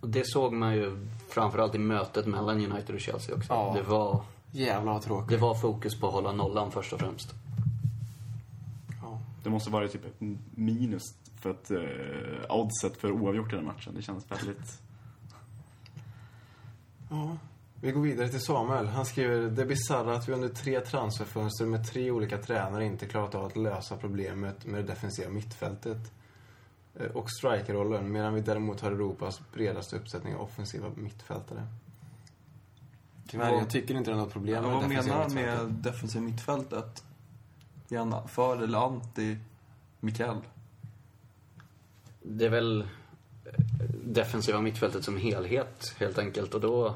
Och 0.01 0.09
det 0.09 0.23
såg 0.27 0.53
man 0.53 0.75
ju 0.75 1.07
framförallt 1.29 1.75
i 1.75 1.77
mötet 1.77 2.25
mellan 2.25 2.65
United 2.71 2.95
och 2.95 3.01
Chelsea 3.01 3.35
också. 3.35 3.53
Ja. 3.53 3.73
Det, 3.77 3.83
var, 3.89 4.21
Jävlar 4.51 4.93
vad 4.93 5.01
tråkigt. 5.01 5.29
det 5.29 5.37
var 5.37 5.55
fokus 5.55 5.99
på 5.99 6.07
att 6.07 6.13
hålla 6.13 6.31
nollan 6.31 6.71
först 6.71 6.93
och 6.93 6.99
främst. 6.99 7.33
Det 9.43 9.49
måste 9.49 9.69
vara 9.69 9.87
typ 9.87 10.05
ett 10.05 10.21
minus 10.55 11.03
för 11.39 11.49
att 11.49 11.71
eh, 11.71 12.55
oddset 12.55 12.97
för 12.97 13.11
oavgjort 13.11 13.53
i 13.53 13.55
den 13.55 13.65
matchen. 13.65 13.93
Det 13.95 14.01
känns 14.01 14.31
väldigt... 14.31 14.81
Ja. 17.09 17.37
Vi 17.81 17.91
går 17.91 18.01
vidare 18.01 18.29
till 18.29 18.41
Samuel. 18.41 18.87
Han 18.87 19.05
skriver 19.05 19.49
Det 19.49 19.61
är 19.61 19.65
bisarra 19.65 20.15
att 20.15 20.29
vi 20.29 20.33
under 20.33 20.49
tre 20.49 20.79
transferfönster 20.79 21.65
med 21.65 21.87
tre 21.87 22.11
olika 22.11 22.37
tränare 22.37 22.85
inte 22.85 23.05
klarat 23.05 23.35
av 23.35 23.45
att 23.45 23.55
lösa 23.57 23.97
problemet 23.97 24.65
med 24.65 24.83
det 24.83 24.87
defensiva 24.87 25.29
mittfältet 25.29 26.11
eh, 26.95 27.05
och 27.11 27.31
strikerrollen 27.31 28.11
medan 28.11 28.33
vi 28.33 28.41
däremot 28.41 28.81
har 28.81 28.91
Europas 28.91 29.41
bredaste 29.53 29.95
uppsättning 29.95 30.35
av 30.35 30.41
offensiva 30.41 30.87
mittfältare. 30.95 31.67
Tyvärr, 33.27 33.51
Vad- 33.51 33.61
jag 33.61 33.69
tycker 33.69 33.95
inte 33.95 34.11
det 34.11 34.15
är 34.15 34.19
något 34.19 34.33
problem 34.33 34.63
med 34.63 34.71
vad 34.73 34.83
det 34.83 34.87
defensiva 34.87 35.15
menar 35.15 35.23
han 35.23 35.33
med 35.33 35.45
mittfältet. 35.45 35.83
defensiva 35.83 36.23
mittfältet? 36.25 37.03
Är 37.91 37.97
han 37.97 38.27
för 38.27 38.63
eller 38.63 38.85
anti 38.85 39.37
Mikael? 39.99 40.37
Det 42.21 42.45
är 42.45 42.49
väl 42.49 42.81
eh, 42.81 43.59
defensiva 44.03 44.61
mittfältet 44.61 45.03
som 45.03 45.17
helhet, 45.17 45.95
helt 45.99 46.17
enkelt. 46.17 46.53
Och 46.53 46.61
då 46.61 46.95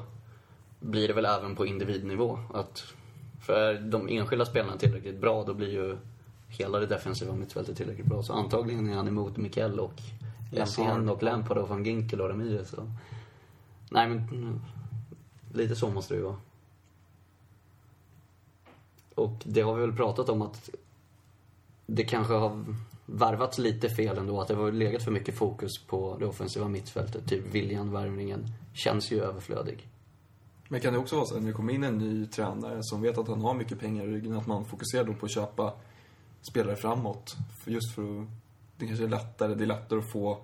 blir 0.80 1.08
det 1.08 1.14
väl 1.14 1.24
även 1.24 1.56
på 1.56 1.66
individnivå. 1.66 2.38
Att 2.54 2.84
för 3.46 3.74
de 3.74 4.08
enskilda 4.08 4.46
spelarna 4.46 4.76
tillräckligt 4.76 5.20
bra, 5.20 5.44
då 5.44 5.54
blir 5.54 5.70
ju 5.70 5.98
hela 6.48 6.78
det 6.78 6.86
defensiva 6.86 7.34
mittfältet 7.34 7.76
tillräckligt 7.76 8.06
bra. 8.06 8.22
Så 8.22 8.32
antagligen 8.32 8.88
är 8.88 8.96
han 8.96 9.08
emot 9.08 9.36
Mikael 9.36 9.80
och 9.80 10.02
Essien 10.52 11.08
och 11.08 11.22
Lampard 11.22 11.58
och 11.58 11.68
van 11.68 11.84
Ginkel 11.84 12.20
och 12.20 12.28
Ramirez. 12.28 12.68
Så. 12.68 12.92
Nej, 13.90 14.08
men 14.08 14.60
lite 15.52 15.76
så 15.76 15.90
måste 15.90 16.14
det 16.14 16.18
ju 16.18 16.24
vara. 16.24 16.36
Och 19.14 19.42
det 19.44 19.60
har 19.60 19.74
vi 19.74 19.80
väl 19.80 19.96
pratat 19.96 20.28
om 20.28 20.42
att 20.42 20.70
det 21.86 22.04
kanske 22.04 22.34
har 22.34 22.64
värvats 23.06 23.58
lite 23.58 23.88
fel 23.88 24.18
ändå. 24.18 24.40
Att 24.40 24.48
det 24.48 24.54
har 24.54 24.72
legat 24.72 25.02
för 25.02 25.10
mycket 25.10 25.38
fokus 25.38 25.86
på 25.86 26.16
det 26.18 26.26
offensiva 26.26 26.68
mittfältet. 26.68 27.28
Typ 27.28 27.54
William-värvningen 27.54 28.46
känns 28.72 29.12
ju 29.12 29.20
överflödig. 29.22 29.88
Men 30.68 30.80
kan 30.80 30.92
det 30.92 30.98
också 30.98 31.16
vara 31.16 31.26
så 31.26 31.34
att 31.34 31.40
när 31.40 31.48
det 31.48 31.56
kommer 31.56 31.72
in 31.72 31.84
en 31.84 31.98
ny 31.98 32.26
tränare 32.26 32.78
som 32.80 33.02
vet 33.02 33.18
att 33.18 33.28
han 33.28 33.40
har 33.40 33.54
mycket 33.54 33.80
pengar 33.80 34.04
i 34.04 34.06
ryggen, 34.06 34.36
att 34.36 34.46
man 34.46 34.64
fokuserar 34.64 35.04
då 35.04 35.14
på 35.14 35.26
att 35.26 35.32
köpa 35.32 35.72
spelare 36.50 36.76
framåt? 36.76 37.36
För 37.64 37.70
just 37.70 37.94
för 37.94 38.22
att 38.22 38.28
det 38.76 38.86
kanske 38.86 39.04
är 39.04 39.08
lättare, 39.08 39.54
det 39.54 39.64
är 39.64 39.66
lättare 39.66 39.98
att 39.98 40.12
få 40.12 40.38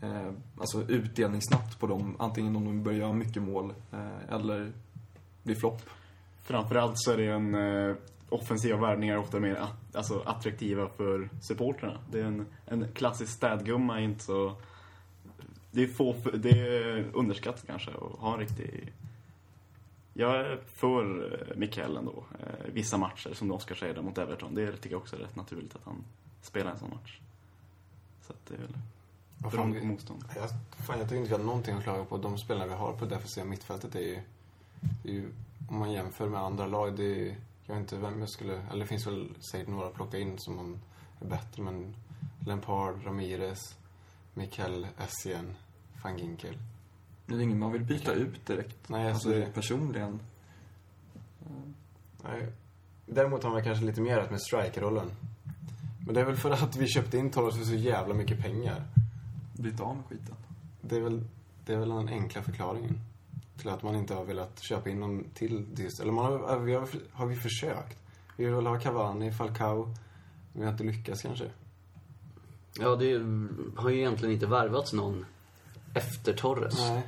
eh, 0.00 0.32
alltså 0.58 0.82
utdelning 0.82 1.42
snabbt 1.42 1.80
på 1.80 1.86
dem. 1.86 2.16
Antingen 2.18 2.56
om 2.56 2.64
de 2.64 2.82
börjar 2.82 2.98
göra 2.98 3.12
mycket 3.12 3.42
mål 3.42 3.74
eh, 3.92 4.34
eller 4.34 4.72
blir 5.42 5.54
flopp. 5.54 5.82
Framförallt 6.42 6.94
så 6.96 7.12
är 7.12 7.16
det 7.16 7.26
en 7.26 7.54
eh, 7.54 7.96
offensiva 8.28 8.76
värvningar 8.76 9.16
ofta 9.16 9.40
mer 9.40 9.66
alltså, 9.94 10.22
attraktiva 10.26 10.88
för 10.88 11.28
supportrarna. 11.40 11.98
Det 12.10 12.20
är 12.20 12.24
en, 12.24 12.46
en 12.66 12.92
klassisk 12.92 13.32
städgumma 13.32 13.98
är 13.98 14.02
inte 14.02 14.24
så... 14.24 14.56
Det 15.70 15.82
är, 15.82 15.88
få, 15.88 16.16
det 16.34 16.50
är 16.50 17.10
underskattat 17.14 17.66
kanske 17.66 17.90
att 17.90 18.18
ha 18.18 18.32
en 18.32 18.38
riktig... 18.40 18.92
Jag 20.14 20.36
är 20.36 20.60
för 20.66 21.32
eh, 21.32 21.56
Mikael 21.56 21.96
ändå. 21.96 22.24
Eh, 22.40 22.72
vissa 22.72 22.98
matcher, 22.98 23.34
som 23.34 23.52
Oskar 23.52 23.74
säger 23.74 24.02
mot 24.02 24.18
Everton. 24.18 24.54
Det 24.54 24.72
tycker 24.72 24.90
jag 24.90 25.00
också 25.00 25.16
är 25.16 25.20
rätt 25.20 25.36
naturligt 25.36 25.74
att 25.74 25.84
han 25.84 26.04
spelar 26.42 26.70
en 26.70 26.78
sån 26.78 26.90
match. 26.90 27.20
Så 28.26 28.32
att 28.32 28.46
det 28.46 28.54
är 28.54 28.58
väl 28.58 28.76
bra 29.38 29.50
fan, 29.50 29.86
motstånd. 29.86 30.24
jag, 30.36 30.48
fan, 30.86 30.98
jag 30.98 31.08
tycker 31.08 31.16
inte 31.16 31.30
vi 31.30 31.36
har 31.36 31.44
någonting 31.44 31.74
att 31.74 31.82
klaga 31.82 32.04
på. 32.04 32.16
De 32.16 32.38
spelarna 32.38 32.66
vi 32.66 32.74
har 32.74 32.92
på 32.92 33.04
det 33.04 33.14
defensiva 33.14 33.46
mittfältet 33.46 33.94
är 33.94 34.00
ju, 34.00 34.20
är 35.04 35.12
ju... 35.12 35.32
Om 35.70 35.78
man 35.78 35.92
jämför 35.92 36.28
med 36.28 36.40
andra 36.40 36.66
lag, 36.66 36.96
det 36.96 37.28
är, 37.28 37.36
Jag 37.68 37.74
vet 37.74 37.80
inte 37.80 37.96
vem 37.96 38.20
jag 38.20 38.28
skulle... 38.30 38.52
Eller 38.70 38.80
det 38.80 38.86
finns 38.86 39.06
väl 39.06 39.28
säkert 39.52 39.68
några 39.68 39.86
att 39.86 39.94
plocka 39.94 40.18
in 40.18 40.38
som 40.38 40.56
man 40.56 40.80
är 41.20 41.26
bättre, 41.26 41.62
men... 41.62 41.94
Lampard, 42.46 43.04
Ramirez, 43.04 43.76
Mikael 44.34 44.86
Essien, 44.98 45.54
van 46.02 46.18
Ginkel. 46.18 46.58
Det 47.26 47.34
är 47.34 47.40
ingen 47.40 47.58
man 47.58 47.72
vill 47.72 47.84
byta 47.84 48.12
ut 48.12 48.46
direkt. 48.46 48.88
Nej, 48.88 49.10
alltså 49.10 49.28
alltså 49.28 49.40
det- 49.40 49.52
personligen. 49.54 50.20
Nej. 52.24 52.52
Däremot 53.06 53.42
har 53.42 53.50
man 53.50 53.64
kanske 53.64 53.84
lite 53.84 54.00
mer 54.00 54.16
rätt 54.16 54.30
med 54.30 54.40
strikerrollen. 54.42 55.10
Men 56.06 56.14
det 56.14 56.20
är 56.20 56.24
väl 56.24 56.36
för 56.36 56.50
att 56.50 56.76
vi 56.76 56.88
köpte 56.88 57.18
in 57.18 57.30
Torres 57.30 57.56
för 57.58 57.64
så 57.64 57.74
jävla 57.74 58.14
mycket 58.14 58.40
pengar. 58.42 58.86
Blivit 59.52 59.80
av 59.80 59.96
med 59.96 60.04
skiten. 60.04 60.34
Det 60.80 60.96
är 60.96 61.00
väl, 61.00 61.24
det 61.66 61.72
är 61.72 61.76
väl 61.78 61.88
den 61.88 62.08
enkla 62.08 62.42
förklaringen. 62.42 63.00
Till 63.58 63.68
att 63.68 63.82
man 63.82 63.94
inte 63.96 64.14
har 64.14 64.24
velat 64.24 64.60
köpa 64.60 64.90
in 64.90 65.00
någon 65.00 65.24
till 65.34 65.66
just, 65.76 66.00
Eller 66.00 66.12
man 66.12 66.24
har, 66.24 66.58
vi 66.58 66.74
har, 66.74 66.88
har 67.12 67.26
vi 67.26 67.36
försökt. 67.36 67.98
Vi 68.36 68.44
vill 68.44 68.66
ha 68.66 68.80
Cavani, 68.80 69.32
Falcao. 69.32 69.84
Men 70.52 70.60
vi 70.60 70.64
har 70.64 70.72
inte 70.72 70.84
lyckats 70.84 71.22
kanske. 71.22 71.50
Ja, 72.80 72.96
det 72.96 73.12
har 73.76 73.90
ju 73.90 73.98
egentligen 73.98 74.34
inte 74.34 74.46
värvats 74.46 74.92
någon 74.92 75.26
efter 75.94 76.32
Torres. 76.32 76.78
Nej. 76.78 77.02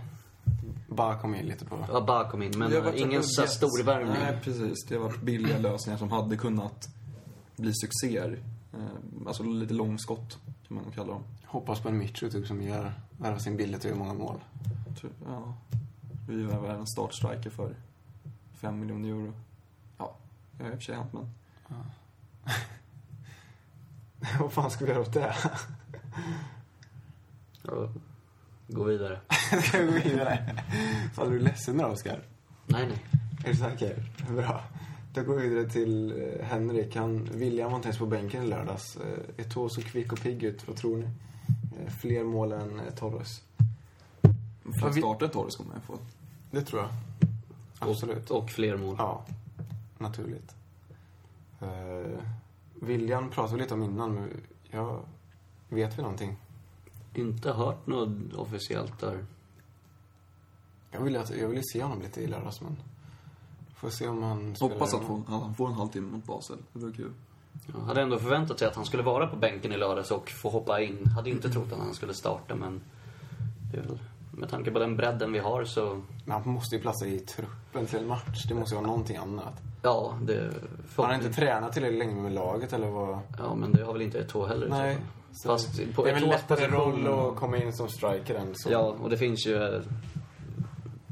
Bara 0.88 1.18
kom 1.20 1.34
in 1.34 1.46
lite 1.46 1.64
på... 1.64 1.84
Ja, 1.92 2.00
bara 2.00 2.30
kom 2.30 2.42
in, 2.42 2.52
men 2.58 2.70
Det 2.70 2.76
har 2.76 2.84
varit 2.84 3.00
ingen 3.00 3.22
så 3.22 3.46
stor 3.46 3.84
värvning. 3.84 4.14
Nej, 4.22 4.38
precis. 4.44 4.84
Det 4.88 4.94
har 4.94 5.02
varit 5.02 5.20
billiga 5.22 5.58
lösningar 5.58 5.98
som 5.98 6.10
hade 6.10 6.36
kunnat 6.36 6.88
bli 7.56 7.72
succéer. 7.74 8.42
Eh, 8.72 8.78
Alltså 9.26 9.42
lite 9.42 9.74
långskott, 9.74 10.38
kan 10.68 10.76
man 10.76 10.84
kalla 10.94 11.12
dem. 11.12 11.22
Hoppas 11.44 11.80
på 11.80 11.88
en 11.88 11.98
Mitro 11.98 12.30
typ 12.30 12.46
som 12.46 12.62
gör, 12.62 12.92
värvar 13.18 13.38
sin 13.38 13.56
billigt 13.56 13.84
och 13.84 13.90
gör 13.90 13.96
många 13.96 14.14
mål. 14.14 14.40
Tror- 15.00 15.12
Ja. 15.26 15.54
Vi 16.30 16.42
värvar 16.42 16.68
en 16.68 16.86
startstriker 16.86 17.50
för 17.50 17.74
5 18.54 18.80
miljoner 18.80 19.08
euro. 19.08 19.32
Ja, 19.98 20.16
det 20.52 20.64
har 20.64 20.70
i 20.70 20.74
och 20.74 20.78
för 20.78 20.84
sig 20.84 20.94
hänt, 20.94 21.12
men... 21.12 21.30
Vad 24.40 24.52
fan 24.52 24.70
ska 24.70 24.84
vi 24.84 24.90
göra 24.90 25.00
åt 25.00 25.12
det? 25.12 25.34
Ja, 27.62 27.88
gå 28.68 28.84
vidare. 28.84 29.20
Ska 29.62 29.78
vi 29.78 29.86
gå 29.86 30.08
vidare? 30.08 30.54
Fan, 31.14 31.26
är 31.26 31.30
du 31.30 31.38
ledsen 31.38 31.76
nu 31.76 31.84
Oskar? 31.84 32.22
Nej, 32.66 32.86
nej. 32.88 33.04
Är 33.44 33.48
du 33.48 33.56
säker? 33.56 34.04
Bra. 34.28 34.64
Då 35.14 35.22
går 35.22 35.36
vi 35.36 35.48
vidare 35.48 35.70
till 35.70 36.22
eh, 36.22 36.46
Henrik. 36.46 36.96
Han, 36.96 37.24
William 37.24 37.70
var 37.70 37.76
inte 37.76 37.88
ens 37.88 37.98
på 37.98 38.06
bänken 38.06 38.42
i 38.42 38.46
lördags. 38.46 38.96
Eh, 38.96 39.44
Eto'o 39.44 39.68
såg 39.68 39.84
kvick 39.84 40.12
och 40.12 40.20
pigg 40.20 40.42
ut. 40.42 40.68
Vad 40.68 40.76
tror 40.76 40.96
ni? 40.96 41.04
Eh, 41.04 41.90
fler 42.00 42.24
mål 42.24 42.52
än 42.52 42.80
eh, 42.80 42.94
Torres. 42.94 43.42
Starta 44.98 45.24
ett 45.24 45.32
Torres 45.32 45.56
kommer 45.56 45.74
jag 45.74 45.82
få. 45.82 45.98
Det 46.50 46.62
tror 46.62 46.82
jag. 46.82 46.90
Absolut. 47.78 48.30
Och, 48.30 48.42
och 48.42 48.50
fler 48.50 48.76
mål. 48.76 48.94
Ja, 48.98 49.24
naturligt. 49.98 50.54
Uh, 51.62 52.18
William 52.74 53.30
pratade 53.30 53.56
vi 53.56 53.62
lite 53.62 53.74
om 53.74 53.82
innan, 53.82 54.14
men 54.14 54.30
ja, 54.70 55.00
vet 55.68 55.98
vi 55.98 56.02
någonting? 56.02 56.36
Inte 57.14 57.52
hört 57.52 57.86
något 57.86 58.34
officiellt 58.34 58.98
där. 59.00 59.24
Jag 60.90 61.00
ville, 61.00 61.20
att, 61.20 61.36
jag 61.36 61.48
ville 61.48 61.62
se 61.62 61.82
honom 61.82 62.02
lite 62.02 62.20
i 62.20 62.26
lördags, 62.26 62.60
men 62.60 62.76
får 63.80 63.90
se 63.90 64.08
om 64.08 64.22
han 64.22 64.56
Hoppas 64.60 64.94
att 64.94 65.00
att 65.10 65.26
han 65.26 65.54
får 65.54 65.68
en 65.68 65.74
halvtimme 65.74 66.12
mot 66.12 66.24
Basel. 66.24 66.58
Det 66.72 66.78
vore 66.78 66.92
kul. 66.92 67.12
Jag 67.74 67.80
hade 67.80 68.02
ändå 68.02 68.18
förväntat 68.18 68.58
sig 68.58 68.68
att 68.68 68.76
han 68.76 68.84
skulle 68.84 69.02
vara 69.02 69.26
på 69.26 69.36
bänken 69.36 69.72
i 69.72 69.76
lördags 69.76 70.10
och 70.10 70.30
få 70.30 70.50
hoppa 70.50 70.80
in. 70.80 71.06
Hade 71.06 71.30
inte 71.30 71.50
trott 71.50 71.72
att 71.72 71.78
han 71.78 71.94
skulle 71.94 72.14
starta, 72.14 72.54
men 72.54 72.80
det 73.72 73.78
är 73.78 73.82
väl, 73.82 73.98
med 74.30 74.48
tanke 74.48 74.70
på 74.70 74.78
den 74.78 74.96
bredden 74.96 75.32
vi 75.32 75.38
har 75.38 75.64
så, 75.64 76.00
Men 76.24 76.42
han 76.42 76.52
måste 76.52 76.76
ju 76.76 76.82
platsa 76.82 77.06
i 77.06 77.18
truppen 77.18 77.86
till 77.86 77.98
en 77.98 78.06
match. 78.06 78.44
Det 78.48 78.54
måste 78.54 78.74
ju 78.74 78.80
vara 78.80 78.90
någonting 78.90 79.16
annat. 79.16 79.62
ja, 79.82 80.18
det... 80.22 80.50
Han 80.96 81.06
har 81.06 81.14
inte 81.14 81.32
tränat 81.32 81.72
tillräckligt 81.72 81.98
länge 81.98 82.22
med 82.22 82.32
laget, 82.32 82.72
eller 82.72 82.88
vad? 82.88 83.18
Ja, 83.38 83.54
men 83.54 83.72
det 83.72 83.84
har 83.84 83.92
väl 83.92 84.02
inte 84.02 84.22
Eto'o 84.22 84.46
heller 84.48 84.68
så 84.68 84.74
Nej. 84.74 84.98
Så 85.32 85.48
Fast 85.48 85.94
på 85.94 86.04
det 86.04 86.10
är 86.10 86.14
väl 86.14 86.28
lättare 86.28 86.66
roll 86.66 87.06
att 87.06 87.36
komma 87.36 87.56
in 87.56 87.72
som 87.72 87.88
striker 87.88 88.34
än 88.34 88.54
som... 88.54 88.72
Ja, 88.72 88.96
och 89.02 89.10
det 89.10 89.16
finns 89.16 89.46
ju 89.46 89.56
eh, 89.56 89.80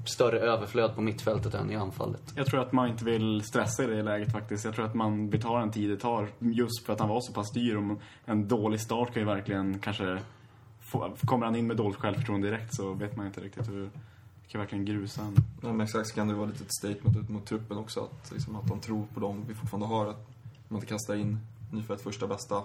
större 0.04 0.38
överflöd 0.38 0.94
på 0.94 1.00
mittfältet 1.00 1.54
än 1.54 1.70
i 1.70 1.76
anfallet. 1.76 2.32
Jag 2.36 2.46
tror 2.46 2.60
att 2.60 2.72
man 2.72 2.88
inte 2.88 3.04
vill 3.04 3.42
stressa 3.42 3.84
i 3.84 3.86
det 3.86 4.02
läget 4.02 4.32
faktiskt. 4.32 4.64
Jag 4.64 4.74
tror 4.74 4.84
att 4.84 4.94
man 4.94 5.30
vill 5.30 5.42
ta 5.42 5.58
den 5.58 5.70
tid 5.70 5.90
det 5.90 5.96
tar 5.96 6.28
just 6.38 6.86
för 6.86 6.92
att 6.92 7.00
han 7.00 7.08
var 7.08 7.20
så 7.20 7.32
pass 7.32 7.52
dyr. 7.52 7.76
Om 7.76 7.98
en 8.24 8.48
dålig 8.48 8.80
start 8.80 9.12
kan 9.12 9.22
ju 9.22 9.26
verkligen 9.26 9.78
kanske... 9.78 10.18
Kommer 11.26 11.46
han 11.46 11.56
in 11.56 11.66
med 11.66 11.76
dåligt 11.76 11.98
självförtroende 11.98 12.50
direkt 12.50 12.74
så 12.74 12.92
vet 12.92 13.16
man 13.16 13.26
inte 13.26 13.40
riktigt 13.40 13.68
hur... 13.68 13.84
Det 14.42 14.52
kan 14.52 14.58
verkligen 14.60 14.84
grusa 14.84 15.22
en. 15.22 15.36
Ja, 15.62 15.68
men 15.72 15.80
exakt 15.80 16.08
så 16.08 16.14
kan 16.14 16.28
det 16.28 16.34
vara 16.34 16.46
lite 16.46 16.64
ett 16.64 16.74
statement 16.74 17.16
ut 17.16 17.28
mot 17.28 17.46
truppen 17.46 17.78
också. 17.78 18.00
Att, 18.00 18.30
liksom, 18.32 18.56
att 18.56 18.66
de 18.68 18.80
tror 18.80 19.06
på 19.14 19.20
dem 19.20 19.44
vi 19.48 19.54
fortfarande 19.54 19.86
har. 19.86 20.06
Att 20.06 20.26
man 20.68 20.76
inte 20.76 20.86
kastar 20.86 21.14
in 21.14 21.38
nyfött 21.72 22.00
första 22.00 22.26
bästa. 22.26 22.56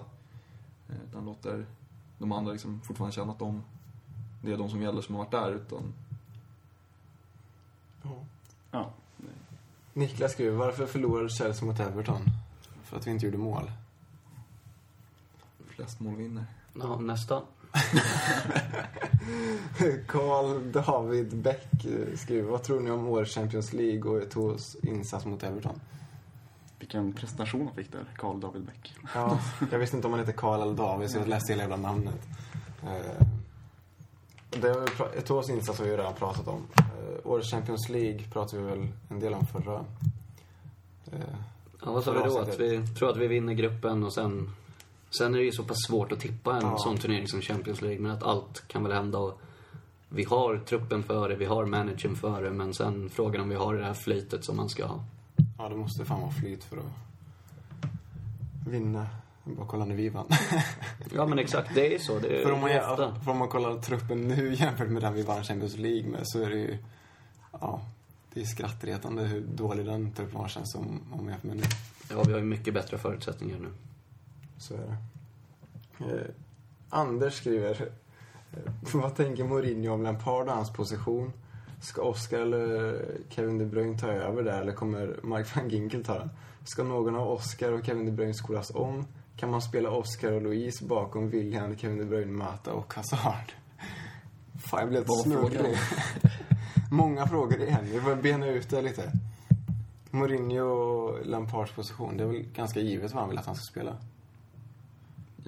eh, 0.88 0.96
Utan 1.10 1.24
låter 1.24 1.66
de 2.18 2.32
andra 2.32 2.52
liksom 2.52 2.80
fortfarande 2.80 3.14
känna 3.16 3.32
att 3.32 3.38
de, 3.38 3.62
det 4.42 4.52
är 4.52 4.56
de 4.58 4.70
som 4.70 4.82
gäller 4.82 5.02
som 5.02 5.14
har 5.14 5.22
varit 5.24 5.30
där. 5.30 5.50
Utan 5.52 5.92
Ja. 8.70 8.90
Niklas 9.92 10.32
skriver, 10.32 10.56
varför 10.56 10.86
förlorade 10.86 11.28
Chelsea 11.28 11.64
mot 11.66 11.80
Everton? 11.80 12.20
För 12.82 12.96
att 12.96 13.06
vi 13.06 13.10
inte 13.10 13.26
gjorde 13.26 13.38
mål. 13.38 13.70
flest 15.66 16.00
mål 16.00 16.16
vinner. 16.16 16.44
Ja, 16.74 17.00
nästa. 17.00 17.42
Carl 20.06 20.72
David 20.72 21.36
Bäck 21.36 21.84
eh, 21.84 22.16
skriver, 22.16 22.50
vad 22.50 22.62
tror 22.62 22.80
ni 22.80 22.90
om 22.90 23.08
årets 23.08 23.34
Champions 23.34 23.72
League 23.72 24.10
och 24.10 24.22
Eto'os 24.22 24.76
insats 24.82 25.26
mot 25.26 25.42
Everton? 25.42 25.80
Vilken 26.78 27.12
presentation 27.12 27.66
han 27.66 27.74
fick 27.74 27.92
där, 27.92 28.04
Carl 28.16 28.40
David 28.40 28.62
Bäck. 28.62 28.94
Ja, 29.14 29.38
jag 29.70 29.78
visste 29.78 29.96
inte 29.96 30.06
om 30.06 30.12
han 30.12 30.20
hette 30.20 30.32
Karl 30.32 30.62
eller 30.62 30.74
David 30.74 31.10
så 31.10 31.18
jag 31.18 31.28
läste 31.28 31.52
hela 31.52 31.62
jävla 31.62 31.76
namnet. 31.76 32.28
Eh, 32.82 33.26
års 35.30 35.50
insats 35.50 35.78
har 35.78 35.84
vi 35.84 35.90
ju 35.90 35.96
redan 35.96 36.14
pratat 36.14 36.48
om. 36.48 36.66
Eh, 36.76 36.84
årets 37.24 37.50
Champions 37.50 37.88
League 37.88 38.20
pratade 38.32 38.62
vi 38.62 38.68
väl 38.68 38.88
en 39.08 39.20
del 39.20 39.34
om 39.34 39.46
förra. 39.46 39.84
Ja, 41.84 41.92
vad 41.92 42.04
sa 42.04 42.12
vi 42.12 42.18
då? 42.18 42.38
Att 42.38 42.60
vi 42.60 42.86
tror 42.86 43.10
att 43.10 43.16
vi 43.16 43.26
vinner 43.26 43.54
gruppen 43.54 44.04
och 44.04 44.12
sen... 44.12 44.50
Sen 45.18 45.34
är 45.34 45.38
det 45.38 45.44
ju 45.44 45.52
så 45.52 45.62
pass 45.64 45.76
svårt 45.86 46.12
att 46.12 46.20
tippa 46.20 46.56
en 46.56 46.62
Ja. 46.62 46.78
sån 46.78 46.98
turnering 46.98 47.28
som 47.28 47.40
Champions 47.40 47.82
League. 47.82 48.00
Men 48.00 48.10
att 48.10 48.22
allt 48.22 48.68
kan 48.68 48.82
väl 48.82 48.92
hända 48.92 49.18
och 49.18 49.40
vi 50.08 50.24
har 50.24 50.58
truppen 50.58 51.02
för 51.02 51.28
det, 51.28 51.36
vi 51.36 51.44
har 51.44 51.64
managern 51.66 52.16
för 52.16 52.42
det. 52.42 52.50
Men 52.50 52.74
sen 52.74 53.10
frågan 53.10 53.40
om 53.42 53.48
vi 53.48 53.54
har 53.54 53.74
det 53.74 53.84
här 53.84 53.94
flytet 53.94 54.44
som 54.44 54.56
man 54.56 54.68
ska 54.68 54.86
ha. 54.86 55.04
Ja, 55.58 55.68
det 55.68 55.76
måste 55.76 56.04
fan 56.04 56.20
vara 56.20 56.30
flyt 56.30 56.64
för 56.64 56.76
att 56.76 56.84
vinna. 58.66 59.06
Bara 59.44 59.66
kolla 59.66 59.84
när 59.84 59.94
vi 59.94 60.08
vann. 60.08 60.26
Ja 61.14 61.26
men 61.26 61.38
exakt, 61.38 61.74
det 61.74 61.94
är 61.94 61.98
så. 61.98 62.18
Det 62.18 62.38
är 62.40 62.42
för, 62.44 62.52
om 62.52 62.60
man, 62.60 62.70
ja, 62.70 63.12
för 63.24 63.30
om 63.30 63.38
man 63.38 63.48
kollar 63.48 63.80
truppen 63.80 64.28
nu 64.28 64.54
jämfört 64.58 64.88
med 64.88 65.02
den 65.02 65.14
vi 65.14 65.22
vann 65.22 65.44
Champions 65.44 65.76
League 65.76 66.10
med 66.10 66.20
så 66.24 66.42
är 66.42 66.50
det 66.50 66.56
ju... 66.56 66.78
Ja, 67.60 67.80
det 68.34 68.40
är 68.40 68.44
skrattretande 68.44 69.22
hur 69.22 69.40
dålig 69.40 69.86
den 69.86 70.12
truppen 70.12 70.38
var 70.40 70.48
känns 70.48 70.72
som 70.72 70.86
om 71.12 71.24
man 71.24 71.28
jämför 71.28 71.48
med 71.48 71.56
nu. 71.56 71.62
Ja, 72.10 72.22
vi 72.26 72.32
har 72.32 72.38
ju 72.38 72.44
mycket 72.44 72.74
bättre 72.74 72.98
förutsättningar 72.98 73.58
nu. 73.58 73.68
Så 74.58 74.74
är 74.74 74.78
det. 74.78 74.96
Eh, 76.04 76.26
Anders 76.88 77.34
skriver. 77.34 77.88
Eh, 78.52 78.72
vad 78.94 79.16
tänker 79.16 79.44
Mourinho 79.44 79.94
om 79.94 80.02
Lampard 80.02 80.48
och 80.48 80.54
hans 80.54 80.72
position? 80.72 81.32
Ska 81.80 82.02
Oscar 82.02 82.38
eller 82.38 83.06
Kevin 83.28 83.58
De 83.58 83.64
Bruyne 83.64 83.98
ta 83.98 84.06
över 84.06 84.42
där 84.42 84.60
eller 84.60 84.72
kommer 84.72 85.20
Mike 85.22 85.50
van 85.54 85.68
Ginkel 85.68 86.04
ta 86.04 86.18
den? 86.18 86.30
Ska 86.64 86.82
någon 86.82 87.16
av 87.16 87.28
Oscar 87.28 87.72
och 87.72 87.86
Kevin 87.86 88.06
De 88.06 88.12
Bruyne 88.12 88.34
skolas 88.34 88.70
om? 88.74 89.06
Kan 89.36 89.50
man 89.50 89.62
spela 89.62 89.90
Oscar 89.90 90.32
och 90.32 90.42
Louise 90.42 90.84
bakom 90.84 91.30
William, 91.30 91.76
Kevin 91.76 91.98
De 91.98 92.04
Bruyne, 92.04 92.32
Mata 92.32 92.72
och 92.72 92.94
Hazard? 92.94 93.52
Fan, 94.58 94.80
jag 94.80 94.88
blev 94.88 95.04
snurrig. 95.04 95.76
Många 96.90 97.26
frågor 97.26 97.60
igen. 97.60 97.84
Vi 97.92 98.00
får 98.00 98.14
bena 98.14 98.46
ut 98.46 98.70
det 98.70 98.82
lite. 98.82 99.12
Mourinho 100.10 100.64
och 100.64 101.26
Lampards 101.26 101.72
position, 101.72 102.16
det 102.16 102.24
är 102.24 102.28
väl 102.28 102.42
ganska 102.42 102.80
givet 102.80 103.12
vad 103.12 103.20
han 103.20 103.30
vill 103.30 103.38
att 103.38 103.46
han 103.46 103.54
ska 103.54 103.70
spela. 103.70 103.96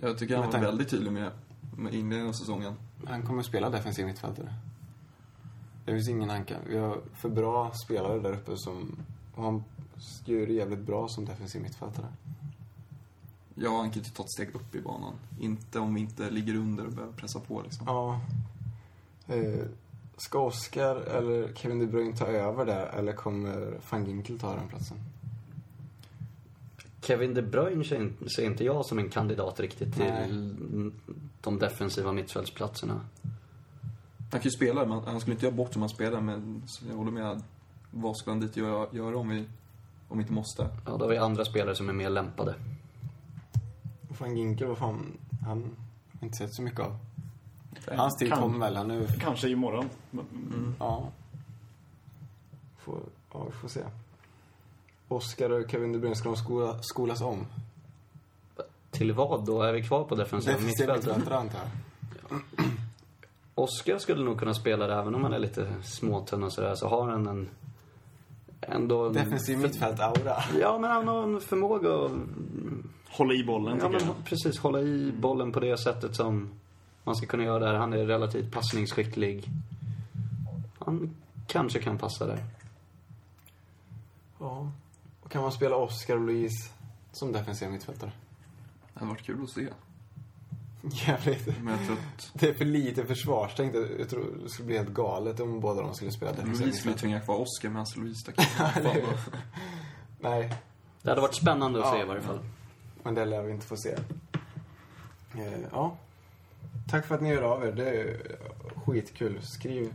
Jag 0.00 0.18
tycker 0.18 0.36
han 0.36 0.50
var 0.50 0.60
väldigt 0.60 0.88
tydlig 0.88 1.12
med, 1.12 1.30
med 1.76 1.94
inledningen 1.94 2.28
av 2.28 2.32
säsongen. 2.32 2.74
Han 3.06 3.22
kommer 3.22 3.40
att 3.40 3.46
spela 3.46 3.70
defensiv 3.70 4.06
mittfältare. 4.06 4.54
Det 5.84 5.92
finns 5.92 6.08
ingen 6.08 6.30
han 6.30 6.44
kan. 6.44 6.58
Vi 6.68 6.78
har 6.78 7.00
för 7.14 7.28
bra 7.28 7.72
spelare 7.84 8.18
där 8.18 8.32
uppe 8.32 8.56
som... 8.56 8.96
Han 9.36 9.64
gör 10.24 10.46
det 10.46 10.52
jävligt 10.52 10.86
bra 10.86 11.08
som 11.08 11.24
defensiv 11.24 11.62
mittfältare. 11.62 12.06
Ja, 13.54 13.76
han 13.76 13.90
kan 13.90 14.02
ju 14.02 14.10
ta 14.10 14.22
ett 14.22 14.30
steg 14.30 14.54
upp 14.54 14.74
i 14.74 14.80
banan. 14.80 15.14
Inte 15.40 15.78
om 15.78 15.94
vi 15.94 16.00
inte 16.00 16.30
ligger 16.30 16.54
under 16.56 16.86
och 16.86 16.92
behöver 16.92 17.12
pressa 17.12 17.40
på 17.40 17.62
liksom. 17.62 17.86
Ja. 17.86 18.20
Eh, 19.34 19.64
ska 20.16 20.40
Oscar 20.40 20.96
eller 20.96 21.54
Kevin 21.54 21.78
De 21.78 21.86
Bruyne 21.86 22.16
ta 22.16 22.26
över 22.26 22.66
där 22.66 22.86
eller 22.86 23.12
kommer 23.12 23.80
van 23.90 24.06
Ginkel 24.06 24.38
ta 24.38 24.54
den 24.54 24.68
platsen? 24.68 24.98
Kevin 27.02 27.34
De 27.34 27.42
Bruyne 27.42 27.84
ser 27.84 28.00
inte- 28.00 28.28
ser 28.30 28.44
inte 28.44 28.64
jag 28.64 28.86
som 28.86 28.98
en 28.98 29.08
kandidat 29.10 29.60
riktigt 29.60 29.94
till 29.94 30.04
Nej. 30.04 30.90
de 31.40 31.58
defensiva 31.58 32.12
mittfältsplatserna. 32.12 33.00
Han 34.30 34.40
kan 34.40 34.42
ju 34.42 34.50
spela, 34.50 34.86
men 34.86 35.00
han 35.04 35.20
skulle 35.20 35.34
inte 35.34 35.46
göra 35.46 35.56
bort 35.56 35.72
som 35.72 35.82
han 35.82 35.88
spelar. 35.88 36.20
Men 36.20 36.62
jag 36.88 36.96
håller 36.96 37.10
med. 37.10 37.42
Vad 37.90 38.16
ska 38.16 38.30
han 38.30 38.40
dit 38.40 38.56
göra, 38.56 38.86
göra 38.92 39.16
om 39.18 39.28
vi, 39.28 39.44
om 40.08 40.18
vi 40.18 40.22
inte 40.22 40.32
måste? 40.32 40.62
Ja, 40.86 40.96
då 40.96 41.04
har 41.04 41.08
vi 41.08 41.18
andra 41.18 41.44
spelare 41.44 41.74
som 41.74 41.88
är 41.88 41.92
mer 41.92 42.10
lämpade. 42.10 42.54
Och 44.08 44.20
van 44.20 44.36
Ginkel, 44.36 44.68
vad 44.68 44.78
fan... 44.78 45.12
Han 45.46 45.62
har 46.20 46.26
inte 46.26 46.36
sett 46.36 46.54
så 46.54 46.62
mycket 46.62 46.80
av. 46.80 46.96
Hans 47.96 48.16
tid 48.16 48.28
Kan- 48.28 48.38
kom 48.40 48.60
väl. 48.60 48.76
Han 48.76 48.88
nu... 48.88 49.06
Kanske 49.20 49.48
imorgon. 49.48 49.88
Ja. 50.78 51.08
Får, 52.78 53.00
ja, 53.32 53.44
vi 53.44 53.52
får 53.52 53.68
se. 53.68 53.80
Oscar 55.08 55.50
och 55.50 55.70
Kevin 55.70 55.92
De 55.92 55.98
Bruyne, 55.98 56.16
ska 56.16 56.28
de 56.28 56.36
skola, 56.36 56.78
skolas 56.80 57.20
om? 57.20 57.46
Till 58.90 59.12
vad 59.12 59.44
då? 59.46 59.62
Är 59.62 59.72
vi 59.72 59.82
kvar 59.82 60.04
på 60.04 60.14
defensiva 60.14 60.58
mittfältare, 60.58 61.36
antar 61.36 61.58
jag. 61.58 62.40
Oscar 63.54 63.98
skulle 63.98 64.24
nog 64.24 64.38
kunna 64.38 64.54
spela 64.54 64.86
det 64.86 64.94
även 64.94 65.14
om 65.14 65.22
han 65.22 65.32
är 65.32 65.38
lite 65.38 65.72
småtunn 65.82 66.42
och 66.42 66.52
sådär. 66.52 66.74
Så 66.74 66.88
har 66.88 67.10
han 67.10 67.26
en... 67.26 67.48
Ändå 68.60 69.06
en... 69.06 69.12
Defensiv 69.12 69.58
mittfält-aura. 69.58 70.36
Ja, 70.60 70.78
men 70.78 70.90
han 70.90 71.08
har 71.08 71.22
en 71.22 71.40
förmåga 71.40 71.94
att... 71.94 72.12
Hålla 73.08 73.34
i 73.34 73.44
bollen, 73.44 73.78
Ja, 73.82 73.88
men 73.88 74.00
jag. 74.04 74.14
precis. 74.24 74.58
Hålla 74.58 74.80
i 74.80 75.12
bollen 75.20 75.52
på 75.52 75.60
det 75.60 75.78
sättet 75.78 76.16
som 76.16 76.50
man 77.04 77.16
ska 77.16 77.26
kunna 77.26 77.44
göra 77.44 77.58
där. 77.58 77.74
Han 77.74 77.92
är 77.92 78.06
relativt 78.06 78.52
passningsskicklig. 78.52 79.44
Han 80.78 81.16
kanske 81.46 81.78
kan 81.78 81.98
passa 81.98 82.26
där. 82.26 82.44
Ja. 84.38 84.70
Och 85.26 85.32
kan 85.32 85.42
man 85.42 85.52
spela 85.52 85.76
Oscar 85.76 86.14
och 86.14 86.20
Louise 86.20 86.70
som 87.12 87.32
defensiva 87.32 87.70
mittfältare? 87.70 88.12
Det 88.94 89.00
hade 89.00 89.10
varit 89.12 89.22
kul 89.22 89.42
att 89.44 89.50
se. 89.50 89.68
Jävligt. 91.06 91.46
Men 91.62 91.66
jag 91.78 91.86
tror 91.86 91.96
att 91.96 92.30
Det 92.40 92.48
är 92.48 92.54
för 92.54 92.64
lite 92.64 93.04
försvarstänkt. 93.06 93.76
Jag 93.98 94.08
tror 94.08 94.26
det 94.42 94.48
skulle 94.50 94.66
bli 94.66 94.76
helt 94.76 94.88
galet 94.90 95.40
om 95.40 95.60
båda 95.60 95.82
de 95.82 95.94
skulle 95.94 96.10
spela 96.12 96.30
defensiva 96.32 96.58
Louise 96.58 96.78
skulle 96.78 96.92
mittfältare. 96.92 97.00
tvinga 97.00 97.20
kvar 97.20 97.36
Oscar 97.36 97.68
medan 97.68 97.86
Louise 97.96 98.20
stack 98.20 98.36
Nej, 100.20 100.54
Det 101.02 101.08
hade 101.10 101.20
varit 101.20 101.34
spännande 101.34 101.78
att 101.78 101.84
Ja. 101.86 101.92
se 101.92 102.00
i 102.00 102.04
varje 102.04 102.22
fall. 102.22 102.38
men 103.02 103.14
det 103.14 103.24
lär 103.24 103.42
vi 103.42 103.52
inte 103.52 103.66
få 103.66 103.76
se. 103.76 103.96
Eh, 105.34 105.58
Ja. 105.72 105.96
Tack 106.88 107.06
för 107.06 107.14
att 107.14 107.20
ni 107.20 107.34
hör 107.34 107.42
av 107.42 107.64
er. 107.64 107.72
Det 107.72 107.88
är 107.90 108.20
skitkul. 108.86 109.42
Skriv 109.42 109.92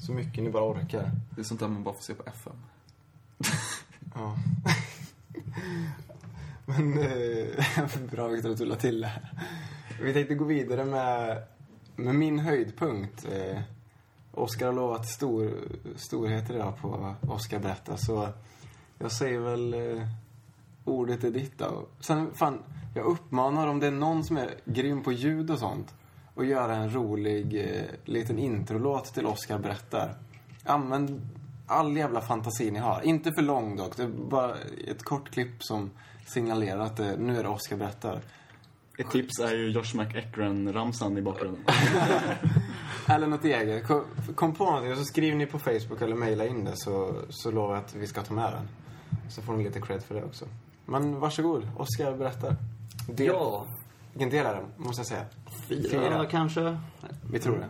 så 0.00 0.12
mycket 0.12 0.44
ni 0.44 0.50
bara 0.50 0.64
orkar. 0.72 1.10
Det 1.30 1.40
är 1.40 1.44
sånt 1.44 1.60
där 1.60 1.68
man 1.68 1.82
bara 1.84 1.94
får 1.94 2.02
se 2.02 2.14
på 2.14 2.22
FM. 2.26 2.52
Ja. 4.18 4.36
Men 6.66 6.98
eh, 6.98 7.86
bra 8.10 8.28
Viktor 8.28 8.50
att 8.50 8.58
du 8.58 8.64
la 8.64 8.76
till 8.76 9.00
det 9.00 9.06
här. 9.06 9.30
Vi 10.02 10.12
tänkte 10.12 10.34
gå 10.34 10.44
vidare 10.44 10.84
med, 10.84 11.42
med 11.96 12.14
min 12.14 12.38
höjdpunkt. 12.38 13.26
Eh, 13.32 13.60
Oskar 14.32 14.66
har 14.66 14.72
lovat 14.72 15.08
stor, 15.08 15.50
storheter 15.96 16.54
idag 16.54 16.78
på 16.80 17.14
Oskar 17.20 17.58
berätta 17.58 17.96
så 17.96 18.28
jag 18.98 19.12
säger 19.12 19.38
väl 19.38 19.74
eh, 19.74 20.02
ordet 20.84 21.24
är 21.24 21.30
ditt 21.30 21.58
då. 21.58 21.86
Sen 22.00 22.34
fan, 22.34 22.62
jag 22.94 23.04
uppmanar 23.06 23.66
om 23.66 23.80
det 23.80 23.86
är 23.86 23.90
någon 23.90 24.24
som 24.24 24.36
är 24.36 24.54
grym 24.64 25.02
på 25.02 25.12
ljud 25.12 25.50
och 25.50 25.58
sånt 25.58 25.94
och 26.34 26.44
göra 26.44 26.76
en 26.76 26.94
rolig 26.94 27.60
eh, 27.60 27.84
liten 28.04 28.38
introlåt 28.38 29.14
till 29.14 29.26
Oskar 29.26 29.58
berättar. 29.58 30.14
Använd 30.64 31.28
all 31.68 31.96
jävla 31.96 32.20
fantasi 32.20 32.70
ni 32.70 32.78
har. 32.78 33.00
Inte 33.04 33.32
för 33.32 33.42
lång 33.42 33.76
dock. 33.76 33.96
Det 33.96 34.02
är 34.02 34.08
bara 34.08 34.54
ett 34.86 35.02
kort 35.02 35.30
klipp 35.30 35.62
som 35.64 35.90
signalerar 36.26 36.80
att 36.80 36.96
det, 36.96 37.16
nu 37.16 37.38
är 37.38 37.42
det 37.42 37.48
Oskar 37.48 37.76
berättar. 37.76 38.20
Ett 38.98 39.10
tips 39.10 39.38
är 39.38 39.54
ju 39.54 39.70
Josh 39.70 39.94
McEachran-ramsan 39.94 41.18
i 41.18 41.22
bakgrunden. 41.22 41.64
Eller 43.06 43.26
något 43.26 43.44
eget. 43.44 43.86
Kom, 44.34 44.54
på 44.54 44.64
någonting 44.64 44.92
och 44.92 44.98
så 44.98 45.04
skriver 45.04 45.36
ni 45.36 45.46
på 45.46 45.58
Facebook 45.58 46.02
eller 46.02 46.16
mejla 46.16 46.46
in 46.46 46.64
det 46.64 46.76
så, 46.76 47.14
så 47.28 47.50
lovar 47.50 47.74
jag 47.74 47.84
att 47.84 47.94
vi 47.94 48.06
ska 48.06 48.22
ta 48.22 48.34
med 48.34 48.52
den. 48.52 48.68
Så 49.30 49.42
får 49.42 49.52
ni 49.56 49.64
lite 49.64 49.80
cred 49.80 50.02
för 50.02 50.14
det 50.14 50.24
också. 50.24 50.44
Men 50.86 51.20
varsågod, 51.20 51.68
Oskar 51.76 52.16
berättar. 52.16 52.56
Del, 53.08 53.26
Ja, 53.26 53.66
Vilken 54.12 54.30
del 54.30 54.46
är 54.46 54.54
det, 54.54 54.64
måste 54.76 55.00
jag 55.00 55.06
säga? 55.06 55.24
fyra 55.68 56.26
kanske. 56.26 56.78
Vi 57.32 57.38
tror 57.38 57.56
det. 57.56 57.68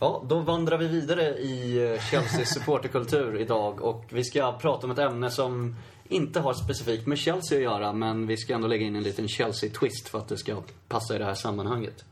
Ja, 0.00 0.24
då 0.28 0.40
vandrar 0.40 0.78
vi 0.78 0.88
vidare 0.88 1.22
i 1.22 1.84
eh, 1.92 2.00
Chelseas 2.00 2.54
supporterkultur 2.54 3.40
idag 3.40 3.82
och 3.82 4.04
vi 4.08 4.24
ska 4.24 4.52
prata 4.52 4.86
om 4.86 4.90
ett 4.90 4.98
ämne 4.98 5.30
som 5.30 5.76
inte 6.08 6.40
har 6.40 6.54
specifikt 6.54 7.06
med 7.06 7.18
Chelsea 7.18 7.58
att 7.58 7.64
göra 7.64 7.92
men 7.92 8.26
vi 8.26 8.36
ska 8.36 8.54
ändå 8.54 8.68
lägga 8.68 8.86
in 8.86 8.96
en 8.96 9.02
liten 9.02 9.28
Chelsea-twist 9.28 10.08
för 10.08 10.18
att 10.18 10.28
det 10.28 10.36
ska 10.36 10.62
passa 10.88 11.14
i 11.14 11.18
det 11.18 11.24
här 11.24 11.34
sammanhanget. 11.34 12.04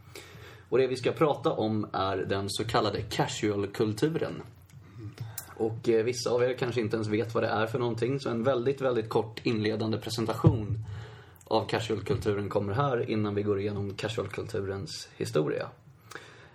Och 0.68 0.79
det 0.79 0.87
vi 0.87 0.97
ska 0.97 1.12
prata 1.12 1.53
om 1.53 1.87
är 1.92 2.16
den 2.16 2.47
så 2.49 2.64
kallade 2.64 3.03
casual-kulturen. 3.03 4.42
Och 5.57 5.88
eh, 5.88 6.05
vissa 6.05 6.31
av 6.31 6.42
er 6.42 6.55
kanske 6.59 6.81
inte 6.81 6.97
ens 6.97 7.09
vet 7.09 7.35
vad 7.35 7.42
det 7.42 7.49
är 7.49 7.66
för 7.66 7.79
någonting 7.79 8.20
så 8.20 8.31
en 8.31 8.44
väldigt, 8.44 8.81
väldigt 8.81 9.09
kort 9.09 9.40
inledande 9.42 9.99
presentation 9.99 10.85
av 11.44 11.66
casual-kulturen 11.68 12.49
kommer 12.49 12.73
här 12.73 13.11
innan 13.11 13.35
vi 13.35 13.42
går 13.42 13.61
igenom 13.61 13.94
casual-kulturens 13.94 15.09
historia. 15.16 15.68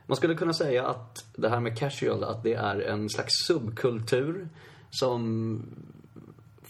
Man 0.09 0.15
skulle 0.15 0.35
kunna 0.35 0.53
säga 0.53 0.87
att 0.87 1.25
det 1.35 1.49
här 1.49 1.59
med 1.59 1.77
casual, 1.77 2.23
att 2.23 2.43
det 2.43 2.53
är 2.53 2.79
en 2.79 3.09
slags 3.09 3.33
subkultur 3.47 4.49
som 4.89 5.61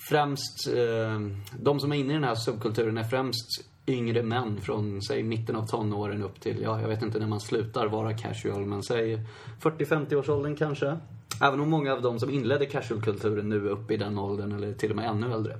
främst, 0.09 0.67
eh, 0.67 1.19
de 1.59 1.79
som 1.79 1.91
är 1.91 1.95
inne 1.95 2.11
i 2.11 2.13
den 2.13 2.23
här 2.23 2.35
subkulturen 2.35 2.97
är 2.97 3.03
främst 3.03 3.65
yngre 3.87 4.23
män 4.23 4.61
från, 4.61 5.01
säg 5.01 5.23
mitten 5.23 5.55
av 5.55 5.67
tonåren 5.67 6.23
upp 6.23 6.41
till, 6.41 6.61
ja, 6.61 6.81
jag 6.81 6.87
vet 6.87 7.01
inte 7.01 7.19
när 7.19 7.27
man 7.27 7.39
slutar 7.39 7.87
vara 7.87 8.17
casual, 8.17 8.65
men 8.65 8.83
säg 8.83 9.25
40-50-årsåldern 9.61 10.55
kanske. 10.55 10.97
Även 11.41 11.59
om 11.59 11.69
många 11.69 11.93
av 11.93 12.01
de 12.01 12.19
som 12.19 12.29
inledde 12.29 12.65
casualkulturen 12.65 13.49
nu 13.49 13.55
är 13.55 13.69
uppe 13.69 13.93
i 13.93 13.97
den 13.97 14.17
åldern 14.17 14.51
eller 14.51 14.73
till 14.73 14.89
och 14.89 14.95
med 14.95 15.09
ännu 15.09 15.33
äldre. 15.33 15.53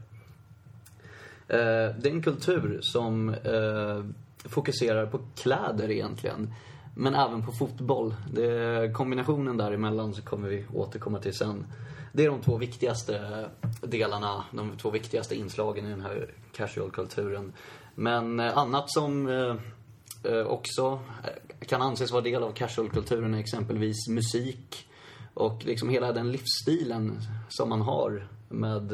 Eh, 1.47 1.95
det 1.99 2.09
är 2.09 2.11
en 2.11 2.23
kultur 2.23 2.79
som 2.81 3.29
eh, 3.29 4.03
fokuserar 4.49 5.05
på 5.05 5.19
kläder 5.35 5.91
egentligen. 5.91 6.53
Men 6.95 7.15
även 7.15 7.41
på 7.41 7.51
fotboll. 7.51 8.15
Det 8.33 8.93
kombinationen 8.93 9.57
däremellan 9.57 10.13
så 10.13 10.21
kommer 10.21 10.49
vi 10.49 10.65
återkomma 10.73 11.19
till 11.19 11.33
sen. 11.33 11.65
Det 12.13 12.25
är 12.25 12.29
de 12.29 12.41
två 12.41 12.57
viktigaste 12.57 13.45
delarna, 13.81 14.43
de 14.51 14.77
två 14.77 14.89
viktigaste 14.89 15.35
inslagen 15.35 15.85
i 15.85 15.89
den 15.89 16.01
här 16.01 16.29
casual-kulturen. 16.51 17.53
Men 17.95 18.39
eh, 18.39 18.57
annat 18.57 18.91
som 18.91 19.27
eh, 19.27 19.55
eh, 20.31 20.45
också 20.45 20.99
kan 21.67 21.81
anses 21.81 22.11
vara 22.11 22.21
del 22.21 22.43
av 22.43 22.51
casual-kulturen 22.51 23.33
är 23.33 23.39
exempelvis 23.39 24.07
musik 24.07 24.87
och 25.33 25.65
liksom 25.65 25.89
hela 25.89 26.11
den 26.11 26.31
livsstilen 26.31 27.21
som 27.49 27.69
man 27.69 27.81
har 27.81 28.27
med 28.49 28.91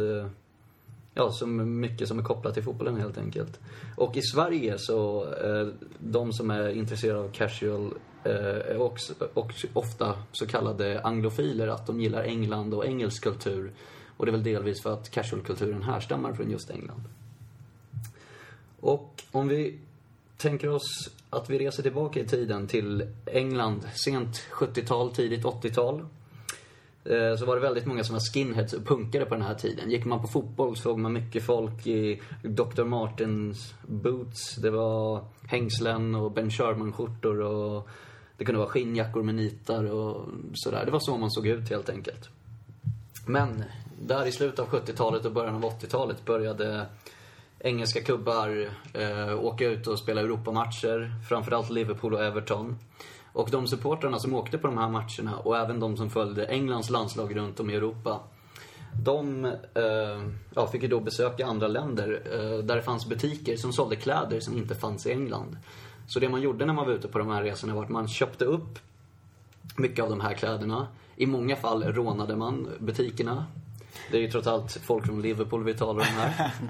Ja, 1.17 1.32
så 1.32 1.47
mycket 1.47 2.08
som 2.08 2.19
är 2.19 2.23
kopplat 2.23 2.54
till 2.54 2.63
fotbollen 2.63 2.97
helt 2.97 3.17
enkelt. 3.17 3.60
Och 3.95 4.17
i 4.17 4.21
Sverige 4.21 4.75
så, 4.78 5.34
eh, 5.34 5.67
de 5.99 6.34
som 6.34 6.51
är 6.51 6.69
intresserade 6.69 7.19
av 7.19 7.30
casual 7.32 7.93
eh, 8.23 8.36
är 8.45 8.82
också, 8.82 9.13
också 9.34 9.67
ofta 9.73 10.15
så 10.32 10.47
kallade 10.47 11.01
anglofiler, 11.01 11.67
att 11.67 11.88
de 11.88 12.01
gillar 12.01 12.23
England 12.23 12.73
och 12.73 12.86
engelsk 12.86 13.23
kultur. 13.23 13.71
Och 14.17 14.25
det 14.25 14.30
är 14.30 14.32
väl 14.32 14.43
delvis 14.43 14.84
för 14.84 14.93
att 14.93 15.12
casual-kulturen 15.12 15.84
härstammar 15.84 16.34
från 16.34 16.51
just 16.51 16.69
England. 16.69 17.04
Och 18.80 19.23
om 19.32 19.47
vi 19.47 19.80
tänker 20.38 20.69
oss 20.69 21.10
att 21.30 21.49
vi 21.49 21.60
reser 21.60 21.84
tillbaka 21.84 22.19
i 22.19 22.28
tiden 22.28 22.67
till 22.67 23.04
England, 23.25 23.88
sent 24.06 24.38
70-tal, 24.51 25.12
tidigt 25.12 25.43
80-tal. 25.43 26.06
Eh, 27.06 27.36
så 27.38 27.46
var 27.46 27.56
det 27.56 27.62
väldigt 27.62 27.86
många 27.86 28.04
som 28.04 28.13
var 28.13 28.34
skinheads 28.34 28.74
och 28.74 28.86
punkare 28.86 29.26
på 29.26 29.36
den 29.36 29.44
här 29.44 29.56
tiden. 29.56 29.91
Gick 29.91 30.06
man 30.06 30.22
på 30.22 30.28
fotboll 30.28 30.78
såg 30.78 31.00
man 31.00 31.13
mycket 31.13 31.44
folk 31.44 31.88
i 31.88 32.22
Dr. 32.44 32.84
Martens 32.84 33.74
boots. 33.88 34.56
Det 34.56 34.70
var 34.70 35.24
hängslen 35.48 36.15
och 36.15 36.32
Ben 36.32 36.50
Sherman-skjortor 36.50 37.41
och 37.41 37.88
det 38.38 38.46
kunde 38.46 38.60
vara 38.60 38.70
skinnjackor 38.70 39.24
med 39.24 39.36
nitar 39.36 39.84
och 39.84 40.26
sådär. 40.54 40.86
Det 40.86 40.91
var 40.91 41.00
så 41.00 41.18
man 41.18 41.32
såg 41.32 41.48
ut 41.48 41.70
helt 41.70 41.89
enkelt. 41.89 42.30
Men 43.28 43.63
där 44.02 44.26
i 44.26 44.32
slutet 44.32 44.60
av 44.60 44.68
70-talet 44.68 45.26
och 45.26 45.32
början 45.32 45.56
av 45.56 45.63
80-talet 45.63 46.26
började 46.26 46.86
engelska 47.60 48.02
klubbar 48.02 48.70
eh, 48.94 49.46
åka 49.46 49.65
ut 49.65 49.88
och 49.88 50.00
spela 50.00 50.22
Europamatcher. 50.22 51.12
Framförallt 51.30 51.70
Liverpool 51.70 52.13
och 52.13 52.24
Everton. 52.24 52.76
Och 53.36 53.50
de 53.52 53.67
supportrarna 53.67 54.19
som 54.19 54.34
åkte 54.34 54.58
på 54.58 54.67
de 54.67 54.78
här 54.78 54.89
matcherna 54.89 55.38
och 55.38 55.58
även 55.58 55.80
de 55.80 55.98
som 55.98 56.10
följde 56.10 56.45
Englands 56.45 56.89
landslag 56.89 57.36
runt 57.36 57.60
om 57.60 57.69
i 57.69 57.76
Europa. 57.76 58.19
De 59.04 59.45
eh, 59.45 60.32
ja, 60.56 60.67
fick 60.67 60.82
ju 60.82 60.88
då 60.88 61.00
besöka 61.00 61.45
andra 61.45 61.67
länder 61.67 62.21
eh, 62.32 62.65
där 62.65 62.76
det 62.76 62.82
fanns 62.82 63.10
butiker 63.10 63.58
som 63.58 63.74
sålde 63.74 63.95
kläder 63.95 64.39
som 64.39 64.58
inte 64.58 64.76
fanns 64.76 65.06
i 65.06 65.12
England. 65.12 65.58
Så 66.08 66.19
det 66.19 66.30
man 66.30 66.41
gjorde 66.41 66.65
när 66.65 66.74
man 66.74 66.86
var 66.86 66.93
ute 66.93 67.08
på 67.08 67.17
de 67.19 67.30
här 67.30 67.43
resorna 67.43 67.76
var 67.76 67.84
att 67.84 67.89
man 67.89 68.08
köpte 68.08 68.45
upp 68.45 68.80
mycket 69.78 70.04
av 70.04 70.10
de 70.10 70.21
här 70.21 70.34
kläderna. 70.34 70.88
I 71.15 71.26
många 71.26 71.56
fall 71.56 71.84
rånade 71.84 72.36
man 72.36 72.69
butikerna. 72.80 73.45
Det 74.12 74.18
är 74.18 74.22
ju 74.22 74.28
trots 74.28 74.48
allt 74.48 74.72
folk 74.72 75.06
från 75.06 75.22
Liverpool 75.22 75.63
vi 75.63 75.74
talar 75.74 76.02
om 76.02 76.08
här. 76.18 76.52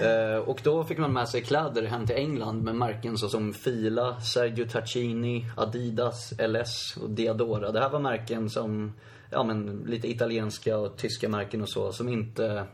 Eh, 0.00 0.36
och 0.36 0.60
då 0.64 0.84
fick 0.84 0.98
man 0.98 1.12
med 1.12 1.28
sig 1.28 1.42
kläder 1.42 1.82
hem 1.82 2.06
till 2.06 2.16
England 2.16 2.62
med 2.62 2.74
märken 2.74 3.18
såsom 3.18 3.52
Fila, 3.52 4.20
Sergio 4.20 4.66
Tacchini, 4.68 5.46
Adidas, 5.56 6.32
LS 6.38 6.96
och 6.96 7.10
Diadora. 7.10 7.72
Det 7.72 7.80
här 7.80 7.88
var 7.88 8.00
märken 8.00 8.50
som, 8.50 8.92
ja 9.30 9.44
men 9.44 9.84
lite 9.86 10.10
italienska 10.10 10.78
och 10.78 10.96
tyska 10.96 11.28
märken 11.28 11.62
och 11.62 11.68
så, 11.68 11.92
som 11.92 12.08
inte, 12.08 12.64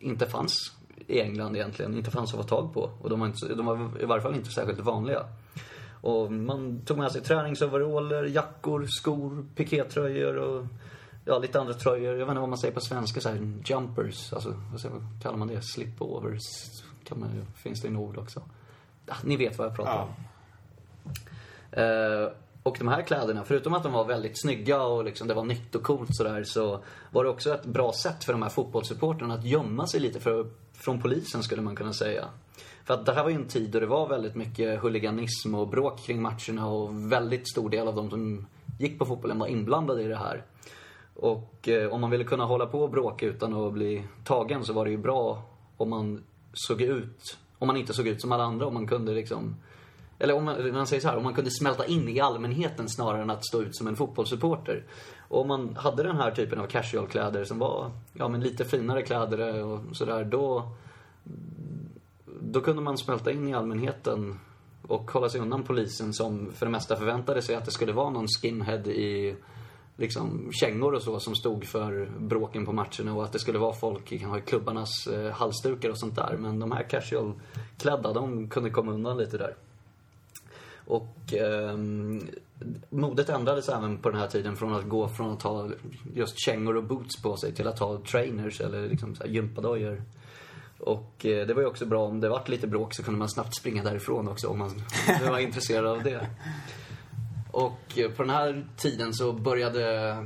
inte 0.00 0.26
fanns 0.26 0.72
i 1.06 1.20
England 1.20 1.56
egentligen. 1.56 1.94
Inte 1.94 2.10
fanns 2.10 2.34
att 2.34 2.40
få 2.40 2.48
tag 2.48 2.74
på. 2.74 2.90
Och 3.00 3.10
de 3.10 3.20
var, 3.20 3.26
inte, 3.26 3.54
de 3.54 3.66
var 3.66 4.02
i 4.02 4.04
varje 4.04 4.22
fall 4.22 4.34
inte 4.34 4.50
särskilt 4.50 4.80
vanliga. 4.80 5.24
Och 6.00 6.32
man 6.32 6.80
tog 6.84 6.98
med 6.98 7.12
sig 7.12 7.20
träningsoveraller, 7.20 8.24
jackor, 8.24 8.86
skor, 8.86 9.46
pikétröjor 9.54 10.36
och 10.36 10.66
ja, 11.24 11.38
lite 11.38 11.60
andra 11.60 11.74
tröjor. 11.74 12.06
Jag 12.06 12.26
vet 12.26 12.28
inte 12.28 12.40
vad 12.40 12.48
man 12.48 12.58
säger 12.58 12.74
på 12.74 12.80
svenska, 12.80 13.20
så 13.20 13.28
här, 13.28 13.52
jumpers. 13.64 14.32
Alltså, 14.32 14.54
vad, 14.70 14.80
säger, 14.80 14.94
vad 14.94 15.22
kallar 15.22 15.36
man 15.36 15.48
det? 15.48 15.62
Slipovers? 15.62 16.42
Kan 17.04 17.20
man, 17.20 17.46
finns 17.56 17.82
det 17.82 17.88
i 17.88 17.96
ord 17.96 18.18
också? 18.18 18.42
Ja, 19.06 19.14
ni 19.24 19.36
vet 19.36 19.58
vad 19.58 19.66
jag 19.66 19.76
pratar 19.76 19.92
Ja. 19.92 20.02
om. 20.02 20.14
Eh, 21.72 22.28
och 22.62 22.76
de 22.78 22.88
här 22.88 23.02
kläderna, 23.02 23.44
förutom 23.44 23.74
att 23.74 23.82
de 23.82 23.92
var 23.92 24.04
väldigt 24.04 24.40
snygga 24.40 24.82
och 24.82 25.04
liksom 25.04 25.28
det 25.28 25.34
var 25.34 25.44
nytt 25.44 25.74
och 25.74 25.82
coolt 25.82 26.16
sådär, 26.16 26.44
så 26.44 26.80
var 27.10 27.24
det 27.24 27.30
också 27.30 27.54
ett 27.54 27.64
bra 27.66 27.92
sätt 27.92 28.24
för 28.24 28.32
de 28.32 28.42
här 28.42 28.48
fotbollssupportrarna 28.48 29.34
att 29.34 29.44
gömma 29.44 29.86
sig 29.86 30.00
lite 30.00 30.20
för, 30.20 30.46
från 30.72 31.02
polisen 31.02 31.42
skulle 31.42 31.62
man 31.62 31.76
kunna 31.76 31.92
säga. 31.92 32.28
För 32.84 32.94
att 32.94 33.06
det 33.06 33.12
här 33.12 33.22
var 33.22 33.30
ju 33.30 33.36
en 33.36 33.48
tid 33.48 33.70
då 33.70 33.80
det 33.80 33.86
var 33.86 34.08
väldigt 34.08 34.34
mycket 34.34 34.82
huliganism 34.82 35.54
och 35.54 35.68
bråk 35.68 35.98
kring 35.98 36.22
matcherna 36.22 36.66
och 36.68 37.12
väldigt 37.12 37.50
stor 37.50 37.70
del 37.70 37.88
av 37.88 37.94
de 37.96 38.10
som 38.10 38.46
gick 38.78 38.98
på 38.98 39.06
fotbollen 39.06 39.38
var 39.38 39.46
inblandade 39.46 40.02
i 40.02 40.08
det 40.08 40.16
här. 40.16 40.44
Och 41.20 41.68
eh, 41.68 41.92
om 41.92 42.00
man 42.00 42.10
ville 42.10 42.24
kunna 42.24 42.44
hålla 42.44 42.66
på 42.66 42.82
och 42.82 42.90
bråka 42.90 43.26
utan 43.26 43.54
att 43.54 43.72
bli 43.72 44.04
tagen 44.24 44.64
så 44.64 44.72
var 44.72 44.84
det 44.84 44.90
ju 44.90 44.98
bra 44.98 45.42
om 45.76 45.90
man 45.90 46.24
såg 46.52 46.80
ut, 46.80 47.38
om 47.58 47.66
man 47.66 47.76
inte 47.76 47.92
såg 47.92 48.06
ut 48.06 48.20
som 48.20 48.32
alla 48.32 48.44
andra, 48.44 48.66
om 48.66 48.74
man 48.74 48.86
kunde 48.86 49.12
liksom 49.12 49.56
eller 50.18 50.36
om 50.36 50.44
man, 50.44 50.72
man 50.72 50.86
säger 50.86 51.02
så 51.02 51.08
här, 51.08 51.16
om 51.16 51.24
man 51.24 51.34
kunde 51.34 51.50
smälta 51.50 51.86
in 51.86 52.08
i 52.08 52.20
allmänheten 52.20 52.88
snarare 52.88 53.22
än 53.22 53.30
att 53.30 53.46
stå 53.46 53.62
ut 53.62 53.76
som 53.76 53.86
en 53.86 53.96
fotbollssupporter. 53.96 54.84
Och 55.28 55.40
om 55.40 55.48
man 55.48 55.76
hade 55.76 56.02
den 56.02 56.16
här 56.16 56.30
typen 56.30 56.60
av 56.60 56.66
casualkläder 56.66 57.44
som 57.44 57.58
var, 57.58 57.90
ja 58.12 58.28
men 58.28 58.40
lite 58.40 58.64
finare 58.64 59.02
kläder 59.02 59.64
och 59.64 59.80
sådär, 59.92 60.24
då 60.24 60.72
då 62.40 62.60
kunde 62.60 62.82
man 62.82 62.98
smälta 62.98 63.30
in 63.30 63.48
i 63.48 63.54
allmänheten 63.54 64.38
och 64.82 65.10
hålla 65.10 65.28
sig 65.28 65.40
undan 65.40 65.62
polisen 65.62 66.12
som 66.12 66.52
för 66.52 66.66
det 66.66 66.72
mesta 66.72 66.96
förväntade 66.96 67.42
sig 67.42 67.54
att 67.54 67.64
det 67.64 67.70
skulle 67.70 67.92
vara 67.92 68.10
någon 68.10 68.26
skinhead 68.28 68.86
i 68.86 69.36
liksom 70.00 70.50
kängor 70.52 70.94
och 70.94 71.02
så 71.02 71.20
som 71.20 71.34
stod 71.34 71.64
för 71.64 72.10
bråken 72.18 72.66
på 72.66 72.72
matcherna 72.72 73.14
och 73.14 73.24
att 73.24 73.32
det 73.32 73.38
skulle 73.38 73.58
vara 73.58 73.74
folk 73.74 74.12
i 74.12 74.26
klubbarnas 74.46 75.06
eh, 75.06 75.32
halsdukar 75.32 75.90
och 75.90 75.98
sånt 75.98 76.16
där. 76.16 76.36
Men 76.36 76.58
de 76.58 76.72
här 76.72 76.82
casual-klädda, 76.82 78.12
de 78.12 78.48
kunde 78.48 78.70
komma 78.70 78.92
undan 78.92 79.18
lite 79.18 79.38
där. 79.38 79.54
Och 80.86 81.34
eh, 81.34 81.76
modet 82.90 83.28
ändrades 83.28 83.68
även 83.68 83.98
på 83.98 84.10
den 84.10 84.20
här 84.20 84.28
tiden 84.28 84.56
från 84.56 84.74
att 84.74 84.88
gå 84.88 85.08
från 85.08 85.32
att 85.32 85.42
ha 85.42 85.68
just 86.14 86.34
kängor 86.44 86.76
och 86.76 86.84
boots 86.84 87.22
på 87.22 87.36
sig 87.36 87.54
till 87.54 87.66
att 87.66 87.78
ha 87.78 87.98
trainers 87.98 88.60
eller 88.60 88.88
liksom 88.88 89.14
så 89.14 89.22
här 89.22 89.30
gympadojor. 89.30 90.02
Och 90.78 91.26
eh, 91.26 91.46
det 91.46 91.54
var 91.54 91.62
ju 91.62 91.68
också 91.68 91.86
bra 91.86 92.06
om 92.06 92.20
det 92.20 92.28
vart 92.28 92.48
lite 92.48 92.66
bråk 92.66 92.94
så 92.94 93.02
kunde 93.02 93.18
man 93.18 93.28
snabbt 93.28 93.56
springa 93.56 93.82
därifrån 93.82 94.28
också 94.28 94.48
om 94.48 94.58
man 94.58 94.82
var 95.30 95.38
intresserad 95.38 95.86
av 95.86 96.02
det. 96.02 96.30
Och 97.50 97.98
på 98.16 98.22
den 98.22 98.30
här 98.30 98.66
tiden 98.76 99.14
så 99.14 99.32
började 99.32 100.16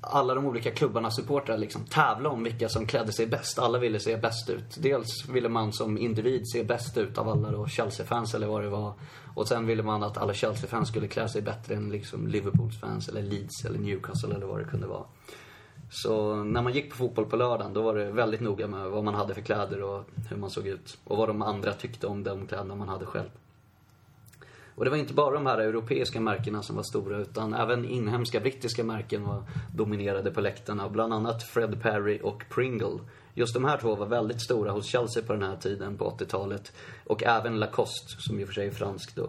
alla 0.00 0.34
de 0.34 0.46
olika 0.46 0.70
klubbarnas 0.70 1.16
supportrar 1.16 1.58
liksom 1.58 1.84
tävla 1.84 2.28
om 2.28 2.44
vilka 2.44 2.68
som 2.68 2.86
klädde 2.86 3.12
sig 3.12 3.26
bäst. 3.26 3.58
Alla 3.58 3.78
ville 3.78 4.00
se 4.00 4.16
bäst 4.16 4.50
ut. 4.50 4.76
Dels 4.78 5.28
ville 5.28 5.48
man 5.48 5.72
som 5.72 5.98
individ 5.98 6.42
se 6.52 6.64
bäst 6.64 6.96
ut 6.96 7.18
av 7.18 7.28
alla 7.28 7.50
då 7.50 7.66
Chelsea-fans 7.66 8.34
eller 8.34 8.46
vad 8.46 8.62
det 8.62 8.68
var. 8.68 8.92
Och 9.34 9.48
sen 9.48 9.66
ville 9.66 9.82
man 9.82 10.02
att 10.02 10.18
alla 10.18 10.34
Chelsea-fans 10.34 10.88
skulle 10.88 11.08
klä 11.08 11.28
sig 11.28 11.42
bättre 11.42 11.74
än 11.74 11.90
liksom 11.90 12.26
Liverpools 12.26 12.80
fans 12.80 13.08
eller 13.08 13.22
Leeds 13.22 13.64
eller 13.64 13.78
Newcastle 13.78 14.34
eller 14.34 14.46
vad 14.46 14.58
det 14.58 14.64
kunde 14.64 14.86
vara. 14.86 15.04
Så 15.90 16.34
när 16.34 16.62
man 16.62 16.72
gick 16.72 16.90
på 16.90 16.96
fotboll 16.96 17.24
på 17.24 17.36
lördagen 17.36 17.72
då 17.72 17.82
var 17.82 17.94
det 17.94 18.12
väldigt 18.12 18.40
noga 18.40 18.66
med 18.66 18.90
vad 18.90 19.04
man 19.04 19.14
hade 19.14 19.34
för 19.34 19.42
kläder 19.42 19.82
och 19.82 20.04
hur 20.30 20.36
man 20.36 20.50
såg 20.50 20.66
ut. 20.66 20.98
Och 21.04 21.16
vad 21.16 21.28
de 21.28 21.42
andra 21.42 21.72
tyckte 21.72 22.06
om 22.06 22.24
de 22.24 22.46
kläderna 22.46 22.74
man 22.74 22.88
hade 22.88 23.06
själv. 23.06 23.28
Och 24.78 24.84
det 24.84 24.90
var 24.90 24.96
inte 24.96 25.14
bara 25.14 25.34
de 25.34 25.46
här 25.46 25.58
europeiska 25.58 26.20
märkena 26.20 26.62
som 26.62 26.76
var 26.76 26.82
stora 26.82 27.18
utan 27.18 27.54
även 27.54 27.84
inhemska 27.84 28.40
brittiska 28.40 28.84
märken 28.84 29.24
var 29.24 29.42
dominerade 29.74 30.30
på 30.30 30.40
läktarna. 30.40 30.88
Bland 30.88 31.14
annat 31.14 31.42
Fred 31.42 31.82
Perry 31.82 32.20
och 32.22 32.44
Pringle. 32.50 32.98
Just 33.34 33.54
de 33.54 33.64
här 33.64 33.78
två 33.78 33.94
var 33.94 34.06
väldigt 34.06 34.40
stora 34.40 34.70
hos 34.70 34.86
Chelsea 34.86 35.22
på 35.22 35.32
den 35.32 35.42
här 35.42 35.56
tiden 35.56 35.96
på 35.96 36.10
80-talet. 36.10 36.72
Och 37.06 37.22
även 37.22 37.58
Lacoste 37.58 38.22
som 38.22 38.40
i 38.40 38.44
och 38.44 38.48
för 38.48 38.54
sig 38.54 38.66
är 38.66 38.70
fransk 38.70 39.16
då. 39.16 39.28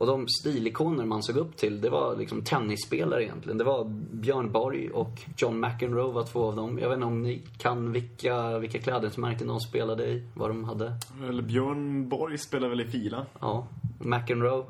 Och 0.00 0.06
de 0.06 0.28
stilikoner 0.28 1.04
man 1.04 1.22
såg 1.22 1.36
upp 1.36 1.56
till, 1.56 1.80
det 1.80 1.90
var 1.90 2.16
liksom 2.16 2.42
tennisspelare 2.42 3.24
egentligen. 3.24 3.58
Det 3.58 3.64
var 3.64 3.84
Björn 4.12 4.52
Borg 4.52 4.90
och 4.90 5.22
John 5.36 5.60
McEnroe 5.60 6.12
var 6.12 6.24
två 6.24 6.44
av 6.44 6.56
dem. 6.56 6.78
Jag 6.78 6.88
vet 6.88 6.96
inte 6.96 7.06
om 7.06 7.22
ni 7.22 7.42
kan 7.58 7.92
vilka, 7.92 8.58
vilka 8.58 8.78
klädesmärken 8.78 9.46
de 9.46 9.60
spelade 9.60 10.06
i, 10.06 10.28
vad 10.34 10.50
de 10.50 10.64
hade. 10.64 10.92
Eller 11.28 11.42
Björn 11.42 12.08
Borg 12.08 12.38
spelar 12.38 12.68
väl 12.68 12.80
i 12.80 12.84
Fila? 12.84 13.26
Ja, 13.40 13.66
McEnroe. 13.98 14.64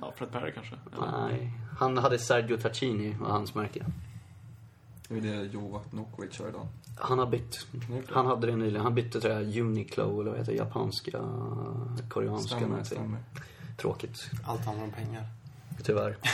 Ja, 0.00 0.12
Fred 0.16 0.30
Perry 0.32 0.52
kanske? 0.52 0.74
Eller? 0.96 1.28
Nej, 1.28 1.52
han 1.78 1.98
hade 1.98 2.18
Sergio 2.18 2.56
Tacchini, 2.56 3.16
var 3.20 3.28
hans 3.28 3.54
märke. 3.54 3.86
Det 5.08 5.18
är 5.18 5.20
det 5.20 5.44
Joe 5.44 5.80
Nokovic 5.90 6.32
kör 6.32 6.48
idag. 6.48 6.66
Han 6.98 7.18
har 7.18 7.26
bytt. 7.26 7.66
Han 8.08 8.26
hade 8.26 8.46
det 8.46 8.56
nyligen. 8.56 8.80
Han 8.82 8.94
bytte 8.94 9.20
tror 9.20 9.34
jag 9.34 9.56
Uniqlo 9.58 10.20
eller 10.20 10.30
vad 10.30 10.38
heter 10.38 10.52
det, 10.52 10.58
japanska, 10.58 11.18
koreanska 12.08 12.48
Stämmer, 12.48 12.68
någonting. 12.68 12.84
stämmer. 12.84 13.18
Tråkigt, 13.80 14.30
Allt 14.46 14.64
handlar 14.64 14.84
om 14.84 14.90
pengar. 14.92 15.22
tyvärr. 15.84 16.16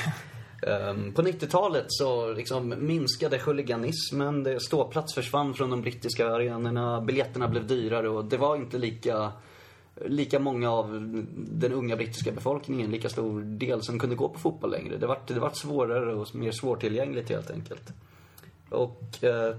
Ehm, 0.66 1.12
På 1.12 1.22
90-talet 1.22 1.84
så 1.88 2.32
liksom 2.32 2.74
minskade 2.78 3.38
huliganismen. 3.38 4.42
Det- 4.42 4.60
Ståplats 4.60 5.14
försvann 5.14 5.54
från 5.54 5.70
de 5.70 5.82
brittiska 5.82 6.28
arenorna. 6.30 7.00
Biljetterna 7.00 7.48
blev 7.48 7.66
dyrare 7.66 8.08
och 8.08 8.24
det 8.24 8.36
var 8.36 8.56
inte 8.56 8.78
lika, 8.78 9.32
lika 10.06 10.38
många 10.38 10.70
av 10.70 10.90
den 11.36 11.72
unga 11.72 11.96
brittiska 11.96 12.32
befolkningen, 12.32 12.90
lika 12.90 13.08
stor 13.08 13.40
del 13.42 13.82
som 13.82 13.98
kunde 13.98 14.16
gå 14.16 14.28
på 14.28 14.38
fotboll 14.38 14.70
längre. 14.70 14.96
Det 14.96 15.06
vart 15.06 15.28
det 15.28 15.40
vart 15.40 15.56
svårare 15.56 16.14
och 16.14 16.34
mer 16.34 16.52
svårtillgängligt 16.52 17.28
helt 17.30 17.50
enkelt. 17.50 17.92
Och 18.70 19.24
eh, 19.24 19.56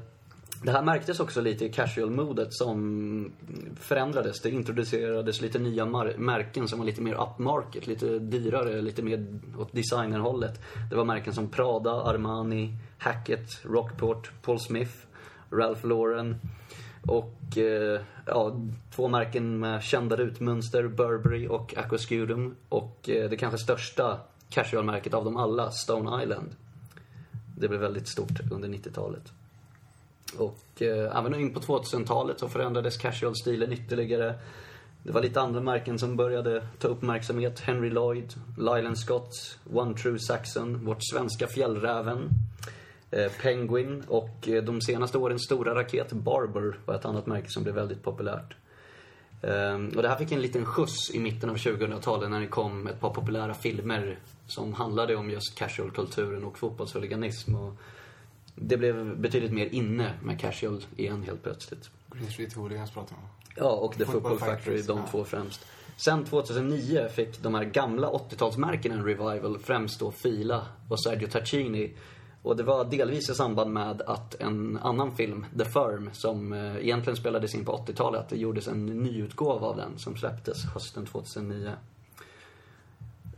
det 0.64 0.72
här 0.72 0.84
märktes 0.84 1.20
också 1.20 1.42
lite 1.42 1.66
i 1.66 1.72
casual-modet 1.72 2.54
som 2.54 3.32
förändrades. 3.80 4.42
Det 4.42 4.50
introducerades 4.50 5.42
lite 5.42 5.60
nya 5.60 5.86
mar- 5.86 6.18
märken 6.18 6.68
som 6.68 6.80
var 6.80 6.86
lite 6.86 7.02
mer 7.02 7.14
upmarket, 7.14 7.88
lite 7.88 8.20
dyrare, 8.20 8.82
lite 8.82 9.02
mer 9.04 9.28
åt 9.58 9.74
designerhållet. 9.74 10.62
Det 10.90 10.96
var 10.96 11.06
märken 11.06 11.34
som 11.34 11.50
Prada, 11.50 11.92
Armani, 11.92 12.74
Hackett, 12.98 13.66
Rockport, 13.66 14.32
Paul 14.42 14.60
Smith, 14.60 14.92
Ralph 15.52 15.86
Lauren. 15.88 16.36
Och 17.08 17.58
eh, 17.58 18.02
ja, 18.26 18.56
två 18.96 19.08
märken 19.08 19.60
med 19.60 19.84
kända 19.84 20.16
rutmönster, 20.16 20.88
Burberry 20.88 21.48
och 21.48 21.78
Aquascudum. 21.78 22.56
Och 22.70 23.10
eh, 23.10 23.30
det 23.30 23.38
kanske 23.38 23.58
största 23.58 24.20
casual-märket 24.50 25.14
av 25.14 25.26
dem 25.26 25.38
alla, 25.38 25.72
Stone 25.72 26.24
Island. 26.24 26.56
Det 27.58 27.68
blev 27.68 27.80
väldigt 27.82 28.08
stort 28.08 28.52
under 28.52 28.70
90-talet. 28.70 29.32
Och 30.38 30.82
eh, 30.82 31.18
även 31.18 31.36
in 31.36 31.54
på 31.54 31.60
2000-talet 31.60 32.40
så 32.40 32.50
förändrades 32.50 32.98
casual-stilen 32.98 33.74
ytterligare. 33.74 34.36
Det 35.04 35.12
var 35.12 35.22
lite 35.22 35.42
andra 35.42 35.62
märken 35.62 36.00
som 36.00 36.16
började 36.16 36.68
ta 36.80 36.88
uppmärksamhet. 36.88 37.60
Henry 37.60 37.90
Lloyd, 37.90 38.34
Lylan 38.58 38.96
Scott, 38.96 39.60
One 39.74 39.98
True 39.98 40.20
Saxon, 40.20 40.86
vårt 40.86 41.04
svenska 41.12 41.48
Fjällräven, 41.48 42.30
eh, 43.12 43.32
Penguin 43.42 44.04
och 44.08 44.48
eh, 44.48 44.64
de 44.64 44.82
senaste 44.82 45.18
årens 45.18 45.44
stora 45.44 45.76
raket 45.76 46.12
Barber 46.12 46.80
var 46.86 46.96
ett 46.96 47.06
annat 47.06 47.26
märke 47.26 47.50
som 47.50 47.64
blev 47.64 47.76
väldigt 47.76 48.04
populärt. 48.04 48.56
Ehm, 49.42 49.90
och 49.96 50.02
det 50.02 50.10
här 50.10 50.16
fick 50.16 50.32
en 50.32 50.42
liten 50.42 50.66
skjuts 50.66 51.12
i 51.14 51.20
mitten 51.20 51.50
av 51.50 51.56
2000-talet 51.56 52.30
när 52.30 52.40
det 52.40 52.48
kom 52.48 52.88
ett 52.88 53.00
par 53.00 53.10
populära 53.10 53.54
filmer 53.54 54.20
som 54.48 54.74
handlade 54.74 55.16
om 55.16 55.30
just 55.30 55.58
casual-kulturen 55.58 56.44
och 56.44 56.58
fotbollshuliganism. 56.58 57.56
Och 57.56 57.74
det 58.56 58.78
blev 58.78 59.18
betydligt 59.18 59.54
mer 59.54 59.66
inne 59.66 60.14
med 60.24 60.40
casual 60.40 60.86
igen 60.98 61.24
helt 61.24 61.44
plötsligt. 61.44 61.90
Green 62.12 62.32
Street 62.32 62.54
Hooligans 62.54 62.92
pratar 62.92 63.16
om. 63.16 63.22
Ja, 63.56 63.72
och 63.72 63.94
The 63.94 64.06
Football 64.06 64.22
Football 64.22 64.40
Factory, 64.40 64.56
Factories, 64.56 64.88
de 64.88 64.98
ja. 64.98 65.08
två 65.12 65.24
främst. 65.24 65.66
Sen 65.98 66.26
2009 66.26 67.08
fick 67.10 67.44
de 67.44 67.56
här 67.56 67.64
gamla 67.64 68.10
80-talsmärkena 68.10 68.94
en 68.94 69.06
revival, 69.06 69.60
främst 69.60 70.00
då 70.00 70.12
Fila 70.12 70.68
och 70.90 71.04
Sergio 71.04 71.28
Tacchini. 71.28 71.94
Och 72.42 72.56
det 72.56 72.64
var 72.64 72.86
delvis 72.86 73.30
i 73.30 73.34
samband 73.34 73.74
med 73.74 74.02
att 74.02 74.42
en 74.42 74.78
annan 74.78 75.16
film, 75.16 75.46
The 75.58 75.66
Firm, 75.66 76.10
som 76.14 76.54
eh, 76.54 76.78
egentligen 76.78 77.18
spelades 77.18 77.56
in 77.56 77.66
på 77.66 77.72
80-talet, 77.72 78.22
att 78.22 78.30
det 78.30 78.38
gjordes 78.38 78.68
en 78.68 78.86
nyutgåva 78.86 79.68
av 79.68 79.78
den 79.78 80.00
som 80.00 80.18
släpptes 80.18 80.66
hösten 80.66 81.06
2009. 81.06 81.72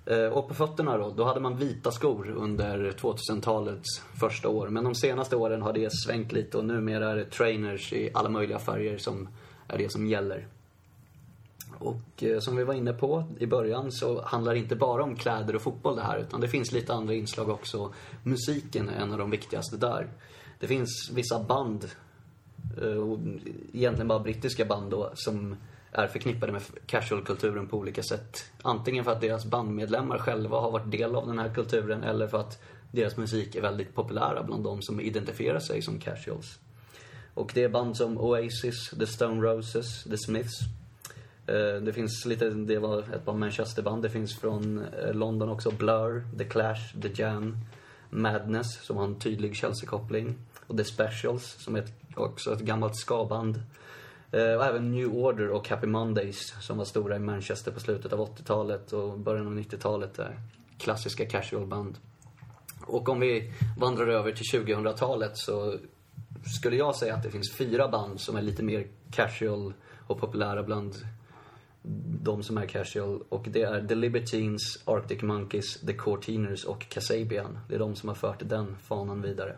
Eh, 0.09 0.25
och 0.25 0.47
på 0.47 0.53
fötterna 0.53 0.97
då, 0.97 1.09
då 1.09 1.23
hade 1.23 1.39
man 1.39 1.57
vita 1.57 1.91
skor 1.91 2.29
under 2.29 2.91
2000-talets 2.91 4.01
första 4.19 4.49
år. 4.49 4.67
Men 4.67 4.83
de 4.83 4.95
senaste 4.95 5.35
åren 5.35 5.61
har 5.61 5.73
det 5.73 5.89
svängt 5.93 6.31
lite 6.31 6.57
och 6.57 6.65
numera 6.65 7.11
är 7.11 7.15
det 7.15 7.25
trainers 7.25 7.93
i 7.93 8.09
alla 8.13 8.29
möjliga 8.29 8.59
färger 8.59 8.97
som 8.97 9.29
är 9.67 9.77
det 9.77 9.91
som 9.91 10.07
gäller. 10.07 10.47
Och 11.79 12.23
eh, 12.23 12.39
som 12.39 12.55
vi 12.55 12.63
var 12.63 12.73
inne 12.73 12.93
på 12.93 13.23
i 13.39 13.45
början 13.45 13.91
så 13.91 14.21
handlar 14.21 14.53
det 14.53 14.59
inte 14.59 14.75
bara 14.75 15.03
om 15.03 15.15
kläder 15.15 15.55
och 15.55 15.61
fotboll 15.61 15.95
det 15.95 16.01
här 16.01 16.19
utan 16.19 16.41
det 16.41 16.47
finns 16.47 16.71
lite 16.71 16.93
andra 16.93 17.13
inslag 17.13 17.49
också. 17.49 17.93
Musiken 18.23 18.89
är 18.89 19.01
en 19.01 19.11
av 19.11 19.17
de 19.17 19.31
viktigaste 19.31 19.77
där. 19.77 20.07
Det 20.59 20.67
finns 20.67 21.11
vissa 21.13 21.43
band, 21.43 21.85
eh, 22.81 22.97
och 22.97 23.19
egentligen 23.73 24.07
bara 24.07 24.19
brittiska 24.19 24.65
band 24.65 24.91
då, 24.91 25.11
som 25.13 25.55
är 25.97 26.07
förknippade 26.07 26.51
med 26.51 26.61
casual-kulturen 26.85 27.67
på 27.67 27.77
olika 27.77 28.03
sätt. 28.03 28.51
Antingen 28.61 29.03
för 29.03 29.11
att 29.11 29.21
deras 29.21 29.45
bandmedlemmar 29.45 30.17
själva 30.17 30.59
har 30.59 30.71
varit 30.71 30.91
del 30.91 31.15
av 31.15 31.27
den 31.27 31.39
här 31.39 31.53
kulturen 31.53 32.03
eller 32.03 32.27
för 32.27 32.39
att 32.39 32.61
deras 32.91 33.17
musik 33.17 33.55
är 33.55 33.61
väldigt 33.61 33.95
populära 33.95 34.43
bland 34.43 34.63
de 34.63 34.81
som 34.81 34.99
identifierar 34.99 35.59
sig 35.59 35.81
som 35.81 35.99
casuals. 35.99 36.59
Och 37.33 37.51
det 37.53 37.63
är 37.63 37.69
band 37.69 37.97
som 37.97 38.17
Oasis, 38.17 38.89
The 38.89 39.07
Stone 39.07 39.41
Roses, 39.41 40.03
The 40.03 40.17
Smiths. 40.17 40.59
Eh, 41.47 41.81
det 41.81 41.93
finns 41.93 42.25
lite, 42.25 42.49
det 42.49 42.79
var 42.79 42.99
ett 42.99 43.25
par 43.25 43.33
Manchesterband. 43.33 44.03
Det 44.03 44.09
finns 44.09 44.39
från 44.39 44.85
eh, 44.85 45.13
London 45.13 45.49
också 45.49 45.71
Blur, 45.71 46.37
The 46.37 46.43
Clash, 46.43 47.01
The 47.01 47.23
Jam, 47.23 47.57
Madness 48.09 48.83
som 48.83 48.97
har 48.97 49.05
en 49.05 49.19
tydlig 49.19 49.55
Chelsea-koppling. 49.55 50.35
Och 50.67 50.77
The 50.77 50.83
Specials 50.83 51.43
som 51.43 51.75
är 51.75 51.79
ett, 51.79 51.93
också 52.15 52.53
ett 52.53 52.59
gammalt 52.59 52.95
ska-band. 52.95 53.61
Eh, 54.31 54.53
och 54.53 54.65
även 54.65 54.91
New 54.91 55.07
Order 55.07 55.49
och 55.49 55.69
Happy 55.69 55.87
Mondays 55.87 56.53
som 56.61 56.77
var 56.77 56.85
stora 56.85 57.15
i 57.15 57.19
Manchester 57.19 57.71
på 57.71 57.79
slutet 57.79 58.13
av 58.13 58.19
80-talet 58.19 58.93
och 58.93 59.19
början 59.19 59.47
av 59.47 59.53
90-talet. 59.53 60.13
Där. 60.13 60.39
Klassiska 60.77 61.25
casual-band. 61.25 61.97
Och 62.85 63.09
om 63.09 63.19
vi 63.19 63.53
vandrar 63.77 64.07
över 64.07 64.31
till 64.31 64.61
2000-talet 64.61 65.31
så 65.33 65.77
skulle 66.59 66.75
jag 66.75 66.95
säga 66.95 67.15
att 67.15 67.23
det 67.23 67.31
finns 67.31 67.55
fyra 67.57 67.87
band 67.87 68.21
som 68.21 68.35
är 68.35 68.41
lite 68.41 68.63
mer 68.63 68.87
casual 69.11 69.73
och 70.07 70.19
populära 70.19 70.63
bland 70.63 70.95
de 72.21 72.43
som 72.43 72.57
är 72.57 72.65
casual. 72.65 73.23
Och 73.29 73.45
det 73.49 73.61
är 73.61 73.87
The 73.87 73.95
Libertines, 73.95 74.61
Arctic 74.85 75.21
Monkeys, 75.21 75.79
The 75.79 75.93
Courteeners 75.93 76.63
och 76.65 76.89
Kasabian. 76.89 77.59
Det 77.69 77.75
är 77.75 77.79
de 77.79 77.95
som 77.95 78.09
har 78.09 78.15
fört 78.15 78.41
den 78.49 78.75
fanan 78.75 79.21
vidare. 79.21 79.55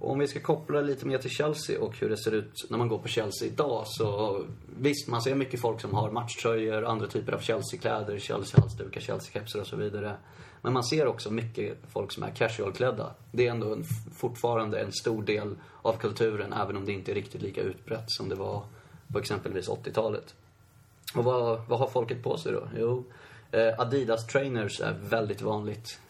Och 0.00 0.10
om 0.10 0.18
vi 0.18 0.28
ska 0.28 0.40
koppla 0.40 0.80
lite 0.80 1.06
mer 1.06 1.18
till 1.18 1.30
Chelsea 1.30 1.80
och 1.80 1.98
hur 1.98 2.08
det 2.08 2.16
ser 2.16 2.32
ut 2.32 2.66
när 2.70 2.78
man 2.78 2.88
går 2.88 2.98
på 2.98 3.08
Chelsea 3.08 3.48
idag 3.48 3.82
så 3.86 4.40
visst, 4.78 5.08
man 5.08 5.22
ser 5.22 5.34
mycket 5.34 5.60
folk 5.60 5.80
som 5.80 5.94
har 5.94 6.10
matchtröjor, 6.10 6.84
andra 6.84 7.06
typer 7.06 7.32
av 7.32 7.40
Chelsea-kläder, 7.40 8.18
Chelsea-halsdukar, 8.18 9.00
Chelsea-kepsar 9.00 9.60
och 9.60 9.66
så 9.66 9.76
vidare. 9.76 10.16
Men 10.62 10.72
man 10.72 10.84
ser 10.84 11.06
också 11.06 11.30
mycket 11.30 11.78
folk 11.88 12.12
som 12.12 12.22
är 12.22 12.30
casual-klädda. 12.30 13.14
Det 13.32 13.46
är 13.46 13.50
ändå 13.50 13.72
en, 13.72 13.84
fortfarande 14.14 14.80
en 14.80 14.92
stor 14.92 15.22
del 15.22 15.54
av 15.82 15.92
kulturen, 15.92 16.52
även 16.52 16.76
om 16.76 16.84
det 16.84 16.92
inte 16.92 17.12
är 17.12 17.14
riktigt 17.14 17.42
lika 17.42 17.60
utbrett 17.60 18.04
som 18.10 18.28
det 18.28 18.34
var 18.34 18.62
på 19.12 19.18
exempelvis 19.18 19.68
80-talet. 19.68 20.34
Och 21.14 21.24
vad, 21.24 21.60
vad 21.68 21.78
har 21.78 21.88
folket 21.88 22.22
på 22.22 22.36
sig 22.36 22.52
då? 22.52 22.68
Jo, 22.76 23.04
eh, 23.52 23.80
Adidas 23.80 24.26
trainers 24.26 24.80
är 24.80 24.92
väldigt 24.92 25.42
vanligt. 25.42 26.00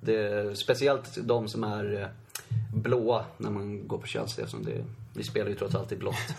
Det 0.00 0.58
speciellt 0.58 1.26
de 1.26 1.48
som 1.48 1.64
är 1.64 2.00
eh, 2.00 2.06
blåa 2.74 3.24
när 3.36 3.50
man 3.50 3.88
går 3.88 3.98
på 3.98 4.06
Chelsea 4.06 4.44
eftersom 4.44 4.64
det, 4.64 4.84
vi 5.14 5.22
spelar 5.22 5.48
ju 5.48 5.54
trots 5.54 5.74
allt 5.74 5.92
i 5.92 5.96
blått. 5.96 6.34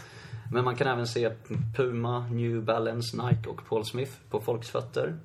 Men 0.52 0.64
man 0.64 0.76
kan 0.76 0.88
även 0.88 1.08
se 1.08 1.32
Puma, 1.76 2.28
New 2.28 2.64
Balance, 2.64 3.18
Nike 3.18 3.50
och 3.50 3.66
Paul 3.66 3.86
Smith 3.86 4.12
på 4.30 4.42
folks 4.42 4.70
fötter. 4.70 5.18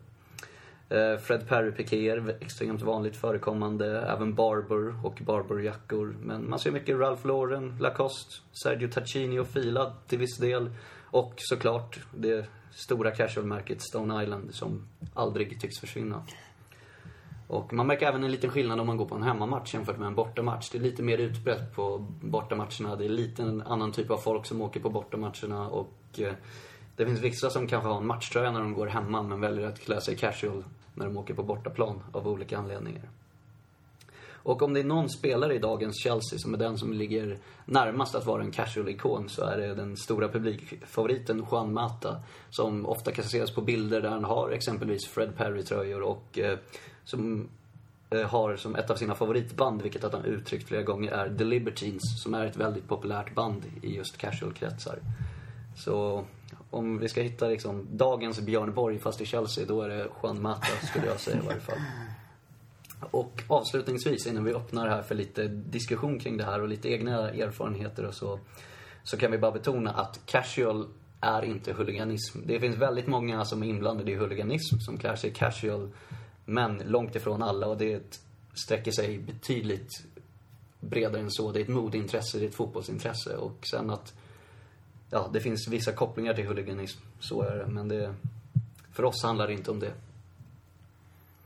Eh, 0.88 1.18
Fred 1.18 1.48
Perry-pikéer, 1.48 2.36
extremt 2.40 2.82
vanligt 2.82 3.16
förekommande. 3.16 4.00
Även 4.00 4.34
Barber 4.34 5.06
och 5.06 5.20
Barberjackor. 5.26 6.16
Men 6.22 6.50
man 6.50 6.58
ser 6.58 6.70
mycket 6.70 6.96
Ralph 6.96 7.26
Lauren, 7.26 7.78
Lacoste, 7.80 8.34
Sergio 8.52 8.88
Tacchini 8.88 9.38
och 9.38 9.46
Fila 9.46 9.92
till 10.06 10.18
viss 10.18 10.38
del. 10.38 10.70
Och 11.04 11.34
såklart 11.36 12.00
det 12.14 12.46
stora 12.70 13.10
casual-märket 13.10 13.82
Stone 13.82 14.22
Island 14.22 14.54
som 14.54 14.86
aldrig 15.14 15.60
tycks 15.60 15.80
försvinna. 15.80 16.22
Och 17.48 17.72
man 17.72 17.86
märker 17.86 18.06
även 18.06 18.24
en 18.24 18.30
liten 18.30 18.50
skillnad 18.50 18.80
om 18.80 18.86
man 18.86 18.96
går 18.96 19.06
på 19.06 19.14
en 19.14 19.22
hemmamatch 19.22 19.74
jämfört 19.74 19.98
med 19.98 20.06
en 20.06 20.14
bortamatch. 20.14 20.70
Det 20.70 20.78
är 20.78 20.82
lite 20.82 21.02
mer 21.02 21.18
utbrett 21.18 21.74
på 21.74 22.06
bortamatcherna. 22.20 22.96
Det 22.96 23.04
är 23.04 23.08
lite 23.08 23.42
en 23.42 23.62
annan 23.62 23.92
typ 23.92 24.10
av 24.10 24.18
folk 24.18 24.46
som 24.46 24.62
åker 24.62 24.80
på 24.80 24.90
bortamatcherna 24.90 25.68
och 25.68 25.94
eh, 26.18 26.32
det 26.96 27.06
finns 27.06 27.20
vissa 27.20 27.50
som 27.50 27.66
kanske 27.66 27.88
har 27.88 27.98
en 27.98 28.06
matchtröja 28.06 28.50
när 28.50 28.60
de 28.60 28.74
går 28.74 28.86
hemma 28.86 29.22
men 29.22 29.40
väljer 29.40 29.66
att 29.66 29.80
klä 29.80 30.00
sig 30.00 30.16
casual 30.16 30.64
när 30.94 31.06
de 31.06 31.16
åker 31.16 31.34
på 31.34 31.42
bortaplan 31.42 32.02
av 32.12 32.28
olika 32.28 32.58
anledningar. 32.58 33.08
Och 34.46 34.62
om 34.62 34.74
det 34.74 34.80
är 34.80 34.84
någon 34.84 35.08
spelare 35.08 35.54
i 35.54 35.58
dagens 35.58 36.02
Chelsea 36.02 36.38
som 36.38 36.54
är 36.54 36.58
den 36.58 36.78
som 36.78 36.92
ligger 36.92 37.38
närmast 37.64 38.14
att 38.14 38.26
vara 38.26 38.42
en 38.42 38.50
casual-ikon 38.50 39.28
så 39.28 39.44
är 39.44 39.56
det 39.56 39.74
den 39.74 39.96
stora 39.96 40.28
publikfavoriten 40.28 41.46
Juan 41.50 41.72
Mata. 41.72 42.16
Som 42.50 42.86
ofta 42.86 43.12
kan 43.12 43.24
ses 43.24 43.54
på 43.54 43.60
bilder 43.60 44.00
där 44.00 44.10
han 44.10 44.24
har 44.24 44.50
exempelvis 44.50 45.08
Fred 45.08 45.36
Perry-tröjor 45.36 46.02
och 46.02 46.38
eh, 46.38 46.58
som 47.06 47.48
eh, 48.10 48.20
har 48.20 48.56
som 48.56 48.76
ett 48.76 48.90
av 48.90 48.96
sina 48.96 49.14
favoritband, 49.14 49.82
vilket 49.82 50.04
att 50.04 50.12
han 50.12 50.24
uttryckt 50.24 50.68
flera 50.68 50.82
gånger, 50.82 51.12
är 51.12 51.36
The 51.38 51.44
Libertines. 51.44 52.22
Som 52.22 52.34
är 52.34 52.46
ett 52.46 52.56
väldigt 52.56 52.88
populärt 52.88 53.34
band 53.34 53.62
i 53.82 53.96
just 53.96 54.18
casual-kretsar. 54.18 54.98
Så 55.76 56.24
om 56.70 56.98
vi 56.98 57.08
ska 57.08 57.22
hitta 57.22 57.48
liksom 57.48 57.86
dagens 57.92 58.40
Björn 58.40 58.74
Borg 58.74 58.98
fast 58.98 59.20
i 59.20 59.26
Chelsea, 59.26 59.64
då 59.68 59.82
är 59.82 59.88
det 59.88 60.08
Juan 60.22 60.42
Mata 60.42 60.66
skulle 60.82 61.06
jag 61.06 61.20
säga 61.20 61.36
i 61.36 61.46
varje 61.46 61.60
fall. 61.60 61.78
Och 63.00 63.42
avslutningsvis, 63.48 64.26
innan 64.26 64.44
vi 64.44 64.54
öppnar 64.54 64.88
här 64.88 65.02
för 65.02 65.14
lite 65.14 65.48
diskussion 65.48 66.18
kring 66.18 66.36
det 66.36 66.44
här 66.44 66.60
och 66.60 66.68
lite 66.68 66.88
egna 66.88 67.30
erfarenheter 67.30 68.04
och 68.04 68.14
så, 68.14 68.40
så 69.04 69.16
kan 69.16 69.30
vi 69.30 69.38
bara 69.38 69.52
betona 69.52 69.90
att 69.90 70.20
casual 70.26 70.86
är 71.20 71.44
inte 71.44 71.72
huliganism. 71.72 72.38
Det 72.46 72.60
finns 72.60 72.76
väldigt 72.76 73.06
många 73.06 73.44
som 73.44 73.62
är 73.62 73.66
inblandade 73.66 74.10
i 74.10 74.14
huliganism, 74.14 74.78
som 74.78 74.98
klär 74.98 75.16
sig 75.16 75.32
casual, 75.32 75.90
men 76.46 76.82
långt 76.86 77.16
ifrån 77.16 77.42
alla 77.42 77.66
och 77.66 77.76
det 77.76 78.20
sträcker 78.54 78.92
sig 78.92 79.18
betydligt 79.18 79.90
bredare 80.80 81.22
än 81.22 81.30
så. 81.30 81.52
Det 81.52 81.60
är 81.60 81.62
ett 81.62 81.68
modeintresse, 81.68 82.38
det 82.38 82.44
är 82.44 82.48
ett 82.48 82.54
fotbollsintresse 82.54 83.36
och 83.36 83.66
sen 83.66 83.90
att 83.90 84.14
ja, 85.10 85.30
det 85.32 85.40
finns 85.40 85.68
vissa 85.68 85.92
kopplingar 85.92 86.34
till 86.34 86.46
huliganism. 86.46 87.00
Så 87.20 87.42
är 87.42 87.56
det. 87.56 87.66
Men 87.66 87.88
det, 87.88 88.14
för 88.92 89.04
oss 89.04 89.22
handlar 89.22 89.46
det 89.46 89.52
inte 89.52 89.70
om 89.70 89.80
det. 89.80 89.92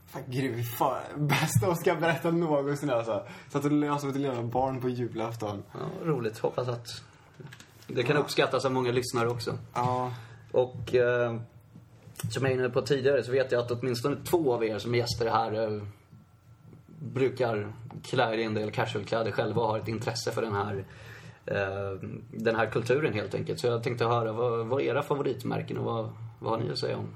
Fan, 0.06 0.22
gud, 0.26 0.66
fan. 0.66 1.02
Bästa 1.16 1.68
Oskar 1.68 2.00
berättat 2.00 2.34
någonsin 2.34 2.90
alltså. 2.90 3.26
Satt 3.48 3.64
och 3.64 3.72
lös 3.72 4.00
som 4.00 4.10
ett 4.10 4.16
lilla 4.16 4.42
barn 4.42 4.80
på 4.80 4.88
julafton. 4.88 5.62
Ja, 5.72 5.78
roligt. 6.04 6.38
Hoppas 6.38 6.68
att 6.68 6.86
det 7.86 8.02
kan 8.02 8.16
uppskattas 8.16 8.64
av 8.64 8.72
många 8.72 8.92
lyssnare 8.92 9.28
också. 9.28 9.58
Ja. 9.74 10.14
Och 10.52 10.94
eh, 10.94 11.40
som 12.30 12.42
jag 12.44 12.52
är 12.52 12.56
inne 12.58 12.68
på 12.68 12.82
tidigare 12.82 13.22
så 13.22 13.32
vet 13.32 13.52
jag 13.52 13.60
att 13.62 13.70
åtminstone 13.70 14.16
två 14.24 14.54
av 14.54 14.64
er 14.64 14.78
som 14.78 14.94
är 14.94 14.98
gäster 14.98 15.30
här 15.30 15.52
eh, 15.76 15.82
brukar 16.98 17.72
klä 18.02 18.34
er 18.34 18.38
i 18.38 18.44
en 18.44 18.54
del 18.54 18.70
casualkläder 18.70 19.30
själva 19.32 19.62
och 19.62 19.68
har 19.68 19.78
ett 19.78 19.88
intresse 19.88 20.32
för 20.32 20.42
den 20.42 20.54
här, 20.54 20.84
eh, 21.46 21.98
den 22.30 22.56
här 22.56 22.66
kulturen 22.66 23.12
helt 23.14 23.34
enkelt. 23.34 23.60
Så 23.60 23.66
jag 23.66 23.82
tänkte 23.82 24.04
höra, 24.04 24.32
vad, 24.32 24.66
vad 24.66 24.80
är 24.80 24.84
era 24.84 25.02
favoritmärken 25.02 25.78
och 25.78 25.84
vad, 25.84 26.10
vad 26.38 26.50
har 26.52 26.58
ni 26.66 26.70
att 26.72 26.78
säga 26.78 26.96
om 26.96 27.06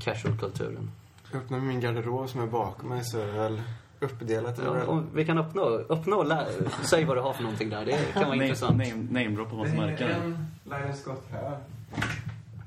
casualkulturen? 0.00 0.90
Jag 1.32 1.42
öppnar 1.42 1.58
min 1.60 1.80
garderob 1.80 2.28
som 2.28 2.40
är 2.42 2.46
bakom 2.46 2.88
mig 2.88 3.04
så 3.04 3.18
är 3.20 3.26
det 3.26 3.32
väl 3.32 3.62
uppdelat 4.00 4.58
i 4.58 4.62
Ja, 4.64 5.02
vi 5.14 5.24
kan 5.24 5.38
öppna, 5.38 5.62
öppna 5.62 6.16
och 6.16 6.26
lä- 6.26 6.46
säg 6.84 7.04
vad 7.04 7.16
du 7.16 7.20
har 7.20 7.32
för 7.32 7.42
någonting 7.42 7.70
där. 7.70 7.84
Det 7.84 7.98
kan 8.12 8.22
vara 8.22 8.30
Name, 8.30 8.44
intressant. 8.44 8.76
name, 8.76 9.06
namedroppa 9.10 9.54
massa 9.56 9.74
märken. 9.74 10.10
en 10.10 10.46
Lion 10.64 10.94
Scott 10.96 11.24
här. 11.30 11.58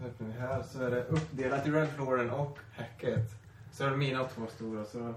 Så 0.06 0.10
öppnar 0.10 0.28
vi 0.28 0.34
här 0.34 0.64
så 0.64 0.84
är 0.84 0.91
det 0.91 1.03
uppdelat 1.03 1.68
i 1.68 1.72
Ralph 1.72 1.97
Lauren 1.97 2.30
och 2.30 2.60
Hackett. 2.76 3.32
Så 3.72 3.84
är 3.86 3.89
det 3.89 3.97
mina 3.97 4.24
två 4.24 4.47
stora 4.47 4.86
så... 4.86 5.14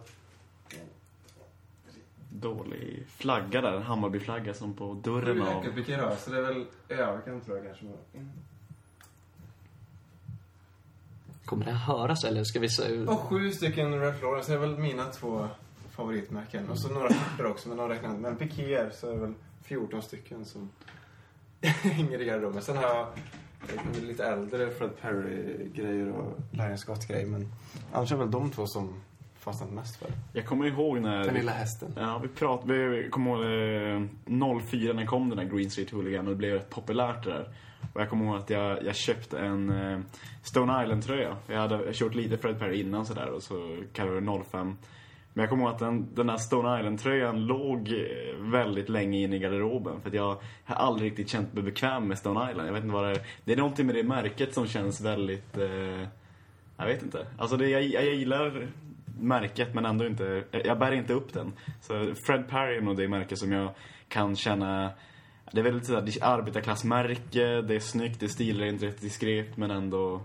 Dålig 2.30 3.06
flagga 3.08 3.60
där. 3.60 3.78
Hammarbyflagga 3.80 4.54
som 4.54 4.74
på 4.74 4.94
dörren 4.94 5.42
av... 5.42 5.64
Vilken 5.64 6.00
rör 6.00 6.16
så 6.16 6.30
det 6.30 6.38
är 6.38 6.42
väl 6.42 6.66
överkant 6.88 7.44
tror 7.44 7.56
jag 7.56 7.66
kanske. 7.66 7.86
Kommer 11.44 11.64
det 11.64 11.72
höras 11.72 12.24
eller 12.24 12.44
ska 12.44 12.60
vi 12.60 12.68
säga... 12.68 13.10
Och 13.10 13.20
sju 13.20 13.52
stycken 13.52 14.00
Ralph 14.00 14.22
Lauren 14.22 14.44
så 14.44 14.52
är 14.52 14.56
det 14.56 14.66
väl 14.66 14.78
mina 14.78 15.04
två 15.04 15.48
favoritmärken. 15.90 16.68
Och 16.70 16.78
så 16.78 16.88
några 16.88 17.08
papper 17.08 17.46
också 17.46 17.68
men 17.68 17.78
de 17.78 17.88
räknar 17.88 18.10
inte. 18.10 18.20
Men 18.20 18.36
pikéer 18.36 18.90
så 18.90 19.08
är 19.08 19.12
det 19.12 19.20
väl 19.20 19.34
14 19.62 20.02
stycken 20.02 20.44
som 20.44 20.70
hänger 21.82 22.20
i 22.20 22.24
garderoben. 22.24 22.62
Sen 22.62 22.76
har 22.76 22.84
jag 22.84 23.08
lite 24.02 24.24
äldre 24.24 24.70
Fred 24.70 24.90
Perry-grejer 25.00 26.08
och 26.08 26.38
Lion 26.50 26.78
Scott-grejer. 26.78 27.26
Men 27.26 27.52
annars 27.92 28.12
är 28.12 28.16
väl 28.16 28.30
de 28.30 28.50
två 28.50 28.66
som 28.66 28.94
fastnat 29.38 29.70
mest 29.72 29.96
för. 29.96 30.08
Jag 30.32 30.46
kommer 30.46 30.66
ihåg 30.66 31.00
när... 31.00 31.24
Den 31.24 31.34
lilla 31.34 31.52
hästen. 31.52 31.92
Ja, 31.96 32.18
vi 32.22 32.28
pratade, 32.28 32.88
vi 32.88 33.08
kommer 33.10 33.30
ihåg 33.30 34.56
eh, 34.56 34.60
04 34.66 34.92
när 34.92 35.06
kom 35.06 35.28
den 35.28 35.38
där 35.38 35.56
Green 35.56 35.70
Street 35.70 35.90
Hooligan 35.90 36.26
och 36.26 36.32
det 36.32 36.36
blev 36.36 36.52
rätt 36.52 36.70
populärt 36.70 37.24
det 37.24 37.30
där. 37.30 37.48
Och 37.92 38.00
jag 38.00 38.10
kommer 38.10 38.24
ihåg 38.24 38.36
att 38.36 38.50
jag, 38.50 38.84
jag 38.84 38.96
köpte 38.96 39.38
en 39.38 39.70
eh, 39.70 40.00
Stone 40.42 40.82
Island-tröja. 40.82 41.36
Jag 41.46 41.58
hade 41.58 41.92
kört 41.92 42.14
lite 42.14 42.38
Fred 42.38 42.58
Perry 42.58 42.80
innan 42.80 43.06
sådär 43.06 43.28
och 43.30 43.42
så 43.42 43.76
kallade 43.92 44.20
det 44.20 44.42
05. 44.50 44.76
Men 45.38 45.42
jag 45.42 45.50
kommer 45.50 45.64
ihåg 45.64 45.72
att 45.72 45.78
den, 45.78 46.14
den 46.14 46.26
där 46.26 46.36
Stone 46.36 46.78
Island-tröjan 46.78 47.46
låg 47.46 47.88
eh, 47.88 48.36
väldigt 48.40 48.88
länge 48.88 49.18
in 49.18 49.32
i 49.32 49.38
garderoben. 49.38 50.00
För 50.00 50.08
att 50.08 50.14
jag 50.14 50.36
har 50.64 50.76
aldrig 50.76 51.10
riktigt 51.10 51.28
känt 51.28 51.52
mig 51.54 51.62
bekväm 51.62 52.08
med 52.08 52.18
Stone 52.18 52.50
Island. 52.50 52.68
Jag 52.68 52.72
vet 52.72 52.82
inte 52.82 52.94
vad 52.94 53.04
det 53.04 53.10
är. 53.10 53.20
Det 53.44 53.52
är 53.52 53.56
någonting 53.56 53.86
med 53.86 53.94
det 53.94 54.02
märket 54.02 54.54
som 54.54 54.66
känns 54.66 55.00
väldigt... 55.00 55.58
Eh, 55.58 56.06
jag 56.76 56.86
vet 56.86 57.02
inte. 57.02 57.26
Alltså 57.38 57.56
det, 57.56 57.68
jag, 57.68 57.82
jag 57.82 58.04
gillar 58.14 58.66
märket 59.20 59.74
men 59.74 59.84
ändå 59.84 60.06
inte... 60.06 60.44
Eh, 60.52 60.60
jag 60.64 60.78
bär 60.78 60.92
inte 60.92 61.12
upp 61.12 61.32
den. 61.32 61.52
Så 61.80 62.14
Fred 62.26 62.48
Perry 62.48 62.76
är 62.76 62.80
nog 62.80 62.96
det 62.96 63.08
märke 63.08 63.36
som 63.36 63.52
jag 63.52 63.70
kan 64.08 64.36
känna... 64.36 64.90
Det 65.52 65.60
är 65.60 65.64
väldigt 65.64 65.86
sådär, 65.86 66.02
det 66.02 66.16
är 66.16 66.24
arbetarklassmärke, 66.24 67.62
det 67.62 67.74
är 67.74 67.80
snyggt, 67.80 68.20
det 68.20 68.26
är 68.26 68.30
stilrent, 68.30 68.82
rätt 68.82 69.00
diskret 69.00 69.56
men 69.56 69.70
ändå... 69.70 70.22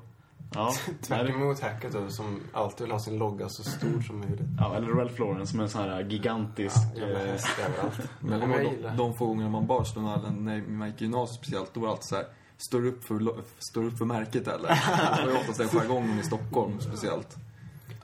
Ja, 0.53 0.73
Tvärt 1.01 1.29
emot 1.29 1.59
Hackett 1.59 1.93
då, 1.93 2.09
som 2.09 2.39
alltid 2.53 2.81
vill 2.81 2.91
ha 2.91 2.99
sin 2.99 3.17
logga 3.17 3.49
så 3.49 3.63
stor 3.63 4.01
som 4.01 4.19
möjligt. 4.19 4.47
ja, 4.59 4.75
eller 4.75 4.87
Ralph 4.87 5.19
Lauren 5.19 5.47
som 5.47 5.59
är 5.59 5.63
en 5.63 5.69
sån 5.69 5.81
här 5.81 6.03
gigantisk... 6.03 6.77
Ja, 6.95 7.01
jävla 7.01 7.19
eh, 7.23 7.31
häst 7.31 7.47
överallt. 7.67 8.09
Men 8.19 8.39
de, 8.39 8.97
de 8.97 9.13
få 9.13 9.25
gånger 9.25 9.49
man 9.49 9.67
bar 9.67 9.83
Stone 9.83 10.15
Island, 10.17 10.41
när 10.41 10.61
man 10.61 10.87
gick 10.87 11.01
i 11.01 11.03
gymnasiet 11.03 11.37
speciellt, 11.43 11.73
då 11.73 11.79
var 11.79 11.87
det 11.87 11.91
alltid 11.91 12.05
så 12.05 12.15
här, 12.15 12.25
står 12.57 12.81
du 12.81 12.89
upp 12.89 13.03
för, 13.03 13.43
står 13.59 13.83
upp 13.83 13.97
för 13.97 14.05
märket 14.05 14.47
eller? 14.47 14.69
Det 15.17 15.25
var 15.25 15.31
ju 15.31 15.37
oftast 15.37 15.57
den 15.57 15.69
jargongen 15.69 16.19
i 16.19 16.23
Stockholm 16.23 16.79
speciellt. 16.79 17.37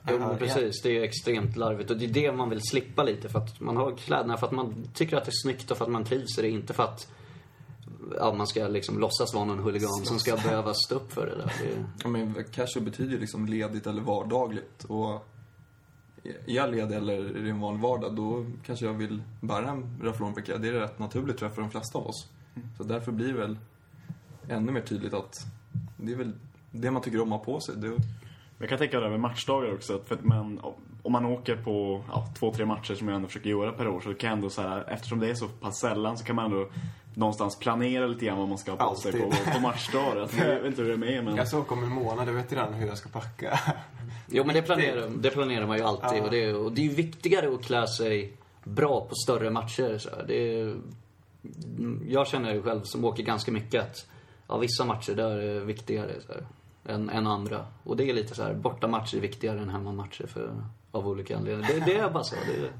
Jo, 0.08 0.16
Ja, 0.20 0.28
men 0.28 0.38
precis. 0.38 0.82
Det 0.82 0.88
är 0.88 0.92
ju 0.92 1.02
extremt 1.02 1.56
larvigt. 1.56 1.90
Och 1.90 1.96
det 1.96 2.04
är 2.04 2.08
det 2.08 2.32
man 2.32 2.50
vill 2.50 2.60
slippa 2.62 3.02
lite. 3.02 3.28
För 3.28 3.38
att 3.38 3.60
man 3.60 3.76
har 3.76 3.96
kläderna 3.96 4.36
för 4.36 4.46
att 4.46 4.52
man 4.52 4.88
tycker 4.94 5.16
att 5.16 5.24
det 5.24 5.30
är 5.30 5.42
snyggt 5.42 5.70
och 5.70 5.76
för 5.76 5.84
att 5.84 5.90
man 5.90 6.04
trivs 6.04 6.38
i 6.38 6.42
det. 6.42 6.48
Inte 6.48 6.74
för 6.74 6.82
att 6.82 7.12
ja, 8.18 8.32
man 8.32 8.46
ska 8.46 8.68
liksom 8.68 8.98
låtsas 8.98 9.34
vara 9.34 9.44
någon 9.44 9.58
huligan 9.58 9.90
som 10.04 10.18
ska 10.18 10.36
behöva 10.36 10.74
stå 10.74 10.94
upp 10.94 11.12
för 11.12 11.26
det 11.26 11.36
där. 11.36 11.52
Det, 11.62 11.84
Ja, 12.02 12.08
men 12.08 12.44
casual 12.52 12.84
betyder 12.84 13.12
ju 13.12 13.18
liksom 13.18 13.46
ledigt 13.46 13.86
eller 13.86 14.02
vardagligt. 14.02 14.84
Och 14.84 15.26
är 16.24 16.34
jag 16.46 16.70
ledig 16.70 16.96
eller 16.96 17.14
är 17.14 17.42
det 17.42 17.50
en 17.50 17.60
vanlig 17.60 17.82
vardag, 17.82 18.16
då 18.16 18.46
kanske 18.66 18.86
jag 18.86 18.94
vill 18.94 19.22
bära 19.40 19.68
en 19.68 20.34
piké. 20.34 20.56
Det 20.58 20.68
är 20.68 20.72
rätt 20.72 20.98
naturligt 20.98 21.38
tror 21.38 21.48
jag 21.48 21.54
för 21.54 21.62
de 21.62 21.70
flesta 21.70 21.98
av 21.98 22.06
oss. 22.06 22.28
Så 22.76 22.82
därför 22.82 23.12
blir 23.12 23.26
det 23.26 23.38
väl 23.38 23.58
ännu 24.48 24.72
mer 24.72 24.80
tydligt 24.80 25.14
att 25.14 25.46
det 25.96 26.12
är 26.12 26.16
väl 26.16 26.32
det 26.70 26.90
man 26.90 27.02
tycker 27.02 27.20
om 27.20 27.32
att 27.32 27.38
ha 27.38 27.44
på 27.44 27.60
sig. 27.60 27.74
Det, 27.76 27.96
Jag 28.58 28.68
kan 28.68 28.78
tänka 28.78 28.96
över 28.96 29.18
matchdagar 29.18 29.74
också. 29.74 29.94
att 29.94 30.08
För 30.08 30.14
att 30.14 30.24
man, 30.24 30.60
om 31.02 31.12
man 31.12 31.26
åker 31.26 31.56
på 31.56 32.04
ja, 32.08 32.28
två, 32.38 32.52
tre 32.54 32.66
matcher 32.66 32.94
som 32.94 33.08
jag 33.08 33.16
ändå 33.16 33.28
försöker 33.28 33.50
göra 33.50 33.72
per 33.72 33.88
år 33.88 34.00
så 34.00 34.14
kan 34.14 34.30
jag 34.30 34.36
ändå 34.36 34.50
så 34.50 34.62
här, 34.62 34.84
eftersom 34.88 35.18
det 35.18 35.30
är 35.30 35.34
så 35.34 35.48
pass 35.48 35.80
sällan 35.80 36.18
så 36.18 36.24
kan 36.24 36.36
man 36.36 36.44
ändå 36.44 36.68
någonstans 37.14 37.58
planera 37.58 38.06
lite 38.06 38.24
grann 38.24 38.38
vad 38.38 38.48
man 38.48 38.58
ska 38.58 38.70
ha 38.70 38.88
på 38.90 38.94
sig 38.94 39.12
på, 39.12 39.32
på 39.52 39.60
matchdagar. 39.60 40.28
Jag 40.38 40.54
vet 40.54 40.64
inte 40.64 40.82
hur 40.82 40.88
det 40.88 40.94
är 40.94 40.98
med 40.98 41.24
men... 41.24 41.36
Jag 41.36 41.48
ska 41.48 41.58
åka 41.58 41.74
om 41.74 41.82
en 41.82 41.92
månad, 41.92 42.28
jag 42.28 42.32
vet 42.32 42.52
redan 42.52 42.74
hur 42.74 42.86
jag 42.86 42.98
ska 42.98 43.08
packa. 43.08 43.60
jo, 44.26 44.44
men 44.44 44.54
det 44.54 44.62
planerar, 44.62 45.08
det 45.08 45.30
planerar 45.30 45.66
man 45.66 45.76
ju 45.76 45.82
alltid. 45.82 46.18
Ja. 46.18 46.24
Och, 46.24 46.30
det, 46.30 46.54
och 46.54 46.72
det 46.72 46.80
är 46.80 46.84
ju 46.84 46.94
viktigare 46.94 47.54
att 47.54 47.64
klä 47.64 47.86
sig 47.86 48.36
bra 48.64 49.00
på 49.00 49.14
större 49.14 49.50
matcher. 49.50 49.98
Så 49.98 50.10
det 50.26 50.60
är, 50.60 50.76
jag 52.08 52.26
känner 52.26 52.54
ju 52.54 52.62
själv 52.62 52.82
som 52.82 53.04
åker 53.04 53.22
ganska 53.22 53.52
mycket 53.52 53.82
att 53.82 54.06
ja, 54.48 54.58
vissa 54.58 54.84
matcher 54.84 55.14
där 55.14 55.38
är 55.38 55.60
viktigare 55.60 56.12
så 56.26 56.32
här, 56.32 56.46
än, 56.94 57.10
än 57.10 57.26
andra. 57.26 57.66
Och 57.84 57.96
det 57.96 58.10
är 58.10 58.14
lite 58.14 58.34
så 58.34 58.42
här, 58.42 58.54
borta 58.54 58.88
matcher 58.88 59.16
är 59.16 59.20
viktigare 59.20 59.60
än 59.60 59.70
hemmamatcher 59.70 60.26
för, 60.26 60.64
av 60.90 61.08
olika 61.08 61.36
anledningar. 61.36 61.68
Det, 61.74 61.92
det 61.92 61.98
är 61.98 62.10
bara 62.10 62.24
så. 62.24 62.34
Det, 62.34 62.70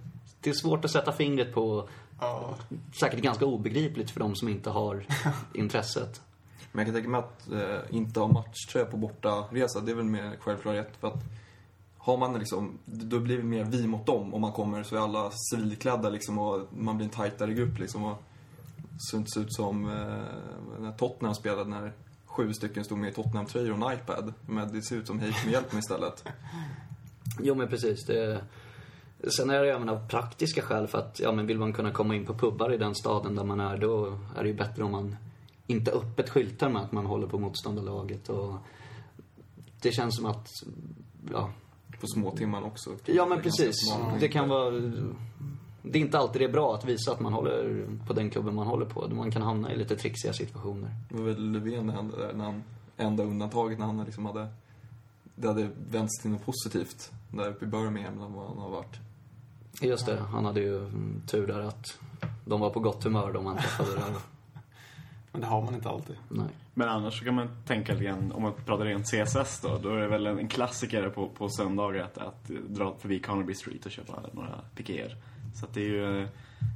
det 0.41 0.51
är 0.51 0.55
svårt 0.55 0.85
att 0.85 0.91
sätta 0.91 1.13
fingret 1.13 1.55
på, 1.55 1.89
Ja. 2.21 2.55
säkert 3.01 3.21
ganska 3.21 3.47
obegripligt 3.47 4.11
för 4.11 4.21
de 4.21 4.37
som 4.37 4.49
inte 4.49 4.71
har 4.71 5.07
intresset. 5.55 6.21
men 6.73 6.79
jag 6.81 6.87
kan 6.87 6.95
tänka 6.95 7.09
mig 7.09 7.19
att 7.19 7.51
eh, 7.53 7.97
inte 7.97 8.21
ha 8.21 8.29
matchtröja 8.29 8.87
på 8.87 8.97
bortaresa, 8.97 9.81
det 9.81 9.91
är 9.91 9.97
väl 9.97 10.05
mer 10.05 10.37
självklarhet. 10.41 10.97
För 11.01 11.09
att 11.09 11.25
har 11.99 12.17
man 12.17 12.39
liksom, 12.39 12.79
då 12.85 13.21
blir 13.21 13.37
det 13.37 13.43
mer 13.43 13.65
vi 13.65 13.87
mot 13.87 14.07
dem. 14.07 14.35
Om 14.35 14.41
man 14.41 14.53
kommer 14.53 14.83
så 14.83 14.97
är 14.97 15.01
alla 15.01 15.31
civilklädda 15.31 16.09
liksom 16.11 16.39
och 16.39 16.67
man 16.71 16.97
blir 16.97 17.05
en 17.07 17.13
tajtare 17.13 17.55
grupp 17.55 17.79
liksom. 17.79 18.05
Och 18.05 18.23
ser 19.11 19.19
inte 19.19 19.41
ut 19.41 19.53
som 19.53 19.85
eh, 19.85 20.81
när 20.81 20.93
Tottenham 20.93 21.35
spelade 21.35 21.71
när 21.71 21.93
sju 22.27 22.53
stycken 22.53 22.85
stod 22.85 22.99
med 22.99 23.11
i 23.11 23.15
Tottenham-tröjor 23.15 23.71
och 23.73 23.91
en 23.91 23.99
iPad. 23.99 24.35
Men 24.47 24.73
det 24.73 24.83
ser 24.83 24.97
ut 24.97 25.07
som 25.07 25.21
hej 25.21 25.35
med 25.45 25.53
hjälp 25.53 25.73
mig 25.73 25.81
istället. 25.81 26.25
Jo 27.41 27.55
men 27.55 27.69
precis. 27.69 28.07
Det... 28.07 28.45
Sen 29.29 29.51
är 29.51 29.63
det 29.63 29.73
även 29.73 29.89
av 29.89 30.09
praktiska 30.09 30.63
skäl 30.63 30.87
för 30.87 30.99
att, 30.99 31.21
ja 31.21 31.33
men 31.33 31.47
vill 31.47 31.59
man 31.59 31.73
kunna 31.73 31.91
komma 31.91 32.15
in 32.15 32.27
på 32.27 32.35
pubbar 32.35 32.73
i 32.73 32.77
den 32.77 32.95
staden 32.95 33.35
där 33.35 33.45
man 33.45 33.61
är, 33.61 33.77
då 33.77 34.19
är 34.37 34.43
det 34.43 34.49
ju 34.49 34.55
bättre 34.55 34.85
om 34.85 34.93
man 34.93 35.17
inte 35.67 35.93
öppet 35.93 36.31
skyltar 36.31 36.69
med 36.69 36.83
att 36.83 36.93
man 36.93 37.07
håller 37.07 37.27
på 37.27 37.39
motståndarlaget 37.39 38.29
och 38.29 38.55
det 39.83 39.93
känns 39.93 40.17
som 40.17 40.27
att, 40.27 40.49
ja. 41.33 41.51
På 42.01 42.07
småtimman 42.07 42.65
också. 42.65 42.91
Ja 43.05 43.27
men 43.27 43.43
precis. 43.43 43.77
Det 44.21 44.29
kan 44.29 44.49
vara, 44.49 44.71
det 45.83 45.99
är 45.99 46.03
inte 46.03 46.19
alltid 46.19 46.41
det 46.41 46.45
är 46.45 46.53
bra 46.53 46.75
att 46.75 46.85
visa 46.85 47.13
att 47.13 47.21
man 47.21 47.33
håller 47.33 47.87
på 48.07 48.13
den 48.13 48.31
klubben 48.31 48.55
man 48.55 48.67
håller 48.67 48.87
på. 48.87 49.09
Man 49.09 49.31
kan 49.31 49.43
hamna 49.43 49.73
i 49.73 49.77
lite 49.77 49.97
trixiga 49.97 50.33
situationer. 50.33 50.91
Det 51.09 51.17
var 51.17 51.25
väl 51.25 51.53
Löfven 51.53 51.87
där, 51.87 52.33
när 52.35 52.45
han, 52.45 52.63
enda 52.97 53.25
undantaget 53.25 53.79
när 53.79 53.87
han 53.87 54.05
liksom 54.05 54.27
hade, 54.27 54.49
det 55.35 55.49
hade 55.49 55.69
vänts 55.91 56.23
till 56.23 56.31
något 56.31 56.45
positivt 56.45 57.13
där 57.33 57.49
uppe 57.49 57.65
i 57.65 57.69
Birmingham, 57.69 58.33
vad 58.35 58.49
han 58.49 58.59
har 58.59 58.71
varit. 58.71 58.99
Just 59.81 60.07
det, 60.07 60.17
han 60.17 60.45
hade 60.45 60.61
ju 60.61 60.79
mm, 60.79 61.23
tur 61.27 61.47
där 61.47 61.61
att 61.61 61.99
de 62.45 62.61
var 62.61 62.71
på 62.71 62.81
gott 62.81 63.05
humör 63.05 63.33
de 63.33 63.47
han 63.47 63.57
träffade 63.57 63.95
där. 63.95 64.05
Men 65.33 65.41
det 65.41 65.47
har 65.47 65.63
man 65.63 65.75
inte 65.75 65.89
alltid. 65.89 66.17
Nej. 66.29 66.49
Men 66.75 66.89
annars 66.89 67.19
så 67.19 67.25
kan 67.25 67.35
man 67.35 67.49
tänka 67.67 67.93
lite 67.93 68.05
grann, 68.05 68.33
om 68.33 68.43
man 68.43 68.53
pratar 68.67 68.85
rent 68.85 69.07
CSS 69.07 69.61
då, 69.61 69.79
då 69.83 69.89
är 69.89 70.01
det 70.01 70.09
väl 70.09 70.27
en 70.27 70.49
klassiker 70.49 71.09
på, 71.09 71.29
på 71.29 71.49
söndagar 71.49 72.05
att, 72.05 72.19
att 72.19 72.49
dra 72.49 72.95
förbi 72.99 73.19
Carnaby 73.19 73.55
Street 73.55 73.87
och 73.87 73.93
köpa 73.93 74.23
några 74.33 74.61
pikéer. 74.75 75.17
Så 75.55 75.67
att 75.67 75.75
det 75.75 75.81
är 75.81 75.89
ju, 75.89 76.29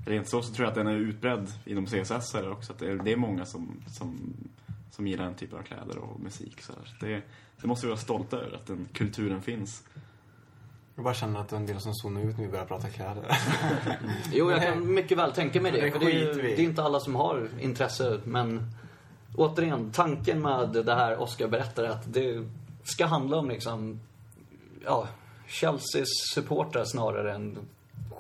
rent 0.07 0.29
så, 0.29 0.43
så 0.43 0.55
tror 0.55 0.65
jag 0.65 0.71
att 0.71 0.75
den 0.75 0.87
är 0.87 0.97
utbredd 0.97 1.53
inom 1.65 1.87
CSS 1.87 2.35
också. 2.35 2.73
Att 2.73 2.79
det 2.79 2.91
är, 2.91 2.95
det 2.95 3.13
är 3.13 3.17
många 3.17 3.45
som, 3.45 3.83
som, 3.87 4.35
som 4.91 5.07
gillar 5.07 5.25
den 5.25 5.35
typen 5.35 5.59
av 5.59 5.63
kläder 5.63 5.99
och 5.99 6.21
musik. 6.21 6.61
Så 6.61 6.73
här. 6.73 6.85
Så 6.85 7.07
det, 7.07 7.23
det 7.61 7.67
måste 7.67 7.87
vi 7.87 7.91
vara 7.91 8.01
stolta 8.01 8.37
över, 8.37 8.57
att 8.57 8.67
den 8.67 8.89
kulturen 8.93 9.43
finns. 9.43 9.83
Jag 10.97 11.05
bara 11.05 11.15
känner 11.15 11.41
att 11.41 11.49
det 11.49 11.57
är 11.57 11.61
en 11.61 11.67
del 11.67 11.81
som 11.81 11.95
zonar 11.95 12.21
ut 12.21 12.37
när 12.39 12.45
vi 12.45 12.51
börjar 12.51 12.65
prata 12.65 12.89
kläder. 12.89 13.25
Jo, 14.33 14.51
jag 14.51 14.63
kan 14.63 14.95
mycket 14.95 15.19
väl 15.19 15.33
tänka 15.33 15.61
mig 15.61 15.73
det. 15.73 15.81
Det 15.81 15.91
för 15.91 15.99
det, 15.99 16.13
är, 16.23 16.35
det 16.35 16.61
är 16.61 16.65
inte 16.65 16.83
alla 16.83 17.01
som 17.01 17.15
har 17.15 17.49
intresse, 17.61 18.21
men 18.25 18.71
återigen, 19.37 19.91
tanken 19.93 20.41
med 20.43 20.69
det 20.87 20.95
här 20.95 21.19
Oscar 21.21 21.49
berättar 21.49 21.85
är 21.85 21.89
att 21.89 22.13
det 22.13 22.45
ska 22.85 23.07
handla 23.07 23.37
om 23.37 23.49
liksom, 23.49 24.01
ja, 24.85 25.09
Chelseas 25.47 26.09
supportrar 26.35 26.85
snarare 26.85 27.35
än 27.35 27.59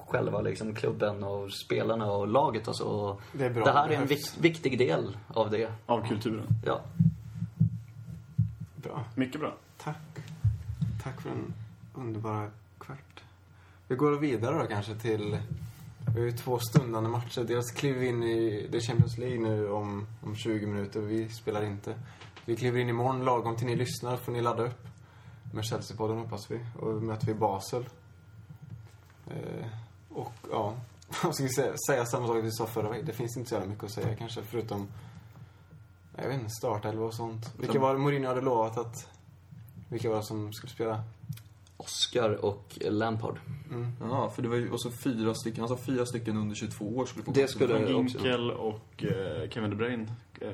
själva 0.07 0.41
liksom 0.41 0.75
klubben 0.75 1.25
och 1.25 1.53
spelarna 1.53 2.13
och 2.13 2.29
laget 2.29 2.69
och 2.69 2.77
så. 2.77 2.89
Och 2.89 3.21
Det 3.33 3.45
är 3.45 3.51
bra, 3.51 3.65
det 3.65 3.73
här 3.73 3.89
det 3.89 3.95
är 3.95 4.01
en 4.01 4.07
behövs. 4.07 4.37
vik- 4.37 4.43
viktig 4.45 4.79
del 4.79 5.17
av 5.29 5.51
det. 5.51 5.73
Av 5.87 6.09
kulturen. 6.09 6.47
Ja. 6.67 6.81
Bra. 8.77 9.05
Mycket 9.15 9.41
bra. 9.41 9.55
Tack. 9.79 9.97
Tack 11.03 11.21
för 11.21 11.31
en 11.31 11.55
underbara. 11.95 12.51
Vi 13.95 13.99
går 13.99 14.13
vidare 14.13 14.59
då 14.59 14.67
kanske 14.67 14.95
till... 14.95 15.39
Vi 16.15 16.21
har 16.21 16.27
ju 16.27 16.33
två 16.33 16.59
stundande 16.59 17.09
matcher. 17.09 17.45
Dels 17.45 17.71
kliver 17.71 18.01
vi 18.01 18.09
in 18.09 18.23
i 18.23 18.69
det 18.71 18.81
Champions 18.81 19.19
League 19.19 19.39
nu 19.39 19.71
om, 19.71 20.07
om 20.23 20.37
20 20.37 20.67
minuter. 20.67 21.01
Vi 21.01 21.29
spelar 21.29 21.65
inte. 21.65 21.95
Vi 22.45 22.57
kliver 22.57 22.81
in 22.81 22.89
imorgon 22.89 23.25
lagom 23.25 23.57
till 23.57 23.67
ni 23.67 23.77
lyssnar 23.77 24.17
får 24.17 24.33
ni 24.33 24.41
ladda 24.41 24.63
upp. 24.63 24.87
Med 25.53 25.65
Chelsea-podden 25.65 26.19
hoppas 26.19 26.51
vi. 26.51 26.61
Och 26.81 26.95
då 26.95 27.01
möter 27.01 27.27
vi 27.27 27.35
Basel. 27.35 27.89
Eh, 29.27 29.67
och 30.09 30.33
ja, 30.51 30.75
vad 31.25 31.35
ska 31.35 31.45
vi 31.45 31.53
säga? 31.53 31.75
Säga 31.89 32.07
samma 32.07 32.27
sak 32.27 32.37
vi 32.43 32.53
sa 32.53 32.67
förra 32.67 32.91
veckan. 32.91 33.07
Det 33.07 33.13
finns 33.13 33.37
inte 33.37 33.49
så 33.49 33.55
jävla 33.55 33.69
mycket 33.69 33.85
att 33.85 33.93
säga 33.93 34.17
kanske 34.17 34.43
förutom... 34.43 34.89
Jag 36.17 36.29
vet 36.29 36.41
inte, 36.41 36.51
startelva 36.51 37.05
och 37.05 37.15
sånt. 37.15 37.55
Vilka 37.59 37.79
var 37.79 37.95
det 37.95 38.01
Mourinho 38.01 38.29
hade 38.29 38.41
lovat 38.41 38.79
att... 38.79 39.09
Vilka 39.89 40.09
var 40.11 40.17
det 40.17 40.25
som 40.25 40.53
skulle 40.53 40.73
spela? 40.73 41.05
Oscar 41.77 42.45
och 42.45 42.79
Lampard. 42.91 43.39
Mm. 43.71 43.93
Ja, 44.01 44.31
för 44.31 44.43
det 44.43 44.49
var 44.49 44.57
ju 44.57 44.73
också 44.73 44.91
fyra 44.91 45.35
stycken, 45.35 45.61
han 45.61 45.69
sa 45.69 45.77
fyra 45.77 46.07
stycken 46.07 46.37
under 46.37 46.55
22 46.57 46.85
år 46.85 47.07
skulle 47.07 47.25
få 47.25 47.31
Det 47.33 47.49
skulle- 47.49 47.79
det 47.79 47.95
också. 47.95 48.19
Ginkel 48.19 48.51
och 48.51 49.05
eh, 49.05 49.49
Kevin 49.51 49.71
De 49.71 49.77
Bruyne. 49.77 50.07
Eh, 50.41 50.49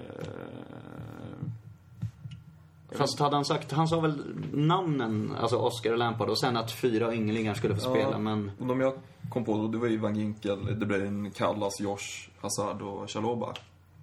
Fast 2.92 3.18
hade 3.20 3.36
han 3.36 3.44
sagt, 3.44 3.72
han 3.72 3.88
sa 3.88 4.00
väl 4.00 4.22
namnen, 4.52 5.32
alltså 5.40 5.56
Oscar 5.56 5.92
och 5.92 5.98
Lampard 5.98 6.28
och 6.28 6.38
sen 6.38 6.56
att 6.56 6.72
fyra 6.72 7.14
ynglingar 7.14 7.54
skulle 7.54 7.74
få 7.74 7.80
spela, 7.80 8.18
men 8.18 8.50
Och 8.60 8.66
de 8.66 8.80
jag 8.80 8.94
kom 9.30 9.44
på 9.44 9.56
då, 9.56 9.68
det 9.68 9.78
var 9.78 9.86
ju 9.86 9.96
Van 9.96 10.16
Ginkel, 10.16 10.78
De 10.78 10.86
Bruyne, 10.86 11.30
Kallas, 11.30 11.80
Josh, 11.80 12.28
Hazard 12.40 12.82
och 12.82 13.10
Chaloba. 13.10 13.54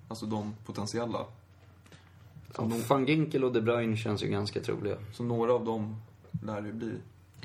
Alltså 0.07 0.25
de 0.25 0.53
potentiella. 0.65 1.19
ja, 2.57 2.69
van 2.89 3.05
Ginkel 3.05 3.43
och 3.43 3.53
De 3.53 3.61
Bruyne 3.61 3.97
känns 3.97 4.23
ju 4.23 4.27
ganska 4.27 4.59
troliga. 4.61 4.95
Så 5.13 5.23
några 5.23 5.53
av 5.53 5.65
dem 5.65 5.95
lär 6.43 6.61
det 6.61 6.73
bli. 6.73 6.99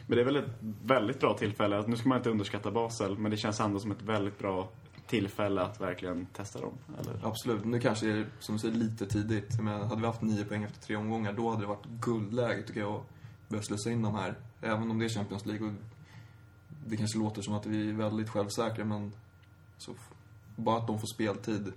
Men 0.07 0.17
det 0.17 0.23
är 0.23 0.25
väl 0.25 0.37
ett 0.37 0.51
väldigt 0.85 1.21
bra 1.21 1.35
tillfälle. 1.35 1.85
Nu 1.87 1.97
ska 1.97 2.09
man 2.09 2.19
inte 2.19 2.31
underskatta 2.31 2.71
Basel, 2.71 3.19
men 3.19 3.31
det 3.31 3.37
känns 3.37 3.61
ändå 3.61 3.79
som 3.81 3.91
ett 3.91 4.03
väldigt 4.03 4.39
bra 4.39 4.69
tillfälle 5.07 5.63
att 5.63 5.81
verkligen 5.81 6.27
testa 6.27 6.61
dem. 6.61 6.73
Eller? 7.01 7.27
Absolut. 7.27 7.65
Nu 7.65 7.81
kanske 7.81 8.11
är 8.11 8.17
det, 8.17 8.27
som 8.39 8.55
du 8.55 8.59
säger, 8.59 8.75
lite 8.75 9.07
tidigt. 9.07 9.61
Men 9.61 9.83
hade 9.83 10.01
vi 10.01 10.07
haft 10.07 10.23
nio 10.23 10.45
poäng 10.45 10.63
efter 10.63 10.81
tre 10.81 10.97
omgångar, 10.97 11.33
då 11.33 11.51
hade 11.51 11.63
det 11.63 11.67
varit 11.67 11.87
guldläge 11.87 12.63
tycker 12.63 12.81
jag 12.81 12.95
att 12.95 13.49
börja 13.49 13.63
slussa 13.63 13.91
in 13.91 14.03
de 14.03 14.15
här. 14.15 14.35
Även 14.61 14.91
om 14.91 14.99
det 14.99 15.05
är 15.05 15.09
Champions 15.09 15.47
League 15.47 15.67
och 15.67 15.73
det 16.87 16.97
kanske 16.97 17.19
låter 17.19 17.43
som 17.43 17.55
att 17.55 17.67
vi 17.67 17.91
är 17.91 17.95
väldigt 17.95 18.29
självsäkra, 18.29 18.85
men 18.85 19.13
så 19.79 19.95
bara 20.57 20.79
att 20.79 20.87
de 20.87 21.01
får 21.01 21.07
speltid. 21.07 21.73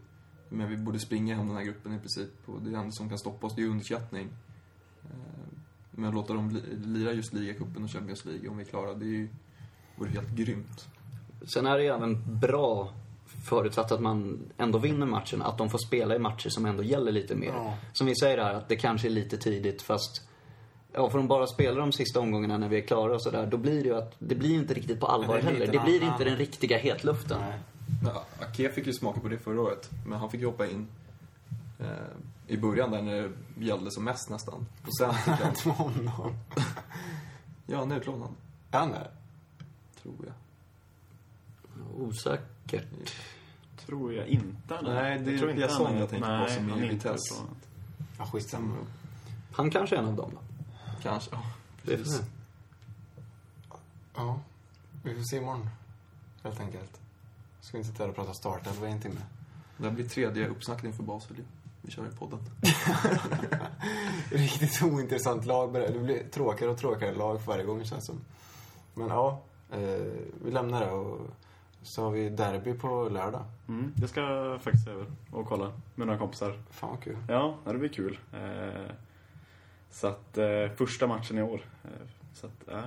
Men 0.50 0.70
vi 0.70 0.78
borde 0.78 1.00
springa 1.00 1.36
hem 1.36 1.48
den 1.48 1.58
här 1.58 1.64
gruppen 1.64 1.94
i 1.94 2.00
princip. 2.00 2.32
Och 2.46 2.62
det 2.62 2.78
enda 2.78 2.92
som 2.92 3.10
kan 3.10 3.18
stoppa 3.18 3.48
oss, 3.48 3.56
det 3.56 3.62
är 3.62 3.68
underskattning. 3.68 4.30
Men 5.96 6.08
att 6.10 6.14
låta 6.16 6.34
dem 6.34 6.50
li- 6.50 7.00
lira 7.00 7.14
just 7.14 7.34
ligacupen 7.34 7.84
och 7.84 7.90
Champions 7.92 8.26
League, 8.26 8.50
om 8.50 8.58
vi 8.58 8.66
klarar 8.66 8.96
det, 8.96 9.06
är 9.06 9.10
ju, 9.10 9.28
vore 9.96 10.10
helt 10.10 10.30
grymt. 10.30 10.88
Sen 11.54 11.66
är 11.66 11.78
det 11.78 11.84
ju 11.84 11.90
även 11.90 12.40
bra, 12.40 12.94
förutsatt 13.50 13.92
att 13.92 14.02
man 14.02 14.40
ändå 14.58 14.78
vinner 14.78 15.06
matchen, 15.06 15.42
att 15.42 15.58
de 15.58 15.70
får 15.70 15.78
spela 15.88 16.16
i 16.16 16.20
matcher 16.20 16.50
som 16.50 16.66
ändå 16.66 16.84
gäller 16.84 17.12
lite 17.12 17.36
mer. 17.36 17.48
Ja. 17.48 17.78
Som 17.94 18.08
vi 18.08 18.16
säger 18.16 18.38
här, 18.38 18.54
att 18.54 18.68
det 18.70 18.76
kanske 18.76 19.08
är 19.08 19.12
lite 19.12 19.38
tidigt, 19.38 19.82
fast 19.82 20.22
Ja, 20.98 21.10
får 21.10 21.18
de 21.18 21.28
bara 21.28 21.48
spela 21.48 21.80
de 21.80 21.92
sista 21.92 22.20
omgångarna 22.20 22.58
när 22.58 22.70
vi 22.70 22.78
är 22.78 22.82
klara 22.82 23.14
och 23.16 23.24
sådär, 23.24 23.48
då 23.52 23.58
blir 23.58 23.84
det 23.84 23.90
ju 23.90 23.96
att, 23.96 24.16
det 24.20 24.36
blir 24.36 24.54
inte 24.56 24.74
riktigt 24.74 25.00
på 25.00 25.08
allvar 25.08 25.38
är 25.38 25.42
heller. 25.42 25.68
Det 25.72 25.80
blir 25.80 26.04
inte 26.04 26.24
den 26.24 26.36
riktiga 26.38 26.78
hetluften. 26.78 27.40
Nej. 27.42 27.60
Ja, 28.04 28.26
Ake 28.46 28.70
fick 28.70 28.88
ju 28.88 28.94
smaka 28.94 29.20
på 29.20 29.28
det 29.28 29.38
förra 29.38 29.62
året, 29.62 29.90
men 30.08 30.20
han 30.20 30.32
fick 30.32 30.40
ju 30.42 30.46
hoppa 30.46 30.68
in 30.68 30.88
eh, 31.80 31.86
i 32.48 32.58
början 32.58 32.92
där 32.92 33.02
när 33.02 33.32
det 33.58 33.66
gällde 33.66 33.92
som 33.92 34.04
mest 34.04 34.30
nästan. 34.30 34.66
Och 34.82 34.98
sen 34.98 35.14
fick 35.26 35.34
han... 35.34 35.74
Honom. 35.74 36.34
Ja, 37.68 37.78
han 37.80 37.92
är 37.92 37.98
utlånad, 37.98 38.30
Är 38.72 38.80
han 38.80 38.92
det? 38.92 39.12
tror 40.02 40.16
jag. 40.26 40.34
Osäkert. 42.08 43.14
Tror 43.86 44.14
jag 44.14 44.28
inte. 44.28 44.76
Eller? 44.76 44.94
Nej, 44.94 45.20
det 45.20 45.34
är 45.34 45.38
tror 45.38 45.50
inte 45.50 45.62
jag 45.62 46.10
tänker 46.10 46.46
på 46.46 46.52
som 46.54 46.70
är 46.70 46.90
Vitesse. 46.90 47.34
Ja, 48.18 48.26
skitsamma. 48.26 48.76
Han 49.52 49.70
kanske 49.72 49.96
är 49.96 50.00
en 50.00 50.06
av 50.06 50.16
dem 50.16 50.32
då. 50.34 50.40
Kanske. 51.02 51.30
Ja, 51.32 51.42
precis. 51.84 52.20
vi. 52.20 52.26
Ja. 54.16 54.40
Vi 55.04 55.16
får 55.16 55.24
se 55.24 55.38
imorgon. 55.38 55.70
Helt 56.44 56.60
enkelt. 56.60 57.02
Ska 57.62 57.78
vi 57.78 57.78
inte 57.78 57.92
sitta 57.92 58.04
här 58.04 58.10
och 58.10 58.16
prata 58.16 58.34
startelva 58.34 58.88
i 58.88 58.92
en 58.92 59.02
timme? 59.02 59.22
Det 59.78 59.84
här 59.84 59.92
blir 59.92 60.10
tredje 60.10 60.48
uppsnackning 60.48 60.94
för 60.94 61.04
Basel. 61.04 61.36
Vi 61.86 61.92
kör 61.92 62.08
i 62.08 62.16
podden. 62.20 62.40
Riktigt 64.32 64.84
ointressant 64.84 65.46
lag. 65.46 65.74
Det 65.74 66.00
blir 66.00 66.24
tråkigare 66.32 66.72
och 66.72 66.78
tråkigare 66.78 67.16
lag 67.16 67.42
för 67.42 67.52
varje 67.52 67.64
gång 67.64 67.86
känns 67.86 67.92
det 67.92 68.02
som. 68.02 68.22
Men 68.94 69.08
ja, 69.08 69.42
eh, 69.72 69.80
vi 70.44 70.52
lämnar 70.52 70.86
det 70.86 70.92
och 70.92 71.20
så 71.82 72.04
har 72.04 72.12
vi 72.12 72.30
derby 72.30 72.74
på 72.74 73.10
lördag. 73.10 73.44
Mm, 73.68 73.94
det 73.96 74.08
ska 74.08 74.22
jag 74.22 74.62
faktiskt 74.62 74.88
över 74.88 75.06
och 75.32 75.46
kolla 75.46 75.72
med 75.96 76.08
några 76.08 76.20
kompisar. 76.20 76.60
Fan 76.70 76.90
vad 76.90 77.04
kul. 77.04 77.18
Ja, 77.28 77.58
det 77.66 77.78
blir 77.78 77.90
kul. 77.90 78.20
Eh, 78.34 78.92
så 79.90 80.08
att, 80.08 80.38
eh, 80.38 80.70
första 80.76 81.08
matchen 81.08 81.38
i 81.38 81.42
år. 81.42 81.62
Eh, 81.84 82.08
så 82.34 82.48
att, 82.48 82.64
ja. 82.66 82.82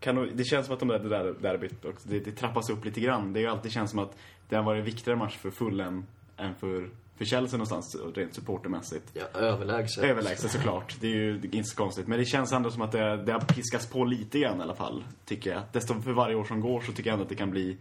kan 0.00 0.36
det 0.36 0.44
känns 0.44 0.66
som 0.66 0.74
att 0.74 0.80
de 0.80 0.88
där, 0.88 0.98
det 0.98 1.08
där 1.08 1.34
derbyt 1.40 1.84
också, 1.84 2.08
det, 2.08 2.20
det 2.20 2.32
trappas 2.32 2.70
upp 2.70 2.84
lite 2.84 3.00
grann. 3.00 3.32
Det 3.32 3.40
har 3.40 3.44
ju 3.44 3.50
alltid 3.50 3.72
känts 3.72 3.90
som 3.90 3.98
att 3.98 4.16
det 4.48 4.56
har 4.56 4.62
varit 4.62 4.78
en 4.78 4.84
viktigare 4.84 5.18
match 5.18 5.36
för 5.36 5.50
Fulham 5.50 6.06
än 6.36 6.54
för, 6.54 6.90
för 7.16 7.24
Chelsea 7.24 7.58
någonstans, 7.58 7.96
rent 8.14 8.34
supportermässigt. 8.34 9.10
Ja, 9.12 9.40
överlägset. 9.40 10.04
Överlägset 10.04 10.50
såklart. 10.50 10.96
Det 11.00 11.06
är 11.06 11.14
ju 11.14 11.40
inte 11.52 11.64
så 11.64 11.76
konstigt. 11.76 12.06
Men 12.06 12.18
det 12.18 12.24
känns 12.24 12.52
ändå 12.52 12.70
som 12.70 12.82
att 12.82 12.92
det, 12.92 13.16
det 13.16 13.32
har 13.32 13.40
piskats 13.40 13.86
på 13.86 14.04
lite 14.04 14.38
grann 14.38 14.60
i 14.60 14.62
alla 14.62 14.74
fall. 14.74 15.04
Tycker 15.24 15.52
jag. 15.52 15.62
Desto 15.72 16.00
för 16.00 16.12
varje 16.12 16.36
år 16.36 16.44
som 16.44 16.60
går 16.60 16.80
så 16.80 16.92
tycker 16.92 17.10
jag 17.10 17.12
ändå 17.12 17.22
att 17.22 17.28
det 17.28 17.34
kan 17.34 17.50
bli... 17.50 17.76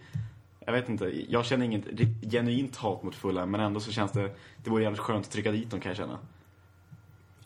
Jag 0.65 0.73
vet 0.73 0.89
inte. 0.89 1.25
Jag 1.31 1.45
känner 1.45 1.65
inget 1.65 1.85
genuint 2.31 2.75
hat 2.75 3.03
mot 3.03 3.15
Fulham. 3.15 3.51
Men 3.51 3.61
ändå 3.61 3.79
så 3.79 3.91
känns 3.91 4.11
det... 4.11 4.35
Det 4.63 4.69
vore 4.69 4.83
jävligt 4.83 5.01
skönt 5.01 5.25
att 5.25 5.31
trycka 5.31 5.51
dit 5.51 5.71
dem 5.71 5.79
kan 5.79 5.89
jag 5.89 5.97
känna. 5.97 6.19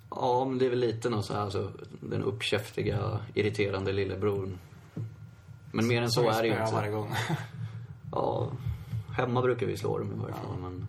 Ja, 0.10 0.46
men 0.46 0.58
det 0.58 0.66
är 0.66 0.70
väl 0.70 0.80
lite 0.80 1.10
något 1.10 1.26
så 1.26 1.34
här, 1.34 1.42
alltså, 1.42 1.72
den 2.00 2.24
uppkäftiga, 2.24 3.20
irriterande 3.34 3.94
lillebror. 3.94 4.58
Men 5.72 5.88
mer 5.88 6.02
än 6.02 6.12
så 6.12 6.22
vi 6.22 6.28
är 6.28 6.42
det 6.42 6.48
ju 6.48 6.54
spöar 6.54 6.72
varje 6.72 6.88
inte. 6.88 6.98
gång. 6.98 7.14
Ja, 8.12 8.52
hemma 9.18 9.42
brukar 9.42 9.66
vi 9.66 9.78
slå 9.78 9.98
dem 9.98 10.14
i 10.14 10.20
varje 10.22 10.34
fall, 10.36 10.58
men... 10.62 10.88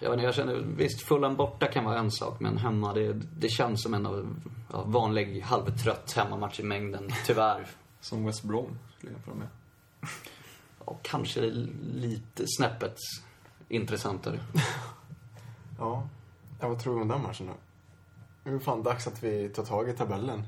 Jag 0.00 0.10
vet 0.10 0.16
inte, 0.16 0.24
jag 0.24 0.34
känner, 0.34 0.54
visst, 0.76 1.02
Fulham 1.02 1.36
borta 1.36 1.66
kan 1.66 1.84
vara 1.84 1.98
en 1.98 2.10
sak, 2.10 2.40
men 2.40 2.58
hemma, 2.58 2.94
det, 2.94 3.12
det 3.12 3.48
känns 3.48 3.82
som 3.82 3.94
en 3.94 4.06
av, 4.06 4.36
ja, 4.72 4.82
vanlig 4.86 5.40
halvtrött 5.40 6.12
hemmamatch 6.12 6.60
i 6.60 6.62
mängden, 6.62 7.10
tyvärr. 7.26 7.66
Som 8.00 8.24
West 8.24 8.42
Brom 8.42 8.78
skulle 8.96 9.12
jag 9.12 9.16
jämföra 9.16 9.34
med. 9.34 9.48
Ja, 10.86 10.96
kanske 11.02 11.40
lite 11.94 12.44
snäppet 12.46 12.96
intressantare. 13.68 14.40
Ja. 15.78 16.08
ja, 16.60 16.68
vad 16.68 16.78
tror 16.78 16.94
du 16.94 17.02
om 17.02 17.08
den 17.08 17.22
matchen 17.22 17.46
då? 17.46 17.52
Det 18.44 18.50
är 18.56 18.58
fan 18.58 18.82
dags 18.82 19.06
att 19.06 19.22
vi 19.22 19.48
tar 19.48 19.64
tag 19.64 19.88
i 19.88 19.92
tabellen. 19.92 20.42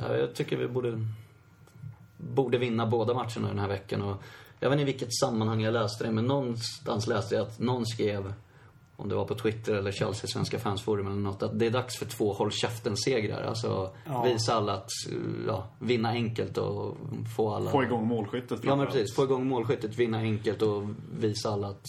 Ja, 0.00 0.16
jag 0.16 0.34
tycker 0.34 0.56
vi 0.56 0.68
borde, 0.68 1.06
borde 2.16 2.58
vinna 2.58 2.86
båda 2.86 3.14
matcherna 3.14 3.48
den 3.48 3.58
här 3.58 3.68
veckan. 3.68 4.02
Och 4.02 4.22
jag 4.60 4.70
vet 4.70 4.80
inte 4.80 4.90
i 4.90 4.92
vilket 4.92 5.14
sammanhang 5.14 5.60
jag 5.60 5.74
läste 5.74 6.04
det, 6.04 6.12
men 6.12 6.24
någonstans 6.24 7.06
läste 7.06 7.34
jag 7.34 7.46
att 7.46 7.58
någon 7.58 7.86
skrev, 7.86 8.32
om 8.96 9.08
det 9.08 9.14
var 9.14 9.24
på 9.24 9.34
Twitter 9.34 9.74
eller 9.74 9.92
Chelsea 9.92 10.28
Svenska 10.28 10.58
fansforum 10.58 11.06
eller 11.06 11.16
något, 11.16 11.42
att 11.42 11.58
det 11.58 11.66
är 11.66 11.70
dags 11.70 11.98
för 11.98 12.06
två 12.06 12.32
håll 12.32 12.52
käften-segrar. 12.52 13.42
Alltså 13.42 13.90
Ja. 14.06 14.22
visa 14.22 14.54
alla 14.54 14.72
att, 14.72 14.90
ja, 15.46 15.66
vinna 15.78 16.08
enkelt 16.08 16.58
och 16.58 16.96
få 17.36 17.54
alla... 17.54 17.70
Få 17.70 17.82
igång 17.82 18.06
målskyttet 18.06 18.60
Ja, 18.62 18.76
men 18.76 18.86
precis. 18.86 19.14
Få 19.14 19.24
igång 19.24 19.46
målskyttet, 19.46 19.96
vinna 19.96 20.18
enkelt 20.18 20.62
och 20.62 20.82
visa 21.18 21.50
alla 21.50 21.68
att, 21.68 21.84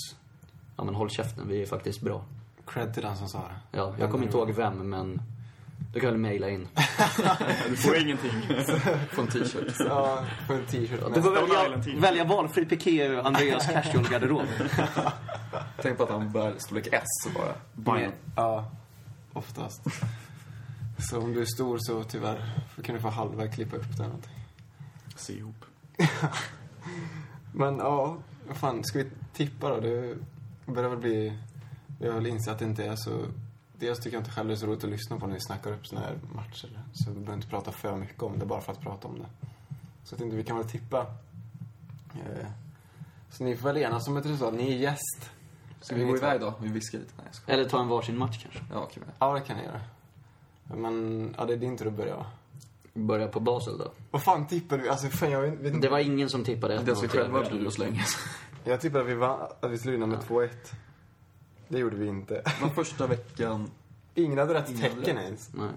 ja 0.78 0.84
men 0.84 0.96
håll 0.96 1.10
käften, 1.10 1.48
vi 1.48 1.62
är 1.62 1.66
faktiskt 1.66 2.02
bra. 2.02 2.26
Cred 2.66 2.94
till 2.94 3.04
den 3.04 3.18
som 3.18 3.28
sa 3.28 3.38
det. 3.40 3.78
Ja, 3.78 3.96
jag 4.00 4.12
kommer 4.12 4.26
inte 4.26 4.38
ihåg 4.38 4.52
vem, 4.52 4.90
men 4.90 5.22
du 5.94 6.00
kan 6.00 6.10
väl 6.10 6.20
mejla 6.20 6.50
in. 6.50 6.68
Du 7.70 7.76
får 7.76 7.98
ingenting. 7.98 8.32
Få 9.12 9.22
en 9.22 9.28
t-shirt. 9.28 9.76
Ja, 9.80 10.26
för 10.48 10.54
en 10.54 10.66
t-shirt. 10.66 11.14
Du 11.14 11.22
får 11.22 11.32
välja, 11.32 12.00
välja 12.00 12.24
valfri 12.24 12.66
piké 12.66 13.20
Andreas 13.20 13.68
casual-garderob. 13.68 14.46
Tänk 15.82 15.98
på 15.98 16.04
att 16.04 16.10
han 16.10 16.32
bär 16.32 16.54
storlek 16.58 16.88
S 16.92 17.34
bara. 17.36 17.54
Bayern. 17.74 18.12
Ja, 18.36 18.72
oftast. 19.34 19.82
Så 21.00 21.22
om 21.22 21.34
du 21.34 21.42
är 21.42 21.46
stor 21.46 21.78
så 21.80 22.04
tyvärr 22.04 22.52
kan 22.84 22.96
du 22.96 23.02
få 23.02 23.10
halva 23.10 23.48
klippa 23.48 23.76
upp 23.76 23.84
det 23.90 23.94
eller 23.94 24.06
någonting. 24.06 24.46
Se 25.16 25.34
ihop. 25.34 25.66
Men 27.54 27.78
ja, 27.78 28.18
vad 28.48 28.58
fan, 28.58 28.84
ska 28.84 29.00
vi 29.00 29.10
tippa 29.34 29.70
då? 29.70 29.80
Det 29.80 30.16
börjar 30.66 30.90
väl 30.90 31.00
bli... 31.00 31.38
Vi 32.00 32.08
har 32.08 32.16
väl 32.16 32.28
insett 32.28 32.54
att 32.54 32.60
det 32.60 32.66
inte 32.66 32.86
är 32.86 32.96
så... 32.96 33.26
Dels 33.82 34.00
tycker 34.00 34.18
jag 34.18 34.22
inte 34.22 34.32
själv 34.32 34.48
det 34.48 34.54
är 34.54 34.56
så 34.58 34.66
roligt 34.68 34.84
att 34.84 34.90
lyssna 34.90 35.20
på 35.20 35.28
när 35.28 35.34
vi 35.34 35.40
snackar 35.42 35.72
upp 35.72 35.88
såna 35.88 36.02
här 36.02 36.20
matcher. 36.36 36.80
Så 36.94 37.10
vi 37.10 37.16
behöver 37.20 37.34
inte 37.34 37.48
prata 37.48 37.72
för 37.72 37.96
mycket 37.96 38.24
om 38.24 38.40
det, 38.40 38.46
bara 38.46 38.62
för 38.62 38.72
att 38.72 38.82
prata 38.82 39.08
om 39.08 39.20
det. 39.20 39.26
Så 40.04 40.14
jag 40.14 40.20
tänkte 40.20 40.38
vi 40.38 40.44
kan 40.44 40.58
väl 40.58 40.70
tippa. 40.70 41.00
Eh, 42.14 42.48
Så 43.32 43.44
ni 43.44 43.56
får 43.58 43.68
väl 43.74 43.78
enas 43.78 44.08
om 44.08 44.18
ett 44.18 44.26
resultat. 44.26 44.54
Ni 44.54 44.74
är 44.74 44.78
gäst. 44.78 45.30
Ska 45.82 45.96
vi 45.96 46.04
gå 46.04 46.18
iväg 46.18 46.42
då? 46.42 46.54
Vi 46.62 46.68
viskar 46.70 47.00
lite. 47.00 47.12
Nej, 47.18 47.26
jag. 47.46 47.54
Eller 47.56 47.70
ta 47.70 47.82
en 47.82 47.88
varsin 47.88 48.18
match 48.18 48.40
kanske. 48.44 48.60
Ja, 48.74 48.80
okej. 48.84 49.04
men- 49.06 49.16
Ja, 49.20 49.34
det 49.34 49.42
kan 49.42 49.58
ni 49.58 49.64
göra. 49.64 49.82
Men, 50.64 51.36
ja, 51.38 51.46
det 51.46 51.54
är 51.54 51.58
din 51.58 51.78
tur 51.78 51.88
att 51.88 51.94
börja 51.94 52.16
va? 52.16 52.26
Börja 52.94 53.28
på 53.28 53.40
Basel 53.40 53.78
då. 53.78 53.92
Vad 54.12 54.24
fan 54.24 54.48
tippar 54.48 54.78
du? 54.78 54.90
Alltså, 54.90 55.08
fan, 55.08 55.32
jag 55.32 55.42
vet 55.42 55.74
inte. 55.74 55.88
Det 55.88 55.92
var 55.92 56.00
ingen 56.00 56.30
som 56.30 56.44
tippade 56.44 56.76
Inte 56.76 56.92
ens 56.92 57.04
vi 57.04 57.08
1-0 57.08 57.12
till 57.12 57.20
själva 57.20 57.44
bryr 57.50 57.66
oss 57.68 57.78
länge. 57.78 58.04
Jag 58.64 58.82
tippade 58.82 59.04
att 59.04 59.10
vi, 59.10 59.14
vann, 59.14 59.40
att 59.62 59.72
vi 59.72 59.78
skulle 59.78 59.92
vinna 59.92 60.06
med 60.06 60.20
2-1. 60.20 60.50
Det 61.72 61.80
gjorde 61.80 61.96
vi 61.96 62.08
inte. 62.08 62.42
Men 62.62 62.70
första 62.70 63.08
veckan... 63.08 63.72
Ingen 64.16 64.38
hade 64.38 64.54
rätt 64.54 64.70
Ingen 64.70 64.82
hade 64.82 64.96
tecken 64.96 65.16
rätt. 65.16 65.26
ens. 65.26 65.50
Nej. 65.54 65.68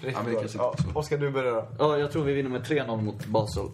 Ja, 0.00 0.22
men 0.22 0.24
det 0.24 0.30
bra. 0.30 0.40
kanske 0.40 0.58
ja, 0.58 0.70
inte 0.70 0.88
är 0.88 0.92
så. 0.92 0.98
Oskar, 0.98 1.18
du 1.18 1.30
börjar 1.30 1.52
då. 1.52 1.68
Ja, 1.78 1.98
jag 1.98 2.12
tror 2.12 2.24
vi 2.24 2.32
vinner 2.32 2.50
med 2.50 2.62
3-0 2.62 3.02
mot 3.02 3.26
Basel. 3.26 3.68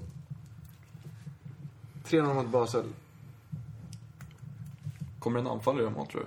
3-0 2.05 2.35
mot 2.35 2.49
Basel. 2.49 2.85
Kommer 5.19 5.39
en 5.39 5.47
anfallare 5.47 5.83
göra 5.83 5.95
mål, 5.95 6.07
tror 6.07 6.27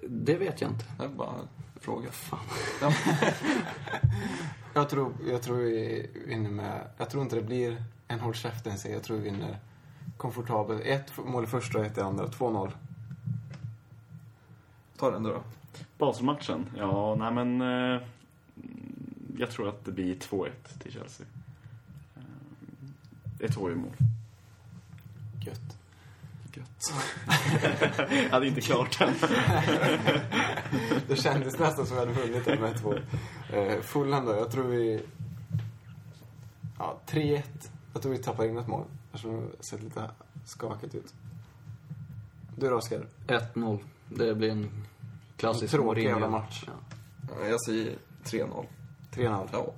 du? 0.00 0.08
Det 0.08 0.36
vet 0.36 0.60
jag 0.60 0.70
inte. 0.70 0.84
Det 0.98 1.04
är 1.04 1.08
bara 1.08 1.28
en 1.30 1.48
fråga. 1.80 2.08
Jag 4.74 4.88
tror, 4.88 5.12
jag 5.28 5.42
tror 5.42 5.56
vi 5.56 6.10
vinner 6.26 6.50
med... 6.50 6.80
Jag 6.98 7.10
tror 7.10 7.22
inte 7.22 7.36
det 7.36 7.42
blir 7.42 7.84
en 8.08 8.20
håll 8.20 8.34
käften. 8.34 8.72
Jag 8.84 9.02
tror 9.02 9.16
vi 9.16 9.22
vinner 9.22 9.58
komfortabelt. 10.16 10.82
Ett 10.84 11.12
mål 11.16 11.44
i 11.44 11.46
första 11.46 11.78
och 11.78 11.84
ett 11.84 11.98
i 11.98 12.00
andra. 12.00 12.26
2-0. 12.26 12.70
Ta 15.00 15.10
den 15.10 15.22
då. 15.22 15.42
Baselmatchen? 15.98 16.66
Ja, 16.76 17.14
nej 17.14 17.32
men... 17.32 17.60
Eh, 17.60 18.02
jag 19.38 19.50
tror 19.50 19.68
att 19.68 19.84
det 19.84 19.92
blir 19.92 20.14
2-1 20.14 20.50
till 20.82 20.92
Chelsea. 20.92 21.26
Eh, 22.16 23.46
ett 23.46 23.56
mål. 23.56 23.90
Gött. 25.46 25.78
Gött. 26.54 26.92
Jag 28.10 28.30
hade 28.30 28.46
inte 28.46 28.60
klart 28.60 28.98
den. 28.98 29.14
Det 31.08 31.16
kändes 31.16 31.58
nästan 31.58 31.86
som 31.86 31.98
att 31.98 32.08
vi 32.08 32.12
hade 32.12 32.26
vunnit 32.26 32.44
där 32.44 32.58
med 32.58 32.80
två. 32.80 32.94
Eh, 33.52 33.80
Fulham 33.80 34.26
då, 34.26 34.32
jag 34.32 34.50
tror 34.50 34.64
vi... 34.64 35.02
Ja, 36.78 36.98
3-1. 37.06 37.42
Jag 37.92 38.02
tror 38.02 38.12
vi 38.12 38.18
tappar 38.18 38.44
in 38.44 38.56
ett 38.56 38.68
mål. 38.68 38.84
Eftersom 39.12 39.30
det 39.30 39.36
har 39.36 39.48
sett 39.60 39.82
lite 39.82 40.10
skakigt 40.44 40.94
ut. 40.94 41.14
Du 42.56 42.68
då, 42.68 42.76
Oskar? 42.76 43.06
1-0. 43.26 43.78
Det 44.16 44.34
blir 44.34 44.50
en 44.50 44.70
klassisk 45.36 45.70
Tråkig 45.72 46.02
jävla 46.04 46.28
Mourinho. 46.28 46.38
match. 46.38 46.64
Ja. 46.66 46.72
Ja, 47.40 47.48
Jag 47.48 47.60
säger 47.64 47.96
3-0. 48.24 48.66
3-0. 49.14 49.48
Ja. 49.52 49.72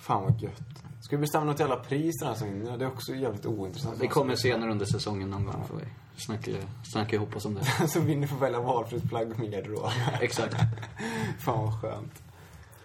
Fan 0.00 0.22
vad 0.22 0.40
gött. 0.40 0.62
Ska 1.02 1.16
vi 1.16 1.20
bestämma 1.20 1.44
något 1.44 1.60
jävla 1.60 1.76
pris 1.76 2.18
den 2.20 2.28
här 2.34 2.44
vinner? 2.46 2.78
Det 2.78 2.84
är 2.84 2.88
också 2.88 3.14
jävligt 3.14 3.46
ointressant. 3.46 4.00
Det 4.00 4.06
kommer 4.08 4.34
senare 4.36 4.70
under 4.70 4.86
säsongen 4.86 5.30
någon 5.30 5.44
gång. 5.44 5.64
Får 5.68 5.76
vi 5.76 5.84
snacka, 6.16 6.50
snacka 6.92 7.16
ihop 7.16 7.36
oss 7.36 7.44
om 7.44 7.54
det. 7.54 7.64
Så 7.88 8.00
vill 8.00 8.18
ni 8.18 8.26
få 8.26 8.36
välja 8.36 8.60
valfritt 8.60 9.08
plagg 9.08 9.38
med 9.38 9.52
er 9.54 9.62
då. 9.68 9.90
Exakt. 10.20 10.54
Fan 11.38 11.64
vad 11.64 11.80
skönt. 11.80 12.22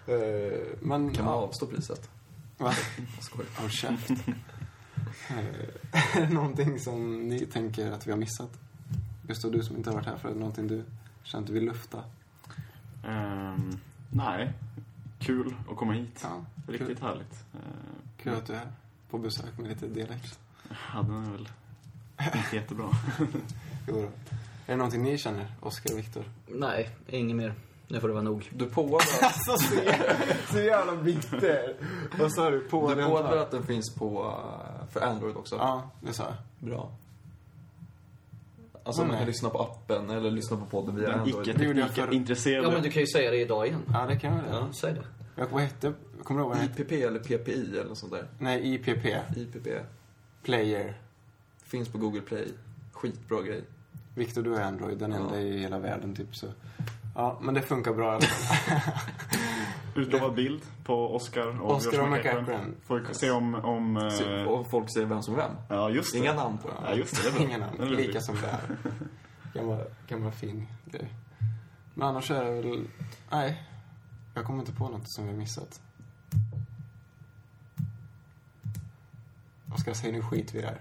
Eh, 0.06 0.60
men... 0.80 1.14
Kan 1.14 1.24
man 1.24 1.34
ja, 1.34 1.40
avstå 1.40 1.66
priset? 1.66 2.10
Va? 2.58 2.72
Skojar. 3.20 3.48
Håll 3.56 3.70
käft. 3.70 4.10
Eh, 5.30 6.16
Är 6.16 6.26
det 6.26 6.34
någonting 6.34 6.80
som 6.80 7.28
ni 7.28 7.46
tänker 7.46 7.92
att 7.92 8.06
vi 8.06 8.10
har 8.10 8.18
missat? 8.18 8.50
Gustav, 9.26 9.50
du 9.52 9.62
som 9.62 9.76
inte 9.76 9.90
har 9.90 9.94
varit 9.94 10.06
här 10.06 10.16
för 10.16 10.34
någonting 10.34 10.66
du 10.68 10.84
känner 11.22 11.42
att 11.42 11.46
du 11.46 11.52
vill 11.52 11.64
lufta? 11.64 12.02
Ehm, 13.04 13.78
nej, 14.10 14.52
kul 15.18 15.54
att 15.70 15.76
komma 15.76 15.92
hit. 15.92 16.20
Ja, 16.22 16.44
Riktigt 16.72 17.00
härligt. 17.00 17.44
Uh, 17.54 17.60
Kul 18.22 18.34
att 18.34 18.46
du 18.46 18.52
är 18.52 18.58
här 18.58 18.72
på 19.10 19.18
besök 19.18 19.58
med 19.58 19.68
lite 19.68 19.86
dialekt. 19.86 20.38
ja, 20.94 21.02
den 21.02 21.24
är 21.26 21.30
väl 21.30 21.48
inte 22.36 22.56
jättebra. 22.56 22.88
Jo 23.88 23.94
då. 23.94 24.02
Är 24.02 24.72
det 24.72 24.76
någonting 24.76 25.02
ni 25.02 25.18
känner, 25.18 25.46
Oskar 25.60 25.92
och 25.92 25.98
Viktor? 25.98 26.24
Nej, 26.46 26.90
inget 27.06 27.36
mer. 27.36 27.54
Nu 27.88 28.00
får 28.00 28.08
det 28.08 28.14
vara 28.14 28.24
nog. 28.24 28.50
Du 28.54 28.66
påade 28.66 28.94
Alltså, 29.22 29.56
så 29.58 29.80
så 30.52 30.58
jävla 30.60 30.96
bitter. 30.96 31.76
Vad 32.18 32.32
sa 32.32 32.50
du? 32.50 32.60
På 32.60 32.94
du 32.94 33.04
påade 33.04 33.42
att 33.42 33.50
den 33.50 33.66
finns 33.66 33.94
på, 33.94 34.34
eh, 34.80 34.86
för 34.92 35.00
Android 35.00 35.36
också? 35.36 35.56
Ja, 35.56 35.90
det 36.00 36.12
sa 36.12 36.24
jag. 36.24 36.34
Bra. 36.70 36.90
Alltså 38.86 39.02
man 39.02 39.10
Nej. 39.10 39.18
kan 39.18 39.26
lyssna 39.26 39.50
på 39.50 39.62
appen 39.62 40.10
eller 40.10 40.30
lyssna 40.30 40.56
på 40.56 40.66
podden 40.66 40.96
via 40.96 41.08
Den 41.08 41.20
Android. 41.20 41.48
Icke-teknikintresserade. 41.48 42.66
Ja, 42.66 42.70
men 42.72 42.82
du 42.82 42.90
kan 42.90 43.00
ju 43.00 43.06
säga 43.06 43.30
det 43.30 43.40
idag 43.40 43.66
igen. 43.66 43.82
Ja, 43.92 44.06
det 44.06 44.16
kan 44.18 44.32
jag 44.36 44.42
väl. 44.42 44.52
Ja, 44.52 44.68
säg 44.80 44.92
det. 44.92 45.02
Jag, 45.34 45.46
vad 45.46 45.62
hette, 45.62 45.92
kommer 46.22 46.40
du 46.40 46.44
ihåg 46.46 46.54
vad 46.54 46.62
hette? 46.62 46.82
IPP 46.82 46.92
eller 46.92 47.18
PPI 47.18 47.70
eller 47.72 47.84
något 47.84 47.98
sånt 47.98 48.12
där. 48.12 48.26
Nej, 48.38 48.74
IPP. 48.74 49.06
IPP. 49.36 49.68
Player. 50.42 50.94
Finns 51.64 51.88
på 51.88 51.98
Google 51.98 52.20
Play. 52.20 52.48
Skitbra 52.92 53.42
grej. 53.42 53.64
Viktor, 54.14 54.42
du 54.42 54.54
är 54.54 54.62
Android, 54.62 54.98
den 54.98 55.10
Ja. 55.12 55.16
enda 55.18 55.40
i 55.40 55.58
hela 55.58 55.78
världen 55.78 56.14
typ 56.14 56.36
så. 56.36 56.46
Ja, 57.18 57.38
men 57.42 57.54
det 57.54 57.62
funkar 57.62 57.92
bra 57.92 58.18
i. 58.18 58.20
Utlovad 60.00 60.34
bild 60.34 60.62
på 60.84 61.14
Oscar 61.16 61.60
och 61.62 61.74
Oscar 61.76 62.00
och 62.02 62.08
McEachran. 62.10 62.74
Får 62.86 62.98
vi 63.08 63.14
se 63.14 63.30
om... 63.30 63.54
om 63.54 64.10
Se- 64.18 64.40
eh, 64.40 64.46
Och 64.46 64.70
folk 64.70 64.90
säger 64.90 65.06
vem 65.06 65.22
som 65.22 65.34
är 65.34 65.38
vem. 65.38 65.50
ja, 65.68 65.90
just 65.90 66.12
det. 66.12 66.18
Inga 66.18 66.34
namn 66.34 66.58
på 66.58 66.70
Ja, 66.84 66.94
just 66.94 67.24
det. 67.24 67.30
det 67.30 67.38
Den 67.38 67.50
är 67.50 67.58
namn. 67.58 67.76
rolig. 67.78 68.06
Lika 68.06 68.20
som 68.20 68.34
det 68.34 68.46
är. 68.48 68.60
Gammal, 69.60 69.84
gammal 70.08 70.32
fin 70.32 70.66
grej. 70.84 71.08
Men 71.94 72.08
annars 72.08 72.30
är 72.30 72.44
det 72.44 72.50
väl... 72.50 72.84
Nej. 73.30 73.62
Jag 74.34 74.44
kommer 74.44 74.60
inte 74.60 74.72
på 74.72 74.88
något 74.88 75.10
som 75.12 75.24
vi 75.24 75.30
har 75.30 75.38
missat. 75.38 75.80
Oskar, 79.74 79.94
säg 79.94 80.12
nu 80.12 80.22
skit 80.22 80.54
vi 80.54 80.60
det 80.60 80.66
här. 80.66 80.80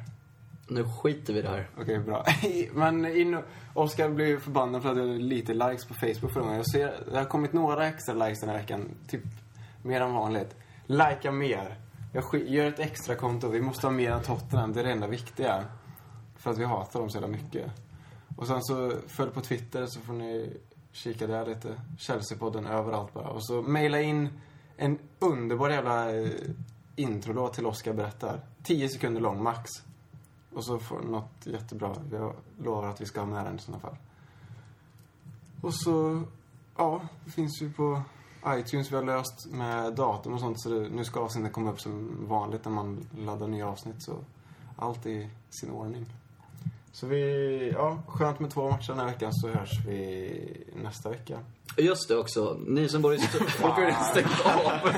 Nu 0.67 0.83
skiter 0.83 1.33
vi 1.33 1.39
i 1.39 1.41
det 1.41 1.49
här. 1.49 1.69
Okej, 1.77 1.99
bra. 1.99 2.25
Men 2.73 3.05
in, 3.05 3.37
Oskar 3.73 4.09
blev 4.09 4.39
förbannad 4.39 4.81
för 4.81 4.91
att 4.91 4.97
jag 4.97 5.07
hade 5.07 5.17
lite 5.17 5.53
likes 5.53 5.85
på 5.85 5.93
Facebook 5.93 6.33
förra 6.33 6.43
gången. 6.43 6.57
Jag 6.57 6.71
ser, 6.71 6.93
det 7.11 7.17
har 7.17 7.25
kommit 7.25 7.53
några 7.53 7.87
extra 7.87 8.13
likes 8.15 8.39
den 8.39 8.49
här 8.49 8.57
veckan. 8.57 8.89
Typ 9.07 9.21
mer 9.83 10.01
än 10.01 10.13
vanligt. 10.13 10.55
Likea 10.85 11.31
mer. 11.31 11.75
Jag 12.13 12.23
gör 12.47 12.67
ett 12.67 12.79
extra 12.79 13.15
konto. 13.15 13.49
Vi 13.49 13.61
måste 13.61 13.87
ha 13.87 13.91
mer 13.91 14.11
än 14.11 14.23
Tottenham. 14.23 14.73
Det 14.73 14.79
är 14.79 14.83
det 14.83 14.91
enda 14.91 15.07
viktiga. 15.07 15.65
För 16.37 16.51
att 16.51 16.57
vi 16.57 16.65
hatar 16.65 16.99
dem 16.99 17.09
så 17.09 17.17
jävla 17.17 17.37
mycket. 17.37 17.71
Och 18.37 18.47
sen 18.47 18.63
så 18.63 18.93
följ 19.07 19.31
på 19.31 19.41
Twitter 19.41 19.85
så 19.85 19.99
får 19.99 20.13
ni 20.13 20.57
kika 20.91 21.27
där 21.27 21.45
lite. 21.45 21.81
Chelsea-podden 21.97 22.67
överallt 22.67 23.13
bara. 23.13 23.27
Och 23.27 23.45
så 23.45 23.61
mejla 23.61 24.01
in 24.01 24.29
en 24.77 24.99
underbar 25.19 25.69
jävla 25.69 26.15
eh, 26.15 26.29
introlåt 26.95 27.53
till 27.53 27.65
Oskar 27.65 27.93
berättar. 27.93 28.39
10 28.63 28.89
sekunder 28.89 29.21
lång, 29.21 29.43
max. 29.43 29.69
Och 30.55 30.65
så 30.65 30.79
får 30.79 30.99
något 31.01 31.31
jättebra. 31.45 31.95
Jag 32.11 32.33
lovar 32.63 32.87
att 32.89 33.01
vi 33.01 33.05
ska 33.05 33.19
ha 33.19 33.27
med 33.27 33.45
den 33.45 33.55
i 33.55 33.59
sådana 33.59 33.81
fall. 33.81 33.95
Och 35.61 35.73
så, 35.73 36.23
ja, 36.77 37.01
det 37.25 37.31
finns 37.31 37.61
ju 37.61 37.71
på 37.73 38.01
iTunes. 38.47 38.91
Vi 38.91 38.95
har 38.95 39.03
löst 39.03 39.51
med 39.51 39.93
datum 39.93 40.33
och 40.33 40.39
sånt. 40.39 40.61
Så 40.61 40.69
det, 40.69 40.89
nu 40.89 41.05
ska 41.05 41.19
avsnittet 41.19 41.53
komma 41.53 41.71
upp 41.71 41.81
som 41.81 42.17
vanligt 42.27 42.65
när 42.65 42.71
man 42.71 43.07
laddar 43.17 43.47
nya 43.47 43.67
avsnitt. 43.67 44.03
Så 44.03 44.17
allt 44.77 45.05
är 45.05 45.09
i 45.09 45.29
sin 45.49 45.71
ordning. 45.71 46.05
Så 46.91 47.07
vi, 47.07 47.71
ja, 47.75 47.97
skönt 48.07 48.39
med 48.39 48.51
två 48.51 48.69
matcher 48.69 48.87
den 48.87 48.99
här 48.99 49.05
veckan 49.05 49.33
så 49.33 49.47
hörs 49.49 49.85
vi 49.87 50.63
nästa 50.83 51.09
vecka. 51.09 51.39
Just 51.77 52.07
det 52.07 52.17
också. 52.17 52.57
Ni 52.67 52.89
som 52.89 53.01
bor 53.01 53.13
i... 53.13 53.17
Sto- 53.17 53.49
Folk 53.49 53.73
har 53.73 53.81
redan 53.81 54.03
stängt 54.03 54.45
av. 54.45 54.89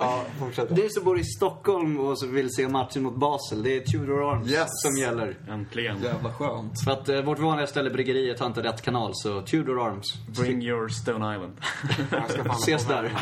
Ja, 0.00 0.22
fortsätt. 0.38 0.70
Ni 0.70 0.90
som 0.90 1.04
bor 1.04 1.18
i 1.20 1.24
Stockholm 1.24 2.00
och 2.00 2.18
så 2.18 2.26
vill 2.26 2.48
se 2.54 2.68
matchen 2.68 3.02
mot 3.02 3.16
Basel, 3.16 3.62
det 3.62 3.76
är 3.76 3.80
Tudor 3.80 4.30
Arms 4.32 4.50
Yes. 4.50 4.68
som 4.70 4.96
gäller. 4.96 5.36
Äntligen. 5.48 6.02
Jävla 6.02 6.32
skönt. 6.32 6.80
För 6.84 6.90
att 6.90 7.08
eh, 7.08 7.20
vårt 7.22 7.38
vanliga 7.38 7.66
ställe, 7.66 7.90
bryggeriet, 7.90 8.40
har 8.40 8.46
inte 8.46 8.62
rätt 8.62 8.82
kanal, 8.82 9.10
så 9.14 9.42
Tudor 9.42 9.86
Arms. 9.86 10.06
Bring 10.38 10.62
your 10.62 10.88
Stone 10.88 11.34
Island. 11.34 11.52
Jag 12.10 12.30
ska 12.30 12.44
fan 12.44 12.56
Ses 12.56 12.86
där. 12.86 13.12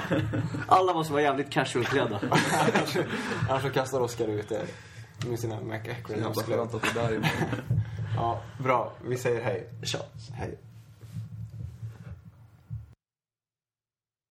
Alla 0.66 0.94
måste 0.94 1.12
vara 1.12 1.22
jävligt 1.22 1.50
casual-klädda. 1.50 2.20
Annars 3.50 3.62
så 3.62 3.70
kastar 3.70 4.00
Oskar 4.00 4.28
ut 4.28 4.48
det 4.48 4.66
med 5.28 5.38
sina 5.40 5.54
Jävla 5.54 5.74
McEachran-muskler. 5.74 6.56
skönt 6.56 6.74
att 6.74 6.82
det 6.94 7.00
där 7.00 7.12
är 7.12 7.30
Ja, 8.16 8.40
bra. 8.58 8.92
Vi 9.06 9.16
säger 9.16 9.42
hej. 9.42 9.68
Tja. 9.82 9.98
Hej. 10.34 10.58